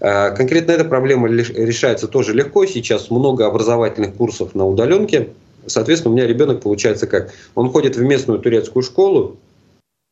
А, 0.00 0.30
конкретно 0.30 0.72
эта 0.72 0.84
проблема 0.84 1.28
решается 1.28 2.08
тоже 2.08 2.32
легко. 2.34 2.66
Сейчас 2.66 3.10
много 3.10 3.46
образовательных 3.46 4.14
курсов 4.14 4.54
на 4.54 4.66
удаленке. 4.66 5.28
Соответственно, 5.66 6.12
у 6.12 6.16
меня 6.16 6.26
ребенок 6.26 6.60
получается 6.60 7.06
как? 7.06 7.32
Он 7.54 7.70
ходит 7.70 7.96
в 7.96 8.02
местную 8.02 8.40
турецкую 8.40 8.82
школу. 8.82 9.36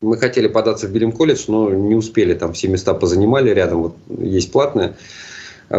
Мы 0.00 0.18
хотели 0.18 0.48
податься 0.48 0.86
в 0.86 0.90
Билим 0.90 1.12
колледж, 1.12 1.44
но 1.48 1.70
не 1.70 1.94
успели. 1.94 2.34
Там 2.34 2.52
все 2.52 2.68
места 2.68 2.94
позанимали 2.94 3.50
рядом. 3.50 3.82
Вот 3.82 3.96
есть 4.18 4.52
платная. 4.52 4.96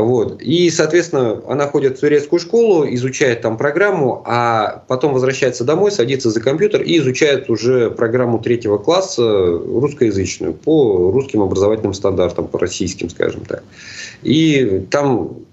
Вот. 0.02 0.42
И, 0.42 0.70
соответственно, 0.70 1.42
она 1.48 1.68
ходит 1.68 1.98
в 1.98 2.02
турецкую 2.02 2.40
школу, 2.40 2.86
изучает 2.94 3.42
там 3.42 3.58
программу, 3.58 4.24
а 4.26 4.84
потом 4.88 5.14
возвращается 5.14 5.64
домой, 5.64 5.92
садится 5.92 6.30
за 6.30 6.42
компьютер 6.42 6.82
и 6.82 6.98
изучает 6.98 7.50
уже 7.50 7.90
программу 7.90 8.40
третьего 8.40 8.78
класса 8.78 9.24
русскоязычную 9.24 10.54
по 10.54 11.12
русским 11.12 11.42
образовательным 11.42 11.94
стандартам, 11.94 12.48
по 12.48 12.60
российским, 12.60 13.10
скажем 13.10 13.46
так. 13.46 13.64
И 14.24 14.86
там 14.90 15.46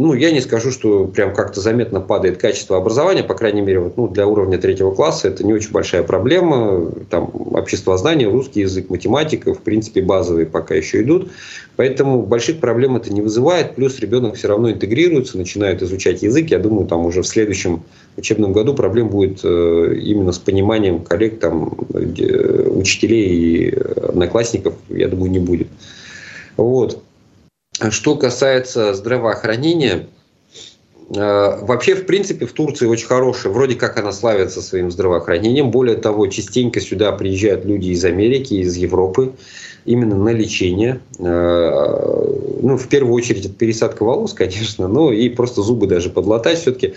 ну, 0.00 0.14
я 0.14 0.30
не 0.30 0.40
скажу, 0.40 0.70
что 0.70 1.06
прям 1.06 1.34
как-то 1.34 1.60
заметно 1.60 2.00
падает 2.00 2.38
качество 2.38 2.78
образования, 2.78 3.22
по 3.22 3.34
крайней 3.34 3.60
мере, 3.60 3.80
вот, 3.80 3.96
ну, 3.98 4.08
для 4.08 4.26
уровня 4.26 4.56
третьего 4.56 4.94
класса 4.94 5.28
это 5.28 5.44
не 5.44 5.52
очень 5.52 5.72
большая 5.72 6.02
проблема. 6.02 6.90
Там 7.10 7.30
обществознание, 7.34 8.28
русский 8.28 8.60
язык, 8.60 8.88
математика, 8.88 9.52
в 9.52 9.60
принципе, 9.60 10.00
базовые 10.00 10.46
пока 10.46 10.74
еще 10.74 11.02
идут. 11.02 11.30
Поэтому 11.76 12.22
больших 12.22 12.60
проблем 12.60 12.96
это 12.96 13.12
не 13.12 13.20
вызывает. 13.20 13.74
Плюс 13.74 13.98
ребенок 14.00 14.36
все 14.36 14.48
равно 14.48 14.70
интегрируется, 14.70 15.36
начинает 15.36 15.82
изучать 15.82 16.22
язык. 16.22 16.50
Я 16.50 16.58
думаю, 16.58 16.86
там 16.86 17.04
уже 17.04 17.20
в 17.20 17.26
следующем 17.26 17.82
учебном 18.16 18.54
году 18.54 18.72
проблем 18.72 19.10
будет 19.10 19.40
э, 19.44 19.96
именно 20.00 20.32
с 20.32 20.38
пониманием 20.38 21.00
коллег, 21.00 21.40
там, 21.40 21.76
учителей 21.90 23.28
и 23.28 23.70
одноклассников, 23.70 24.74
я 24.88 25.08
думаю, 25.08 25.30
не 25.30 25.40
будет. 25.40 25.68
Вот. 26.56 27.02
Что 27.72 28.16
касается 28.16 28.94
здравоохранения, 28.94 30.08
э, 31.14 31.64
Вообще, 31.64 31.94
в 31.94 32.04
принципе, 32.04 32.46
в 32.46 32.52
Турции 32.52 32.86
очень 32.86 33.06
хорошая, 33.06 33.52
вроде 33.52 33.76
как 33.76 33.96
она 33.96 34.12
славится 34.12 34.60
своим 34.60 34.90
здравоохранением. 34.90 35.70
Более 35.70 35.96
того, 35.96 36.26
частенько 36.26 36.80
сюда 36.80 37.12
приезжают 37.12 37.64
люди 37.64 37.90
из 37.90 38.04
Америки, 38.04 38.54
из 38.54 38.76
Европы, 38.76 39.32
именно 39.84 40.16
на 40.16 40.30
лечение. 40.30 41.00
Э, 41.18 42.60
ну, 42.62 42.76
в 42.76 42.88
первую 42.88 43.14
очередь, 43.14 43.46
это 43.46 43.54
пересадка 43.54 44.02
волос, 44.02 44.32
конечно, 44.34 44.88
но 44.88 45.12
и 45.12 45.28
просто 45.28 45.62
зубы 45.62 45.86
даже 45.86 46.10
подлатать. 46.10 46.58
Все-таки 46.58 46.94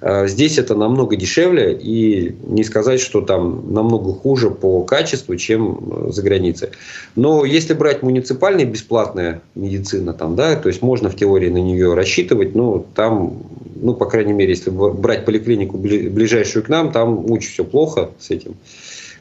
здесь 0.00 0.58
это 0.58 0.74
намного 0.74 1.16
дешевле 1.16 1.78
и 1.80 2.36
не 2.46 2.64
сказать, 2.64 3.00
что 3.00 3.22
там 3.22 3.72
намного 3.72 4.12
хуже 4.12 4.50
по 4.50 4.82
качеству, 4.82 5.36
чем 5.36 6.08
э, 6.08 6.12
за 6.12 6.22
границей. 6.22 6.68
Но 7.14 7.44
если 7.44 7.72
брать 7.72 8.02
муниципальная 8.02 8.66
бесплатная 8.66 9.40
медицина, 9.54 10.12
там, 10.12 10.36
да, 10.36 10.56
то 10.56 10.68
есть 10.68 10.82
можно 10.82 11.08
в 11.08 11.16
теории 11.16 11.48
на 11.48 11.58
нее 11.58 11.94
рассчитывать, 11.94 12.54
но 12.54 12.84
там, 12.94 13.42
ну, 13.74 13.94
по 13.94 14.04
крайней 14.06 14.34
мере, 14.34 14.50
если 14.50 14.70
брать 14.70 15.24
поликлинику 15.24 15.78
ближайшую 15.78 16.62
к 16.62 16.68
нам, 16.68 16.92
там 16.92 17.30
очень 17.30 17.50
все 17.50 17.64
плохо 17.64 18.10
с 18.18 18.30
этим. 18.30 18.56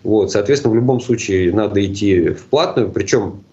Вот, 0.04 0.32
соответственно, 0.32 0.74
в 0.74 0.76
любом 0.76 1.00
случае 1.00 1.54
надо 1.54 1.84
идти 1.84 2.30
в 2.30 2.46
платную, 2.46 2.92
причем 2.92 3.44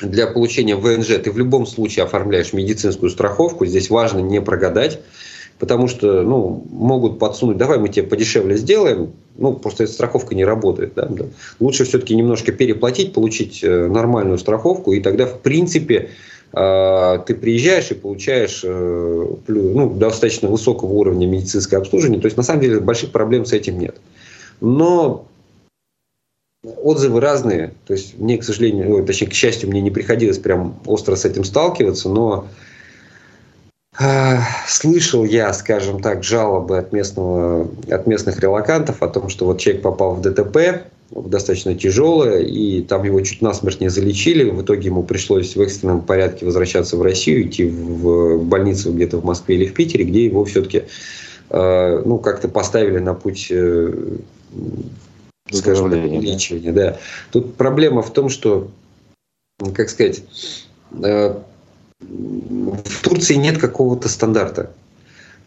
для 0.00 0.26
получения 0.26 0.76
ВНЖ 0.76 1.18
ты 1.22 1.30
в 1.30 1.38
любом 1.38 1.66
случае 1.66 2.04
оформляешь 2.04 2.52
медицинскую 2.52 3.10
страховку. 3.10 3.66
Здесь 3.66 3.90
важно 3.90 4.18
не 4.18 4.40
прогадать 4.40 5.00
потому 5.62 5.86
что 5.86 6.22
ну, 6.22 6.66
могут 6.72 7.20
подсунуть, 7.20 7.56
давай 7.56 7.78
мы 7.78 7.88
тебе 7.88 8.04
подешевле 8.04 8.56
сделаем, 8.56 9.12
ну, 9.38 9.52
просто 9.52 9.84
эта 9.84 9.92
страховка 9.92 10.34
не 10.34 10.44
работает. 10.44 10.94
Да. 10.96 11.08
Лучше 11.60 11.84
все-таки 11.84 12.16
немножко 12.16 12.50
переплатить, 12.50 13.12
получить 13.12 13.62
э, 13.62 13.86
нормальную 13.86 14.38
страховку, 14.38 14.90
и 14.90 14.98
тогда, 14.98 15.24
в 15.24 15.38
принципе, 15.38 16.08
э, 16.52 17.18
ты 17.24 17.36
приезжаешь 17.36 17.92
и 17.92 17.94
получаешь 17.94 18.62
э, 18.64 19.26
ну, 19.46 19.90
достаточно 19.90 20.48
высокого 20.48 20.94
уровня 20.94 21.28
медицинское 21.28 21.76
обслуживание. 21.76 22.20
То 22.20 22.26
есть, 22.26 22.36
на 22.36 22.42
самом 22.42 22.60
деле, 22.60 22.80
больших 22.80 23.12
проблем 23.12 23.44
с 23.44 23.52
этим 23.52 23.78
нет. 23.78 24.00
Но 24.60 25.28
отзывы 26.64 27.20
разные. 27.20 27.74
То 27.86 27.92
есть, 27.92 28.18
мне, 28.18 28.36
к 28.36 28.42
сожалению, 28.42 29.06
точнее, 29.06 29.28
к 29.28 29.32
счастью, 29.32 29.68
мне 29.68 29.80
не 29.80 29.92
приходилось 29.92 30.38
прям 30.38 30.80
остро 30.86 31.14
с 31.14 31.24
этим 31.24 31.44
сталкиваться, 31.44 32.08
но 32.08 32.48
Слышал 34.66 35.24
я, 35.24 35.52
скажем 35.52 36.00
так, 36.00 36.24
жалобы 36.24 36.78
от, 36.78 36.92
местного, 36.92 37.68
от 37.90 38.06
местных 38.06 38.40
релакантов 38.40 39.02
о 39.02 39.08
том, 39.08 39.28
что 39.28 39.44
вот 39.44 39.60
человек 39.60 39.82
попал 39.82 40.14
в 40.14 40.22
ДТП, 40.22 40.86
достаточно 41.14 41.74
тяжелое, 41.74 42.40
и 42.40 42.82
там 42.82 43.04
его 43.04 43.20
чуть 43.20 43.42
насмерть 43.42 43.80
не 43.80 43.88
залечили. 43.88 44.48
В 44.48 44.62
итоге 44.62 44.86
ему 44.86 45.02
пришлось 45.02 45.56
в 45.56 45.60
экстренном 45.60 46.00
порядке 46.00 46.46
возвращаться 46.46 46.96
в 46.96 47.02
Россию, 47.02 47.46
идти 47.46 47.66
в 47.66 48.42
больницу 48.42 48.92
где-то 48.92 49.18
в 49.18 49.24
Москве 49.24 49.56
или 49.56 49.66
в 49.66 49.74
Питере, 49.74 50.04
где 50.04 50.24
его 50.24 50.44
все-таки 50.44 50.84
э, 51.50 52.02
ну, 52.04 52.18
как-то 52.18 52.48
поставили 52.48 52.98
на 52.98 53.14
путь 53.14 53.48
э, 53.50 53.92
скажем 55.50 55.90
так, 55.90 56.00
лечения. 56.00 56.72
Да. 56.72 56.98
Тут 57.30 57.56
проблема 57.56 58.02
в 58.02 58.12
том, 58.12 58.28
что, 58.28 58.70
как 59.74 59.90
сказать, 59.90 60.22
э, 61.02 61.34
в 62.08 63.02
Турции 63.02 63.34
нет 63.34 63.58
какого-то 63.58 64.08
стандарта. 64.08 64.70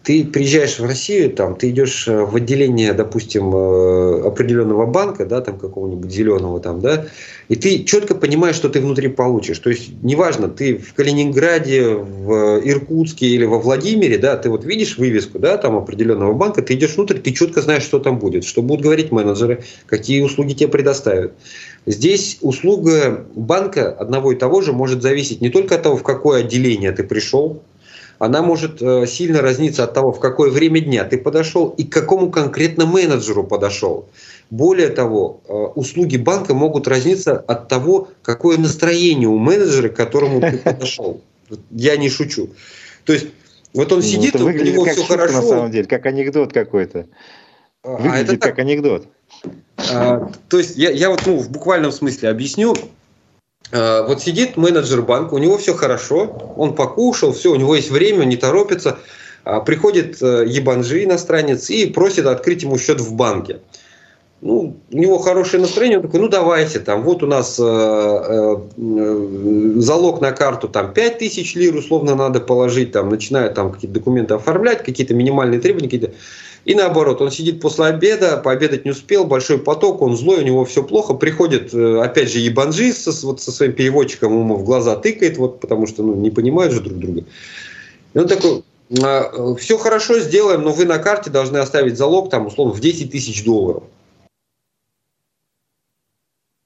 Ты 0.04 0.24
приезжаешь 0.24 0.78
в 0.78 0.86
Россию, 0.86 1.32
там, 1.32 1.56
ты 1.56 1.72
идешь 1.72 2.08
э, 2.08 2.26
в 2.26 2.36
отделение, 2.36 2.94
допустим, 2.94 3.52
э, 3.56 4.28
определенного 4.28 4.86
банка, 4.86 5.26
да, 5.26 5.42
там 5.42 5.58
какого-нибудь 5.58 6.12
зеленого, 6.12 6.60
там, 6.60 6.80
да, 6.80 7.08
и 7.50 7.56
ты 7.56 7.84
четко 7.84 8.14
понимаешь, 8.14 8.56
что 8.56 8.70
ты 8.70 8.82
внутри 8.82 9.08
получишь. 9.08 9.58
То 9.58 9.72
есть, 9.72 9.90
неважно, 10.04 10.48
ты 10.48 10.78
в 10.78 10.94
Калининграде, 10.94 11.96
в 11.96 12.62
Иркутске 12.64 13.26
или 13.26 13.46
во 13.46 13.58
Владимире, 13.58 14.20
да, 14.20 14.38
ты 14.38 14.52
вот 14.52 14.64
видишь 14.64 15.00
вывеску, 15.00 15.40
да, 15.40 15.58
там 15.58 15.76
определенного 15.76 16.34
банка, 16.34 16.62
ты 16.62 16.76
идешь 16.76 16.96
внутрь, 16.98 17.18
ты 17.18 17.32
четко 17.32 17.62
знаешь, 17.62 17.82
что 17.82 17.98
там 17.98 18.20
будет, 18.20 18.44
что 18.44 18.62
будут 18.62 18.84
говорить 18.84 19.12
менеджеры, 19.12 19.64
какие 19.88 20.22
услуги 20.22 20.54
тебе 20.54 20.70
предоставят. 20.70 21.34
Здесь 21.86 22.40
услуга 22.42 23.26
банка 23.36 23.92
одного 23.92 24.32
и 24.32 24.36
того 24.36 24.62
же 24.62 24.74
может 24.74 25.02
зависеть 25.02 25.42
не 25.42 25.50
только 25.50 25.76
от 25.76 25.84
того, 25.84 25.98
в 25.98 26.04
какое 26.04 26.42
отделение 26.42 26.92
ты 26.92 27.04
пришел, 27.04 27.62
она 28.18 28.42
может 28.42 28.82
э, 28.82 29.06
сильно 29.08 29.42
разниться 29.42 29.84
от 29.84 29.94
того, 29.94 30.12
в 30.12 30.20
какое 30.20 30.50
время 30.50 30.80
дня 30.80 31.04
ты 31.04 31.18
подошел 31.18 31.70
и 31.70 31.84
к 31.84 31.92
какому 31.92 32.32
конкретно 32.32 32.86
менеджеру 32.86 33.44
подошел. 33.44 34.08
Более 34.50 34.90
того, 34.90 35.42
э, 35.48 35.54
услуги 35.54 36.18
банка 36.18 36.54
могут 36.54 36.88
разниться 36.88 37.38
от 37.38 37.68
того, 37.68 38.10
какое 38.22 38.58
настроение 38.58 39.28
у 39.28 39.38
менеджера, 39.38 39.90
к 39.90 39.96
которому 39.96 40.40
ты 40.40 40.58
подошел. 40.64 41.22
Я 41.72 41.98
не 41.98 42.10
шучу. 42.10 42.50
То 43.04 43.14
есть, 43.14 43.28
вот 43.74 43.92
он 43.92 44.00
ну, 44.00 44.06
сидит, 44.06 44.36
у 44.36 44.50
него 44.50 44.86
все 44.86 45.04
хорошо. 45.04 45.34
На 45.34 45.42
самом 45.42 45.72
деле, 45.72 45.86
как 45.86 46.06
анекдот 46.06 46.54
какой-то. 46.54 47.08
Выглядит 47.86 48.30
а 48.30 48.34
это 48.34 48.38
как 48.38 48.60
анекдот. 48.60 49.08
А, 49.94 50.32
то 50.50 50.58
есть 50.58 50.76
я, 50.76 50.90
я 50.90 51.12
вот 51.12 51.22
ну, 51.26 51.38
в 51.38 51.52
буквальном 51.52 51.92
смысле 51.92 52.30
объясню. 52.30 52.76
А, 53.72 54.08
вот 54.08 54.24
сидит 54.24 54.58
менеджер 54.58 55.04
банка, 55.04 55.36
у 55.36 55.38
него 55.38 55.58
все 55.60 55.76
хорошо, 55.76 56.54
он 56.58 56.76
покушал, 56.76 57.32
все, 57.32 57.52
у 57.52 57.56
него 57.56 57.76
есть 57.76 57.92
время, 57.92 58.26
не 58.26 58.38
торопится. 58.38 58.98
А, 59.44 59.60
приходит 59.60 60.20
э, 60.24 60.46
ебанжи 60.48 61.04
иностранец 61.04 61.70
и 61.70 61.86
просит 61.86 62.26
открыть 62.26 62.64
ему 62.64 62.80
счет 62.80 63.00
в 63.00 63.14
банке. 63.14 63.60
Ну, 64.42 64.78
у 64.92 64.98
него 64.98 65.20
хорошее 65.20 65.62
настроение, 65.62 66.00
он 66.00 66.04
такой, 66.04 66.20
ну 66.20 66.28
давайте, 66.28 66.80
там, 66.80 67.04
вот 67.04 67.22
у 67.22 67.28
нас 67.28 67.60
э, 67.60 67.64
э, 67.64 68.58
залог 69.78 70.22
на 70.22 70.32
карту, 70.32 70.68
там, 70.68 70.94
5000 70.94 71.56
лир 71.56 71.76
условно 71.76 72.16
надо 72.16 72.40
положить, 72.40 72.92
там, 72.92 73.10
начинают 73.10 73.54
там 73.54 73.72
какие-то 73.72 73.94
документы 73.94 74.34
оформлять, 74.34 74.84
какие-то 74.84 75.14
минимальные 75.14 75.60
требования, 75.60 75.88
какие-то 75.88 76.14
и 76.66 76.74
наоборот, 76.74 77.22
он 77.22 77.30
сидит 77.30 77.62
после 77.62 77.86
обеда, 77.86 78.38
пообедать 78.38 78.86
не 78.86 78.92
успел, 78.92 79.26
большой 79.26 79.60
поток, 79.60 80.02
он 80.02 80.18
злой, 80.18 80.40
у 80.40 80.46
него 80.46 80.66
все 80.66 80.84
плохо. 80.84 81.14
Приходит, 81.14 81.72
э, 81.76 82.02
опять 82.02 82.32
же, 82.32 82.40
ебанжи 82.40 82.92
со, 82.92 83.12
вот, 83.28 83.40
со 83.40 83.52
своим 83.52 83.74
переводчиком, 83.74 84.34
ему 84.34 84.56
в 84.56 84.64
глаза 84.64 84.96
тыкает, 84.96 85.38
вот, 85.38 85.60
потому 85.60 85.86
что 85.86 86.02
ну, 86.02 86.16
не 86.16 86.32
понимают 86.32 86.74
же 86.74 86.82
друг 86.82 86.98
друга. 86.98 87.24
И 88.16 88.18
он 88.18 88.28
такой, 88.28 88.64
«А, 89.04 89.56
все 89.56 89.78
хорошо 89.78 90.20
сделаем, 90.20 90.64
но 90.64 90.72
вы 90.72 90.86
на 90.86 90.98
карте 90.98 91.30
должны 91.30 91.58
оставить 91.58 91.98
залог, 91.98 92.32
там, 92.32 92.48
условно, 92.48 92.74
в 92.74 92.80
10 92.80 93.12
тысяч 93.12 93.44
долларов. 93.44 93.84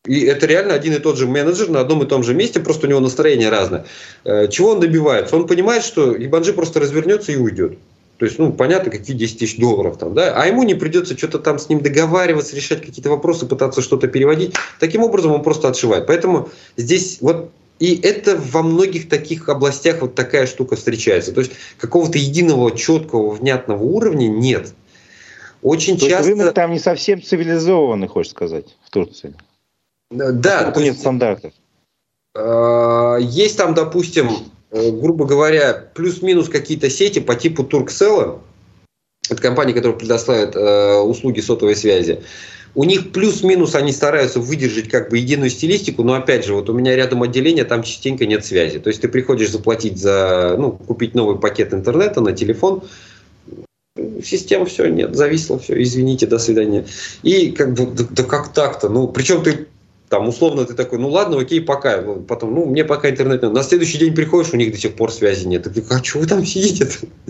И 0.05 0.21
это 0.21 0.45
реально 0.45 0.75
один 0.75 0.93
и 0.93 0.99
тот 0.99 1.17
же 1.17 1.27
менеджер 1.27 1.69
на 1.69 1.81
одном 1.81 2.03
и 2.03 2.07
том 2.07 2.23
же 2.23 2.33
месте, 2.33 2.61
просто 2.61 2.87
у 2.87 2.89
него 2.89 3.01
настроение 3.01 3.49
разное. 3.49 3.85
Э, 4.23 4.47
чего 4.47 4.69
он 4.69 4.79
добивается? 4.79 5.35
Он 5.35 5.45
понимает, 5.45 5.83
что 5.83 6.15
Ебанжи 6.15 6.53
просто 6.53 6.79
развернется 6.79 7.33
и 7.33 7.35
уйдет. 7.35 7.77
То 8.19 8.25
есть, 8.25 8.37
ну, 8.37 8.51
понятно, 8.51 8.91
какие 8.91 9.15
10 9.15 9.39
тысяч 9.39 9.57
долларов 9.57 9.97
там, 9.97 10.13
да, 10.13 10.33
а 10.35 10.45
ему 10.45 10.63
не 10.63 10.75
придется 10.75 11.17
что-то 11.17 11.39
там 11.39 11.57
с 11.57 11.69
ним 11.69 11.79
договариваться, 11.79 12.53
решать 12.53 12.85
какие-то 12.85 13.09
вопросы, 13.09 13.45
пытаться 13.45 13.81
что-то 13.81 14.09
переводить. 14.09 14.55
Таким 14.77 15.03
образом 15.03 15.31
он 15.31 15.41
просто 15.41 15.69
отшивает. 15.69 16.05
Поэтому 16.05 16.49
здесь 16.75 17.19
вот 17.21 17.51
и 17.79 17.95
это 17.95 18.35
во 18.35 18.61
многих 18.61 19.07
таких 19.07 19.47
областях 19.47 20.01
вот 20.01 20.15
такая 20.15 20.47
штука 20.47 20.75
встречается. 20.75 21.31
То 21.31 21.39
есть 21.39 21.53
какого-то 21.77 22.17
единого, 22.17 22.75
четкого, 22.75 23.31
внятного 23.31 23.81
уровня 23.81 24.27
нет. 24.27 24.73
Очень 25.61 25.97
То 25.97 26.09
часто... 26.09 26.29
рынок 26.29 26.53
там 26.53 26.71
не 26.71 26.79
совсем 26.79 27.23
цивилизованный, 27.23 28.09
хочешь 28.09 28.31
сказать, 28.31 28.75
в 28.85 28.89
Турции. 28.89 29.33
Да. 30.11 30.73
Нет 30.75 30.99
стандартов. 30.99 31.53
А, 32.35 33.15
есть 33.15 33.57
там, 33.57 33.73
допустим, 33.73 34.29
грубо 34.71 35.25
говоря, 35.25 35.73
плюс-минус 35.93 36.49
какие-то 36.49 36.89
сети 36.89 37.19
по 37.19 37.35
типу 37.35 37.63
Turkcell, 37.63 38.39
это 39.29 39.41
компания, 39.41 39.73
которая 39.73 39.97
предоставляет 39.97 40.55
э, 40.55 40.99
услуги 40.99 41.39
сотовой 41.39 41.75
связи, 41.75 42.21
у 42.75 42.83
них 42.83 43.11
плюс-минус 43.11 43.75
они 43.75 43.91
стараются 43.91 44.39
выдержать 44.39 44.89
как 44.89 45.09
бы 45.09 45.17
единую 45.17 45.49
стилистику, 45.49 46.03
но 46.03 46.13
опять 46.13 46.45
же, 46.45 46.53
вот 46.53 46.69
у 46.69 46.73
меня 46.73 46.95
рядом 46.95 47.23
отделение, 47.23 47.65
там 47.65 47.83
частенько 47.83 48.25
нет 48.25 48.45
связи. 48.45 48.79
То 48.79 48.89
есть 48.89 49.01
ты 49.01 49.07
приходишь 49.07 49.51
заплатить 49.51 49.97
за, 49.97 50.55
ну, 50.57 50.71
купить 50.71 51.15
новый 51.15 51.39
пакет 51.39 51.73
интернета 51.73 52.21
на 52.21 52.33
телефон, 52.33 52.83
система 54.23 54.65
все, 54.65 54.87
нет, 54.87 55.15
зависло, 55.15 55.57
все, 55.59 55.81
извините, 55.81 56.27
до 56.27 56.37
свидания. 56.37 56.85
И 57.23 57.51
как 57.51 57.73
бы, 57.73 57.87
да, 57.87 58.03
да 58.09 58.23
как 58.23 58.53
так-то? 58.53 58.89
Ну, 58.89 59.07
причем 59.07 59.43
ты 59.43 59.67
там 60.09 60.27
условно 60.27 60.65
ты 60.65 60.73
такой, 60.73 60.99
ну 60.99 61.09
ладно, 61.09 61.39
окей, 61.39 61.61
пока. 61.61 62.01
Потом, 62.01 62.55
ну, 62.55 62.65
мне 62.65 62.83
пока 62.83 63.09
интернет 63.09 63.43
нет. 63.43 63.53
На 63.53 63.63
следующий 63.63 63.99
день 63.99 64.15
приходишь, 64.15 64.53
у 64.53 64.57
них 64.57 64.71
до 64.71 64.77
сих 64.77 64.95
пор 64.95 65.11
связи 65.11 65.45
нет. 65.47 65.63
Ты 65.63 65.69
говоришь, 65.69 66.01
а 66.01 66.03
что 66.03 66.19
вы 66.19 66.25
там 66.25 66.45
сидите? 66.45 66.87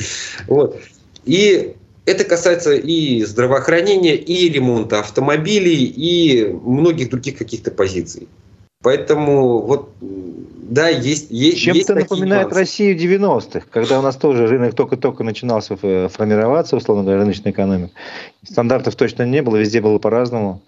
вот. 0.48 0.80
И 1.26 1.76
это 2.06 2.24
касается 2.24 2.74
и 2.74 3.24
здравоохранения, 3.24 4.16
и 4.16 4.50
ремонта 4.50 5.02
автомобилей, 5.02 5.84
и 5.86 6.48
многих 6.48 7.10
других 7.10 7.38
каких-то 7.38 7.70
позиций. 7.70 8.28
Поэтому 8.82 9.60
вот 9.60 9.90
да, 10.00 10.88
есть, 10.88 11.32
есть 11.32 11.58
Чем-то 11.58 11.96
напоминает 11.96 12.44
нюансы. 12.44 12.60
Россию 12.60 12.98
90-х, 12.98 13.66
когда 13.72 14.00
у 14.00 14.02
нас 14.02 14.16
тоже 14.16 14.48
рынок 14.48 14.74
только-только 14.74 15.24
начинался 15.24 15.76
формироваться, 15.76 16.78
условно 16.78 17.04
говоря, 17.04 17.20
рыночная 17.20 17.52
экономика. 17.52 17.92
Стандартов 18.44 18.96
точно 18.96 19.24
не 19.24 19.42
было, 19.42 19.58
везде 19.58 19.82
было 19.82 19.98
по-разному. 19.98 20.62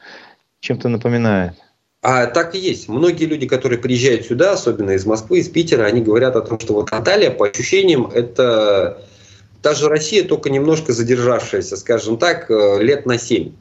Чем-то 0.59 0.89
напоминает. 0.89 1.53
А 2.01 2.25
так 2.25 2.55
и 2.55 2.57
есть. 2.57 2.89
Многие 2.89 3.25
люди, 3.25 3.47
которые 3.47 3.77
приезжают 3.77 4.25
сюда, 4.25 4.53
особенно 4.53 4.91
из 4.91 5.05
Москвы, 5.05 5.39
из 5.39 5.49
Питера, 5.49 5.83
они 5.83 6.01
говорят 6.01 6.35
о 6.35 6.41
том, 6.41 6.59
что 6.59 6.73
вот 6.73 6.91
Анталия, 6.91 7.29
по 7.29 7.47
ощущениям, 7.47 8.07
это 8.07 9.05
та 9.61 9.75
же 9.75 9.87
Россия, 9.87 10.23
только 10.23 10.49
немножко 10.49 10.93
задержавшаяся, 10.93 11.77
скажем 11.77 12.17
так, 12.17 12.49
э, 12.49 12.81
лет 12.81 13.05
на 13.05 13.19
7. 13.19 13.51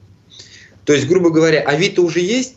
То 0.86 0.94
есть, 0.94 1.06
грубо 1.06 1.28
говоря, 1.28 1.60
Авито 1.60 2.00
уже 2.00 2.20
есть, 2.20 2.56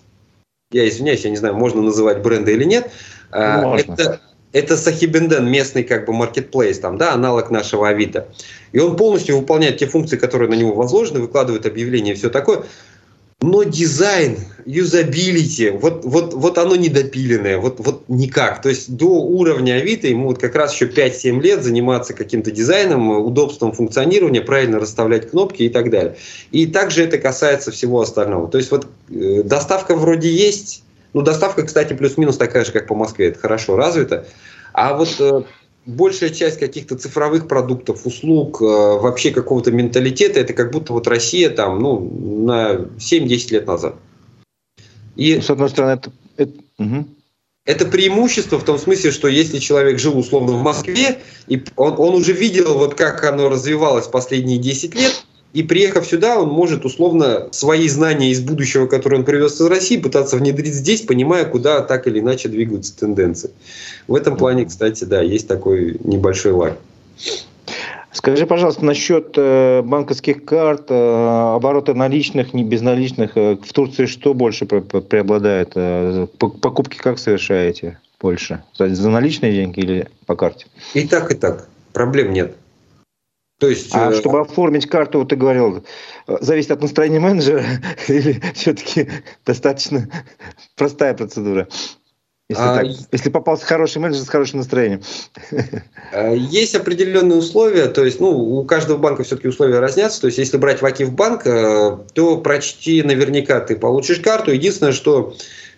я 0.72 0.88
извиняюсь, 0.88 1.26
я 1.26 1.30
не 1.30 1.38
знаю, 1.38 1.56
можно 1.56 1.82
называть 1.82 2.22
бренды 2.22 2.54
или 2.54 2.64
нет, 2.64 2.90
а, 3.32 3.62
можно. 3.62 3.92
это, 3.92 4.22
это 4.54 4.78
Сахибенден, 4.78 5.46
местный 5.52 5.84
как 5.84 6.06
бы 6.06 6.14
маркетплейс, 6.14 6.80
там, 6.80 6.98
да, 6.98 7.12
аналог 7.12 7.52
нашего 7.52 7.90
Авито. 7.90 8.30
И 8.72 8.80
он 8.80 8.96
полностью 8.96 9.38
выполняет 9.38 9.80
те 9.80 9.88
функции, 9.88 10.16
которые 10.16 10.50
на 10.50 10.56
него 10.56 10.74
возложены, 10.74 11.20
выкладывает 11.20 11.66
объявления 11.66 12.14
и 12.14 12.16
все 12.16 12.30
такое 12.30 12.64
но 13.44 13.64
дизайн, 13.64 14.38
юзабилити, 14.66 15.72
вот, 15.72 16.06
вот, 16.06 16.34
вот 16.34 16.58
оно 16.58 16.78
недопиленное, 16.78 17.58
вот, 17.58 17.76
вот 17.80 18.06
никак. 18.08 18.62
То 18.62 18.70
есть 18.70 18.96
до 18.96 19.08
уровня 19.08 19.74
Авито 19.74 20.08
ему 20.08 20.28
вот 20.28 20.40
как 20.40 20.56
раз 20.56 20.74
еще 20.74 20.86
5-7 20.86 21.42
лет 21.42 21.62
заниматься 21.62 22.14
каким-то 22.14 22.52
дизайном, 22.52 23.10
удобством 23.10 23.74
функционирования, 23.74 24.40
правильно 24.40 24.80
расставлять 24.80 25.30
кнопки 25.30 25.64
и 25.64 25.70
так 25.70 25.90
далее. 25.90 26.16
И 26.52 26.68
также 26.68 27.04
это 27.04 27.18
касается 27.18 27.72
всего 27.72 28.00
остального. 28.00 28.48
То 28.48 28.58
есть 28.58 28.72
вот 28.72 28.88
э, 29.10 29.44
доставка 29.44 29.96
вроде 29.96 30.32
есть, 30.32 30.84
ну 31.12 31.22
доставка, 31.22 31.64
кстати, 31.64 31.94
плюс-минус 31.94 32.38
такая 32.38 32.64
же, 32.64 32.72
как 32.72 32.88
по 32.88 32.96
Москве, 32.96 33.28
это 33.28 33.40
хорошо 33.40 33.76
развито. 33.76 34.26
А 34.72 34.96
вот 34.96 35.18
э, 35.20 35.42
большая 35.86 36.30
часть 36.30 36.60
каких-то 36.60 36.98
цифровых 36.98 37.48
продуктов, 37.48 38.06
услуг, 38.06 38.62
э, 38.62 38.66
вообще 38.66 39.32
какого-то 39.32 39.72
менталитета, 39.72 40.40
это 40.40 40.54
как 40.54 40.72
будто 40.72 40.94
вот 40.94 41.08
Россия 41.08 41.50
там, 41.50 41.80
ну, 41.80 42.00
на 42.46 42.88
7-10 42.98 43.52
лет 43.52 43.68
назад. 43.68 43.96
И, 45.16 45.36
ну, 45.36 45.42
с 45.42 45.50
одной 45.50 45.70
стороны, 45.70 45.92
это... 45.92 46.12
это 46.38 46.54
угу. 46.80 47.08
Это 47.66 47.86
преимущество 47.86 48.60
в 48.60 48.66
том 48.66 48.78
смысле, 48.78 49.12
что 49.12 49.30
если 49.30 49.58
человек 49.60 49.98
жил 49.98 50.18
условно 50.18 50.52
в 50.52 50.62
Москве, 50.62 51.22
и 51.48 51.64
он, 51.78 51.94
он 51.98 52.16
уже 52.16 52.34
видел, 52.34 52.78
вот 52.78 52.96
как 52.96 53.24
оно 53.24 53.48
развивалось 53.48 54.08
последние 54.08 54.58
10 54.58 54.94
лет, 54.96 55.23
и 55.54 55.62
приехав 55.62 56.06
сюда, 56.06 56.40
он 56.40 56.50
может 56.50 56.84
условно 56.84 57.48
свои 57.52 57.88
знания 57.88 58.32
из 58.32 58.42
будущего, 58.42 58.88
которые 58.88 59.20
он 59.20 59.26
привез 59.26 59.62
из 59.62 59.66
России, 59.68 59.98
пытаться 59.98 60.36
внедрить 60.36 60.74
здесь, 60.74 61.02
понимая, 61.02 61.46
куда 61.46 61.82
так 61.82 62.08
или 62.08 62.20
иначе 62.20 62.50
двигаются 62.50 62.98
тенденции. 62.98 63.52
В 64.08 64.16
этом 64.16 64.36
плане, 64.36 64.66
кстати, 64.66 65.04
да, 65.04 65.22
есть 65.22 65.48
такой 65.48 65.98
небольшой 66.04 66.54
лаг. 66.54 66.78
Скажи, 68.12 68.46
пожалуйста, 68.46 68.86
насчет 68.86 69.34
э, 69.38 69.82
банковских 69.84 70.46
карт, 70.46 70.86
э, 70.90 71.56
оборота 71.56 71.96
наличных, 71.96 72.54
не 72.54 72.64
безналичных. 72.64 73.36
Э, 73.36 73.56
в 73.56 73.74
Турции 73.74 74.06
что 74.06 74.34
больше 74.36 74.66
преобладает? 74.66 75.74
Покупки 76.40 76.98
как 76.98 77.18
совершаете 77.18 78.00
больше? 78.22 78.64
За 78.78 79.10
наличные 79.10 79.52
деньги 79.52 79.80
или 79.80 80.08
по 80.28 80.36
карте? 80.36 80.68
И 80.94 81.08
так, 81.08 81.32
и 81.32 81.36
так. 81.36 81.68
Проблем 81.92 82.34
нет. 82.34 82.56
То 83.64 83.70
есть, 83.70 83.96
а 83.96 84.12
э... 84.12 84.16
чтобы 84.16 84.42
оформить 84.42 84.88
карту, 84.88 85.20
вот 85.20 85.30
ты 85.30 85.38
говорил, 85.38 85.86
зависит 86.28 86.72
от 86.72 86.82
настроения 86.82 87.22
менеджера 87.22 87.64
или 88.10 88.42
все-таки 88.54 89.08
достаточно 89.46 90.10
простая 90.76 91.14
процедура? 91.14 91.70
Если, 92.50 92.62
а, 92.62 92.76
так, 92.76 92.88
если 93.14 93.30
попался 93.30 93.66
хороший 93.66 94.00
менеджер 94.00 94.22
с 94.22 94.28
хорошим 94.28 94.60
настроением. 94.60 95.02
Э, 96.12 96.36
есть 96.36 96.76
определенные 96.76 97.40
условия, 97.40 97.88
то 97.88 98.04
есть, 98.04 98.20
ну, 98.20 98.30
у 98.30 98.66
каждого 98.66 98.98
банка 98.98 99.24
все-таки 99.24 99.48
условия 99.48 99.80
разнятся. 99.80 100.22
То 100.22 100.28
есть, 100.28 100.38
если 100.38 100.58
брать 100.58 100.82
в 100.82 101.12
банк, 101.14 101.48
э, 101.48 101.98
то 102.14 102.38
почти 102.38 103.02
наверняка 103.02 103.62
ты 103.62 103.78
получишь 103.78 104.20
карту. 104.20 104.52
Единственное, 104.52 104.92
что 104.92 105.34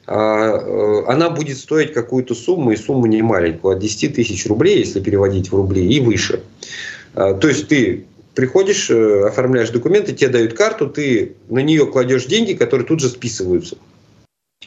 э, 0.08 0.12
она 0.12 1.30
будет 1.30 1.60
стоить 1.60 1.94
какую-то 1.94 2.34
сумму, 2.34 2.72
и 2.72 2.76
сумму 2.76 3.06
не 3.06 3.22
маленькую, 3.22 3.76
от 3.76 3.80
10 3.80 4.16
тысяч 4.16 4.46
рублей, 4.48 4.80
если 4.80 5.00
переводить 5.00 5.52
в 5.52 5.56
рубли, 5.56 5.88
и 5.88 6.00
выше. 6.02 6.42
А, 6.42 6.95
то 7.16 7.48
есть 7.48 7.68
ты 7.68 8.06
приходишь, 8.36 8.90
э, 8.90 9.28
оформляешь 9.28 9.70
документы, 9.70 10.14
тебе 10.14 10.30
дают 10.30 10.54
карту, 10.54 10.88
ты 10.88 11.36
на 11.50 11.60
нее 11.60 11.86
кладешь 11.88 12.26
деньги, 12.26 12.54
которые 12.54 12.86
тут 12.86 13.00
же 13.00 13.10
списываются. 13.10 13.78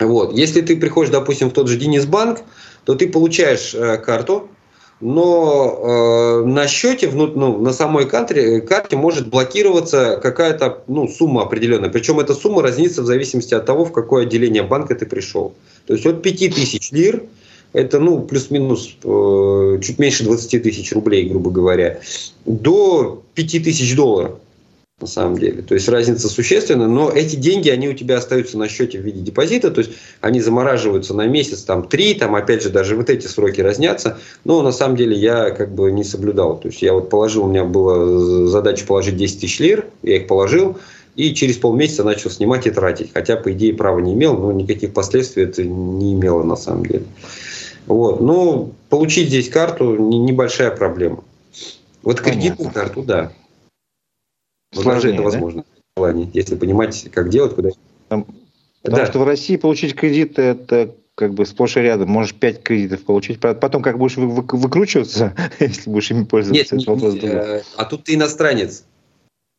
Вот. 0.01 0.33
Если 0.33 0.63
ты 0.63 0.77
приходишь, 0.77 1.13
допустим, 1.13 1.51
в 1.51 1.53
тот 1.53 1.69
же 1.69 1.77
Денисбанк, 1.77 2.41
то 2.85 2.95
ты 2.95 3.09
получаешь 3.09 3.75
э, 3.75 3.99
карту, 3.99 4.49
но 5.01 6.43
э, 6.43 6.47
на 6.47 6.67
счете, 6.67 7.11
ну, 7.13 7.27
ну, 7.29 7.59
на 7.59 7.73
самой 7.73 8.09
карте, 8.09 8.61
карте 8.61 8.97
может 8.97 9.29
блокироваться 9.29 10.19
какая-то 10.21 10.83
ну, 10.89 11.07
сумма 11.07 11.43
определенная. 11.43 11.91
Причем 11.91 12.19
эта 12.19 12.35
сумма 12.35 12.63
разнится 12.63 13.03
в 13.03 13.07
зависимости 13.07 13.55
от 13.55 13.67
того, 13.67 13.85
в 13.85 13.93
какое 13.93 14.25
отделение 14.25 14.63
банка 14.63 14.95
ты 14.95 15.07
пришел. 15.07 15.55
То 15.87 15.95
есть 15.95 16.07
от 16.07 16.23
5000 16.23 16.93
лир 16.93 17.23
это 17.73 17.99
ну, 17.99 18.23
плюс-минус 18.23 18.97
э, 19.05 19.81
чуть 19.83 19.99
меньше 19.99 20.25
20 20.25 20.63
тысяч 20.63 20.93
рублей, 20.93 21.29
грубо 21.29 21.51
говоря, 21.51 22.01
до 22.47 23.23
5 23.35 23.65
тысяч 23.65 23.95
долларов 23.95 24.39
на 25.01 25.07
самом 25.07 25.39
деле. 25.39 25.63
То 25.63 25.75
есть 25.75 25.89
разница 25.89 26.29
существенная, 26.29 26.89
но 26.89 27.11
эти 27.11 27.37
деньги, 27.37 27.69
они 27.69 27.89
у 27.89 27.95
тебя 27.95 28.17
остаются 28.17 28.59
на 28.59 28.69
счете 28.69 28.99
в 28.99 29.03
виде 29.03 29.21
депозита, 29.21 29.71
то 29.71 29.81
есть 29.81 29.93
они 30.21 30.41
замораживаются 30.41 31.15
на 31.15 31.27
месяц, 31.27 31.63
там, 31.63 31.87
три, 31.87 32.15
там, 32.15 32.35
опять 32.35 32.63
же, 32.63 32.71
даже 32.71 32.97
вот 32.97 33.09
эти 33.09 33.27
сроки 33.27 33.61
разнятся, 33.61 34.19
но 34.45 34.61
на 34.63 34.73
самом 34.73 34.97
деле 34.97 35.17
я 35.17 35.51
как 35.51 35.73
бы 35.73 35.93
не 35.93 36.03
соблюдал. 36.03 36.59
То 36.59 36.69
есть 36.69 36.83
я 36.83 36.95
вот 36.95 37.11
положил, 37.11 37.45
у 37.45 37.49
меня 37.49 37.65
была 37.65 38.49
задача 38.49 38.85
положить 38.87 39.17
10 39.17 39.41
тысяч 39.41 39.61
лир, 39.61 39.87
я 40.03 40.17
их 40.17 40.27
положил, 40.27 40.79
и 41.15 41.35
через 41.35 41.57
полмесяца 41.57 42.03
начал 42.03 42.31
снимать 42.31 42.67
и 42.67 42.71
тратить. 42.71 43.11
Хотя, 43.13 43.37
по 43.37 43.53
идее, 43.53 43.75
права 43.75 44.01
не 44.01 44.15
имел, 44.15 44.37
но 44.37 44.53
никаких 44.53 44.93
последствий 44.93 45.45
это 45.45 45.63
не 45.65 46.15
имело 46.15 46.43
на 46.43 46.57
самом 46.57 46.87
деле. 46.87 47.05
Вот. 47.89 48.21
Ну, 48.21 48.75
получить 48.91 49.29
здесь 49.29 49.49
карту 49.49 49.97
небольшая 49.97 50.71
проблема. 50.71 51.25
Вот 52.03 52.21
кредитную 52.21 52.71
Понятно. 52.71 52.81
карту, 52.81 53.03
да. 53.03 53.33
Вот 54.75 54.85
даже 54.85 55.13
это 55.13 55.23
возможно. 55.23 55.65
Да? 55.97 56.11
Если 56.33 56.55
понимать, 56.55 57.09
как 57.11 57.31
делать, 57.31 57.55
куда. 57.55 57.71
Там, 58.09 58.27
потому 58.83 59.05
да. 59.05 59.07
что 59.07 59.19
в 59.19 59.25
России 59.25 59.57
получить 59.57 59.97
кредит 59.97 60.39
это 60.39 60.95
как 61.15 61.35
бы 61.35 61.47
сплошь 61.47 61.77
и 61.77 61.81
рядом. 61.81 62.11
Можешь 62.11 62.35
5 62.35 62.63
кредитов 62.63 63.03
получить. 63.03 63.41
Потом 63.41 63.83
как 63.83 63.99
будешь 63.99 64.17
выкручиваться, 64.17 65.35
если 65.59 65.91
будешь 65.91 66.11
ими 66.11 66.25
пользоваться. 66.25 66.77
Нет, 66.77 66.87
не, 66.87 67.29
не, 67.29 67.63
а 67.77 67.85
тут 67.85 68.05
ты 68.05 68.15
иностранец. 68.15 68.85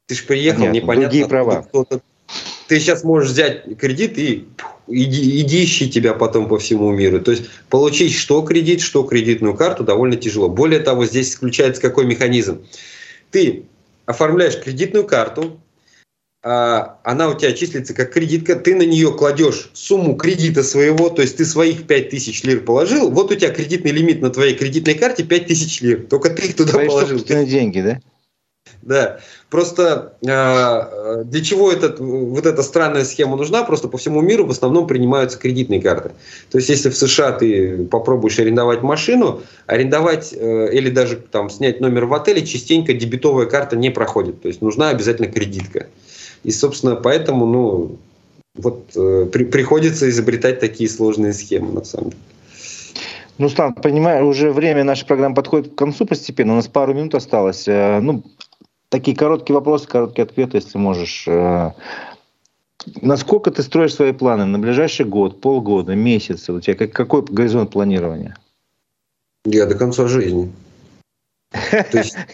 Ты 0.07 0.15
же 0.15 0.23
приехал, 0.23 0.61
Понятно. 0.61 0.77
непонятно. 0.77 1.09
Другие 1.09 1.27
права. 1.27 1.61
Кто-то 1.63 2.01
ты 2.70 2.80
сейчас 2.80 3.03
можешь 3.03 3.32
взять 3.32 3.78
кредит 3.78 4.20
и 4.20 4.47
иди, 4.88 5.41
иди 5.41 5.65
ищи 5.65 5.89
тебя 5.89 6.13
потом 6.13 6.47
по 6.47 6.59
всему 6.59 6.91
миру. 6.91 7.20
То 7.20 7.32
есть 7.32 7.45
получить 7.67 8.13
что 8.13 8.43
кредит, 8.43 8.82
что 8.82 9.01
кредитную 9.01 9.55
карту 9.55 9.84
довольно 9.84 10.17
тяжело. 10.17 10.49
Более 10.49 10.80
того, 10.80 11.05
здесь 11.05 11.32
исключается 11.32 11.82
какой 11.82 12.05
механизм. 12.05 12.63
Ты 13.32 13.63
оформляешь 14.05 14.61
кредитную 14.61 15.07
карту, 15.07 15.59
а 16.43 16.99
она 17.03 17.30
у 17.30 17.34
тебя 17.38 17.53
числится 17.53 17.95
как 17.95 18.13
кредитка, 18.13 18.55
ты 18.55 18.76
на 18.76 18.84
нее 18.84 19.13
кладешь 19.13 19.72
сумму 19.74 20.15
кредита 20.15 20.61
своего, 20.61 21.09
то 21.09 21.24
есть 21.24 21.38
ты 21.38 21.45
своих 21.45 21.88
5000 21.88 22.43
лир 22.43 22.59
положил, 22.61 23.09
вот 23.09 23.32
у 23.32 23.36
тебя 23.36 23.49
кредитный 23.49 23.91
лимит 23.91 24.22
на 24.22 24.30
твоей 24.30 24.55
кредитной 24.55 24.93
карте 24.93 25.24
5000 25.24 25.82
лир, 25.82 26.05
только 26.07 26.30
ты 26.30 26.47
их 26.47 26.55
туда 26.55 26.74
Твои 26.74 26.88
положил. 26.88 27.20
Ты... 27.20 27.45
деньги, 27.45 27.82
да? 27.82 27.99
Да, 28.82 29.19
просто 29.49 30.13
э, 30.21 31.23
для 31.25 31.43
чего 31.43 31.71
этот, 31.71 31.99
вот 31.99 32.45
эта 32.45 32.63
странная 32.63 33.03
схема 33.03 33.36
нужна? 33.36 33.63
Просто 33.63 33.89
по 33.89 33.97
всему 33.97 34.21
миру 34.21 34.45
в 34.45 34.51
основном 34.51 34.88
принимаются 34.88 35.38
кредитные 35.38 35.82
карты. 35.82 36.11
То 36.49 36.57
есть, 36.57 36.69
если 36.69 36.89
в 36.89 36.95
США 36.95 37.34
ты 37.34 37.86
попробуешь 37.86 38.39
арендовать 38.39 38.82
машину, 38.82 39.41
арендовать 39.67 40.34
э, 40.34 40.73
или 40.73 40.89
даже 40.89 41.17
там 41.17 41.49
снять 41.49 41.82
номер 41.82 42.05
в 42.05 42.13
отеле, 42.13 42.45
частенько 42.45 42.93
дебетовая 42.93 43.47
карта 43.47 43.75
не 43.75 43.89
проходит. 43.89 44.41
То 44.41 44.47
есть, 44.47 44.61
нужна 44.61 44.89
обязательно 44.89 45.27
кредитка. 45.27 45.88
И, 46.43 46.51
собственно, 46.51 46.95
поэтому, 46.95 47.45
ну, 47.45 47.97
вот 48.55 48.91
э, 48.95 49.27
при, 49.32 49.43
приходится 49.43 50.09
изобретать 50.09 50.59
такие 50.61 50.89
сложные 50.89 51.34
схемы, 51.34 51.73
на 51.73 51.84
самом 51.84 52.11
деле. 52.11 52.21
Ну, 53.39 53.47
Слав, 53.47 53.73
понимаю, 53.82 54.27
уже 54.27 54.51
время 54.51 54.84
нашей 54.84 55.05
программы 55.05 55.34
подходит 55.34 55.71
к 55.71 55.75
концу 55.75 56.05
постепенно. 56.05 56.53
У 56.53 56.55
нас 56.57 56.67
пару 56.67 56.93
минут 56.93 57.15
осталось. 57.15 57.69
Э, 57.69 57.99
ну, 58.01 58.21
такие 58.90 59.16
короткие 59.16 59.56
вопросы, 59.56 59.88
короткие 59.88 60.24
ответы, 60.24 60.58
если 60.58 60.78
можешь. 60.78 61.28
Э, 61.28 61.72
насколько 63.02 63.52
ты 63.52 63.64
строишь 63.64 63.94
свои 63.94 64.12
планы 64.12 64.46
на 64.46 64.60
ближайший 64.60 65.06
год, 65.06 65.42
полгода, 65.42 65.96
месяц? 65.96 66.50
У 66.50 66.60
тебя 66.60 66.76
как, 66.76 66.92
какой 66.92 67.24
горизонт 67.24 67.72
планирования? 67.72 68.36
Я 69.46 69.66
до 69.66 69.76
конца 69.76 70.08
жизни. 70.08 70.52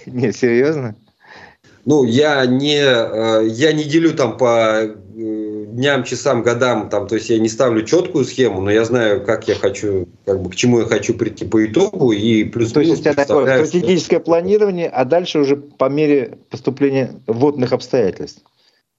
Нет, 0.05 0.35
серьезно? 0.35 0.95
Ну, 1.85 2.03
я 2.03 2.45
не, 2.47 2.81
э, 2.81 3.47
я 3.47 3.71
не 3.71 3.83
делю 3.83 4.15
там 4.15 4.37
по 4.37 4.81
э, 4.81 4.95
дням, 5.75 6.03
часам, 6.03 6.41
годам, 6.41 6.89
там, 6.89 7.07
то 7.07 7.15
есть 7.15 7.29
я 7.29 7.37
не 7.37 7.49
ставлю 7.49 7.83
четкую 7.83 8.23
схему, 8.25 8.61
но 8.61 8.71
я 8.71 8.85
знаю, 8.85 9.23
как 9.25 9.47
я 9.47 9.55
хочу, 9.55 10.07
как 10.25 10.41
бы 10.41 10.49
к 10.49 10.55
чему 10.55 10.79
я 10.79 10.85
хочу 10.85 11.13
прийти 11.13 11.45
по 11.45 11.65
итогу 11.65 12.11
и 12.11 12.45
плюс 12.45 12.71
То 12.71 12.79
есть 12.79 12.93
у 12.93 13.03
тебя 13.03 13.13
такое 13.13 13.65
стратегическое 13.65 14.19
планирование, 14.19 14.87
а 14.87 15.03
дальше 15.05 15.39
уже 15.39 15.57
по 15.57 15.89
мере 15.89 16.37
поступления 16.49 17.11
водных 17.27 17.73
обстоятельств. 17.73 18.41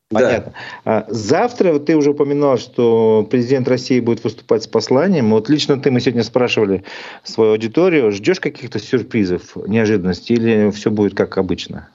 Понятно. 0.08 0.52
Да. 0.84 1.06
Завтра 1.08 1.72
вот 1.72 1.86
ты 1.86 1.96
уже 1.96 2.10
упоминал, 2.10 2.58
что 2.58 3.26
президент 3.28 3.66
России 3.66 3.98
будет 3.98 4.22
выступать 4.22 4.62
с 4.62 4.68
посланием. 4.68 5.30
Вот 5.30 5.48
лично 5.48 5.80
ты, 5.80 5.90
мы 5.90 6.00
сегодня 6.00 6.22
спрашивали 6.22 6.84
свою 7.24 7.52
аудиторию, 7.52 8.12
ждешь 8.12 8.38
каких-то 8.38 8.78
сюрпризов, 8.78 9.56
неожиданностей 9.66 10.36
или 10.36 10.70
все 10.70 10.92
будет 10.92 11.16
как 11.16 11.38
обычно, 11.38 11.88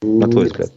на 0.00 0.30
твой 0.30 0.46
взгляд? 0.46 0.72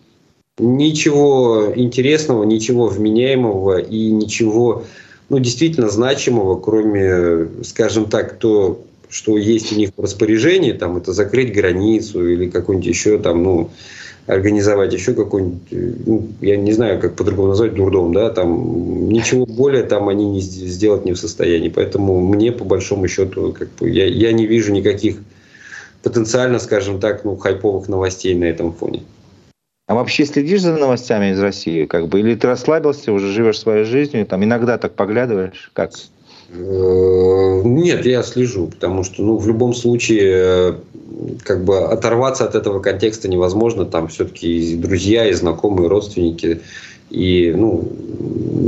Ничего 0.61 1.73
интересного, 1.75 2.43
ничего 2.43 2.87
вменяемого 2.87 3.79
и 3.79 4.11
ничего 4.11 4.83
ну, 5.29 5.39
действительно 5.39 5.89
значимого, 5.89 6.59
кроме, 6.59 7.47
скажем 7.63 8.05
так, 8.05 8.37
то, 8.37 8.79
что 9.09 9.37
есть 9.37 9.73
у 9.73 9.75
них 9.75 9.89
в 9.97 10.01
распоряжении, 10.01 10.73
там, 10.73 10.97
это 10.97 11.13
закрыть 11.13 11.53
границу 11.53 12.27
или 12.27 12.47
какой-нибудь 12.47 12.87
еще 12.87 13.17
там, 13.17 13.41
ну, 13.41 13.69
организовать 14.27 14.93
еще 14.93 15.13
какой-нибудь, 15.13 15.61
ну, 16.05 16.27
я 16.41 16.57
не 16.57 16.73
знаю, 16.73 16.99
как 16.99 17.15
по-другому 17.15 17.49
назвать, 17.49 17.73
дурдом, 17.73 18.13
да, 18.13 18.29
там 18.29 19.09
ничего 19.09 19.45
более 19.45 19.83
там 19.83 20.09
они 20.09 20.29
не 20.29 20.41
сделать 20.41 21.05
не 21.05 21.13
в 21.13 21.17
состоянии. 21.17 21.69
Поэтому 21.69 22.21
мне, 22.21 22.51
по 22.51 22.65
большому 22.65 23.07
счету, 23.07 23.51
как 23.57 23.69
бы, 23.79 23.89
я, 23.89 24.05
я 24.05 24.31
не 24.31 24.45
вижу 24.45 24.71
никаких 24.71 25.17
потенциально, 26.03 26.59
скажем 26.59 26.99
так, 26.99 27.23
ну, 27.23 27.35
хайповых 27.35 27.89
новостей 27.89 28.35
на 28.35 28.45
этом 28.45 28.73
фоне. 28.73 29.01
А 29.91 29.93
вообще 29.93 30.25
следишь 30.25 30.61
за 30.61 30.71
новостями 30.71 31.33
из 31.33 31.39
России, 31.41 31.83
как 31.83 32.07
бы, 32.07 32.21
или 32.21 32.33
ты 32.35 32.47
расслабился, 32.47 33.11
уже 33.11 33.29
живешь 33.29 33.59
своей 33.59 33.83
жизнью, 33.83 34.25
там 34.25 34.41
иногда 34.41 34.77
так 34.77 34.93
поглядываешь, 34.93 35.69
как? 35.73 35.91
Э, 36.53 37.61
нет, 37.65 38.05
я 38.05 38.23
слежу, 38.23 38.67
потому 38.67 39.03
что, 39.03 39.21
ну, 39.21 39.35
в 39.35 39.45
любом 39.45 39.73
случае, 39.73 40.77
как 41.43 41.65
бы 41.65 41.79
оторваться 41.79 42.45
от 42.45 42.55
этого 42.55 42.79
контекста 42.79 43.27
невозможно. 43.27 43.83
Там 43.83 44.07
все-таки 44.07 44.71
и 44.71 44.77
друзья, 44.77 45.27
и 45.27 45.33
знакомые, 45.33 45.87
и 45.87 45.89
родственники. 45.89 46.61
И, 47.09 47.53
ну, 47.53 47.91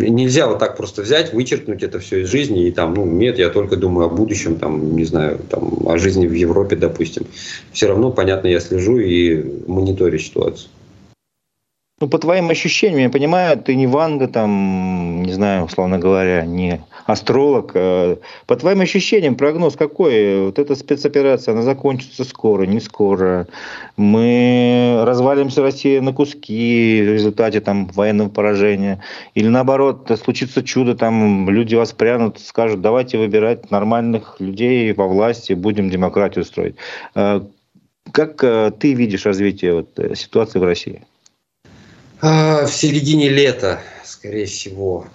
нельзя 0.02 0.48
вот 0.48 0.60
так 0.60 0.76
просто 0.76 1.04
взять, 1.04 1.32
вычеркнуть 1.32 1.84
это 1.84 2.00
все 2.00 2.24
из 2.24 2.28
жизни. 2.28 2.68
И 2.68 2.72
там, 2.72 2.96
ну, 2.96 3.06
нет, 3.06 3.40
я 3.40 3.48
только 3.50 3.78
думаю 3.78 4.08
о 4.08 4.10
будущем, 4.10 4.58
там, 4.58 4.98
не 4.98 5.06
знаю, 5.06 5.40
там, 5.50 5.88
о 5.88 5.98
жизни 5.98 6.28
в 6.28 6.34
Европе, 6.34 6.76
допустим. 6.76 7.28
Все 7.72 7.88
равно, 7.88 8.12
понятно, 8.12 8.48
я 8.48 8.60
слежу 8.60 8.98
и 8.98 9.42
мониторю 9.68 10.20
ситуацию. 10.20 10.68
Ну, 12.04 12.10
по 12.10 12.20
твоим 12.20 12.50
ощущениям, 12.50 13.00
я 13.00 13.10
понимаю, 13.10 13.58
ты 13.58 13.76
не 13.76 13.88
Ванга, 13.88 14.28
там, 14.28 15.24
не 15.24 15.32
знаю, 15.32 15.64
условно 15.64 16.00
говоря, 16.00 16.44
не 16.46 16.82
астролог. 17.06 17.72
Э, 17.76 18.18
по 18.46 18.58
твоим 18.58 18.82
ощущениям, 18.82 19.36
прогноз 19.36 19.78
какой? 19.78 20.48
Вот 20.48 20.60
эта 20.60 20.76
спецоперация, 20.76 21.54
она 21.54 21.62
закончится 21.62 22.26
скоро, 22.26 22.64
не 22.64 22.82
скоро. 22.82 23.48
Мы 23.96 25.02
развалимся 25.06 25.62
Россия 25.62 26.02
на 26.02 26.12
куски 26.12 27.02
в 27.06 27.14
результате 27.14 27.62
там 27.62 27.86
военного 27.86 28.28
поражения. 28.28 29.02
Или 29.34 29.48
наоборот, 29.48 30.12
случится 30.22 30.62
чудо, 30.62 30.96
там 30.96 31.50
люди 31.50 31.76
воспрянут, 31.76 32.38
скажут, 32.42 32.82
давайте 32.82 33.18
выбирать 33.18 33.72
нормальных 33.72 34.42
людей 34.42 34.92
во 34.92 35.08
власти, 35.08 35.54
будем 35.54 35.90
демократию 35.90 36.44
строить. 36.44 36.76
Э, 37.16 37.40
как 38.12 38.44
э, 38.44 38.74
ты 38.78 38.92
видишь 38.94 39.26
развитие 39.26 39.74
вот, 39.76 40.18
ситуации 40.18 40.60
в 40.60 40.66
России? 40.66 41.02
А, 42.26 42.66
в 42.66 42.74
середине 42.74 43.28
лета, 43.28 43.82
скорее 44.06 44.46
всего, 44.46 45.08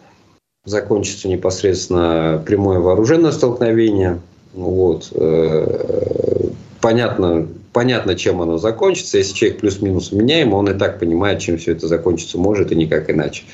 закончится 0.66 1.26
непосредственно 1.26 2.42
прямое 2.44 2.80
вооруженное 2.80 3.32
столкновение. 3.32 4.20
Вот. 4.52 5.08
Э, 5.14 6.50
понятно, 6.82 7.48
понятно, 7.72 8.14
чем 8.14 8.42
оно 8.42 8.58
закончится. 8.58 9.16
Если 9.16 9.32
человек 9.32 9.60
плюс-минус 9.60 10.12
меняем, 10.12 10.52
он 10.52 10.68
и 10.68 10.78
так 10.78 10.98
понимает, 10.98 11.40
чем 11.40 11.56
все 11.56 11.72
это 11.72 11.88
закончится 11.88 12.36
может 12.36 12.72
и 12.72 12.76
никак 12.76 13.08
иначе. 13.10 13.44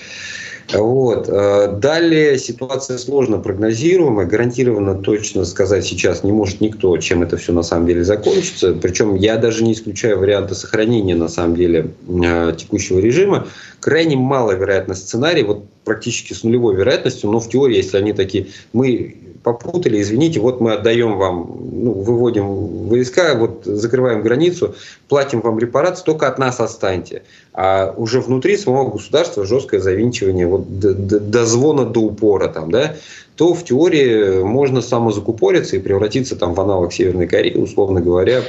Вот. 0.72 1.28
Э, 1.28 1.76
далее 1.76 2.38
ситуация 2.38 2.98
сложно 2.98 3.38
прогнозируемая, 3.38 4.26
гарантированно 4.26 4.94
точно 4.94 5.44
сказать 5.44 5.84
сейчас 5.84 6.24
не 6.24 6.32
может 6.32 6.60
никто, 6.60 6.96
чем 6.98 7.22
это 7.22 7.36
все 7.36 7.52
на 7.52 7.62
самом 7.62 7.86
деле 7.86 8.04
закончится. 8.04 8.72
Причем 8.72 9.14
я 9.14 9.36
даже 9.36 9.62
не 9.62 9.72
исключаю 9.72 10.18
варианты 10.18 10.54
сохранения 10.54 11.14
на 11.14 11.28
самом 11.28 11.56
деле 11.56 11.90
э, 12.08 12.54
текущего 12.56 12.98
режима. 12.98 13.46
Крайне 13.80 14.16
маловероятный 14.16 14.96
сценарий, 14.96 15.42
вот 15.42 15.64
практически 15.84 16.32
с 16.32 16.42
нулевой 16.42 16.76
вероятностью, 16.76 17.30
но 17.30 17.40
в 17.40 17.48
теории, 17.48 17.76
если 17.76 17.98
они 17.98 18.12
такие, 18.12 18.48
мы 18.72 19.16
попутали, 19.44 20.00
извините, 20.00 20.40
вот 20.40 20.60
мы 20.60 20.72
отдаем 20.72 21.18
вам, 21.18 21.68
ну, 21.70 21.92
выводим 21.92 22.88
войска, 22.88 23.34
вот 23.34 23.60
закрываем 23.64 24.22
границу, 24.22 24.74
платим 25.06 25.42
вам 25.42 25.58
репарации, 25.58 26.02
только 26.02 26.26
от 26.26 26.38
нас 26.38 26.60
отстаньте. 26.60 27.22
А 27.52 27.94
уже 27.96 28.20
внутри 28.20 28.56
самого 28.56 28.90
государства 28.90 29.44
жесткое 29.44 29.80
завинчивание 29.80 30.46
вот 30.46 30.80
до, 30.80 30.94
до, 30.94 31.20
до 31.20 31.44
звона, 31.44 31.84
до 31.84 32.00
упора 32.00 32.48
там, 32.48 32.70
да, 32.70 32.96
то 33.36 33.52
в 33.52 33.62
теории 33.64 34.42
можно 34.42 34.80
самозакупориться 34.80 35.76
и 35.76 35.80
превратиться 35.80 36.36
там 36.36 36.54
в 36.54 36.60
аналог 36.60 36.92
Северной 36.92 37.26
Кореи, 37.26 37.58
условно 37.58 38.00
говоря, 38.00 38.42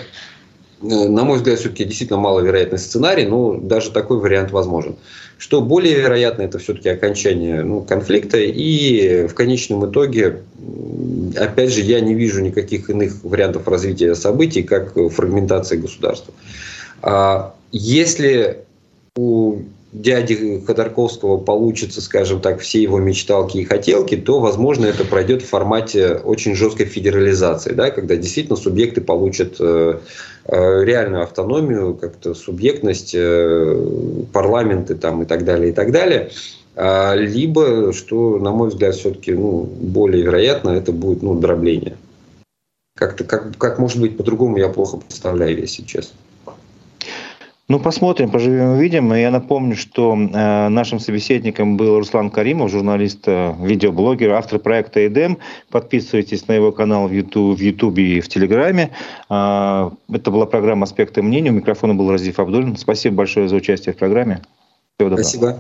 на 0.82 1.23
мой 1.23 1.38
взгляд, 1.38 1.59
все-таки 1.59 1.86
действительно 1.86 2.19
маловероятный 2.19 2.80
сценарий, 2.80 3.26
но 3.26 3.55
даже 3.55 3.91
такой 3.91 4.19
вариант 4.19 4.51
возможен. 4.51 4.95
Что 5.38 5.61
более 5.61 5.95
вероятно, 5.95 6.43
это 6.43 6.59
все-таки 6.59 6.89
окончание 6.89 7.63
ну, 7.63 7.82
конфликта, 7.82 8.38
и 8.39 9.28
в 9.28 9.34
конечном 9.34 9.89
итоге, 9.89 10.41
опять 11.36 11.71
же, 11.71 11.82
я 11.82 11.99
не 11.99 12.13
вижу 12.13 12.41
никаких 12.41 12.89
иных 12.89 13.23
вариантов 13.23 13.67
развития 13.67 14.15
событий, 14.15 14.63
как 14.63 14.93
фрагментация 15.11 15.78
государства. 15.78 16.34
А 17.01 17.53
если 17.71 18.59
у 19.17 19.59
дяди 20.01 20.61
Ходорковского 20.65 21.37
получится, 21.37 22.01
скажем 22.01 22.41
так, 22.41 22.59
все 22.59 22.81
его 22.81 22.99
мечталки 22.99 23.59
и 23.59 23.65
хотелки, 23.65 24.15
то, 24.17 24.39
возможно, 24.39 24.85
это 24.85 25.05
пройдет 25.05 25.41
в 25.41 25.49
формате 25.49 26.15
очень 26.15 26.55
жесткой 26.55 26.85
федерализации, 26.85 27.73
да, 27.73 27.91
когда 27.91 28.15
действительно 28.15 28.57
субъекты 28.57 29.01
получат 29.01 29.55
э, 29.59 29.99
э, 30.45 30.83
реальную 30.83 31.23
автономию, 31.23 31.95
как-то 31.95 32.33
субъектность, 32.33 33.13
э, 33.15 34.25
парламенты 34.33 34.95
там, 34.95 35.23
и 35.23 35.25
так 35.25 35.45
далее, 35.45 35.69
и 35.69 35.73
так 35.73 35.91
далее. 35.91 36.31
А, 36.75 37.15
либо, 37.15 37.93
что, 37.93 38.37
на 38.37 38.51
мой 38.51 38.69
взгляд, 38.69 38.95
все-таки 38.95 39.31
ну, 39.31 39.63
более 39.63 40.23
вероятно, 40.23 40.71
это 40.71 40.91
будет 40.91 41.23
ну, 41.23 41.39
дробление. 41.39 41.95
Как-то, 42.97 43.23
как, 43.23 43.57
как 43.57 43.79
может 43.79 43.99
быть 44.01 44.17
по-другому, 44.17 44.57
я 44.57 44.67
плохо 44.67 44.97
представляю, 44.97 45.57
если 45.57 45.83
честно. 45.83 46.17
Ну, 47.68 47.80
посмотрим, 47.80 48.30
поживем, 48.30 48.74
увидим. 48.74 49.11
Я 49.13 49.32
напомню, 49.32 49.76
что 49.76 50.13
э, 50.13 50.70
нашим 50.70 50.99
собеседником 50.99 51.78
был 51.78 51.97
Руслан 51.97 52.30
Каримов, 52.30 52.70
журналист, 52.70 53.24
э, 53.26 53.55
видеоблогер, 53.59 54.34
автор 54.34 54.59
проекта 54.59 55.07
«Эдем». 55.07 55.39
Подписывайтесь 55.72 56.47
на 56.47 56.53
его 56.53 56.72
канал 56.72 57.07
в 57.07 57.11
YouTube, 57.11 57.57
в 57.57 57.61
YouTube 57.61 57.97
и 57.97 58.22
в 58.22 58.30
Телеграме. 58.30 58.91
Э, 59.32 59.89
это 60.13 60.30
была 60.30 60.45
программа 60.45 60.84
«Аспекты 60.84 61.24
мнений». 61.24 61.49
У 61.49 61.53
микрофона 61.53 61.95
был 61.95 62.11
Разиф 62.11 62.39
Абдулин. 62.39 62.78
Спасибо 62.78 63.16
большое 63.16 63.49
за 63.49 63.55
участие 63.55 63.93
в 63.93 63.97
программе. 63.97 64.41
Всего 64.97 65.09
доброго. 65.09 65.24
Спасибо. 65.24 65.57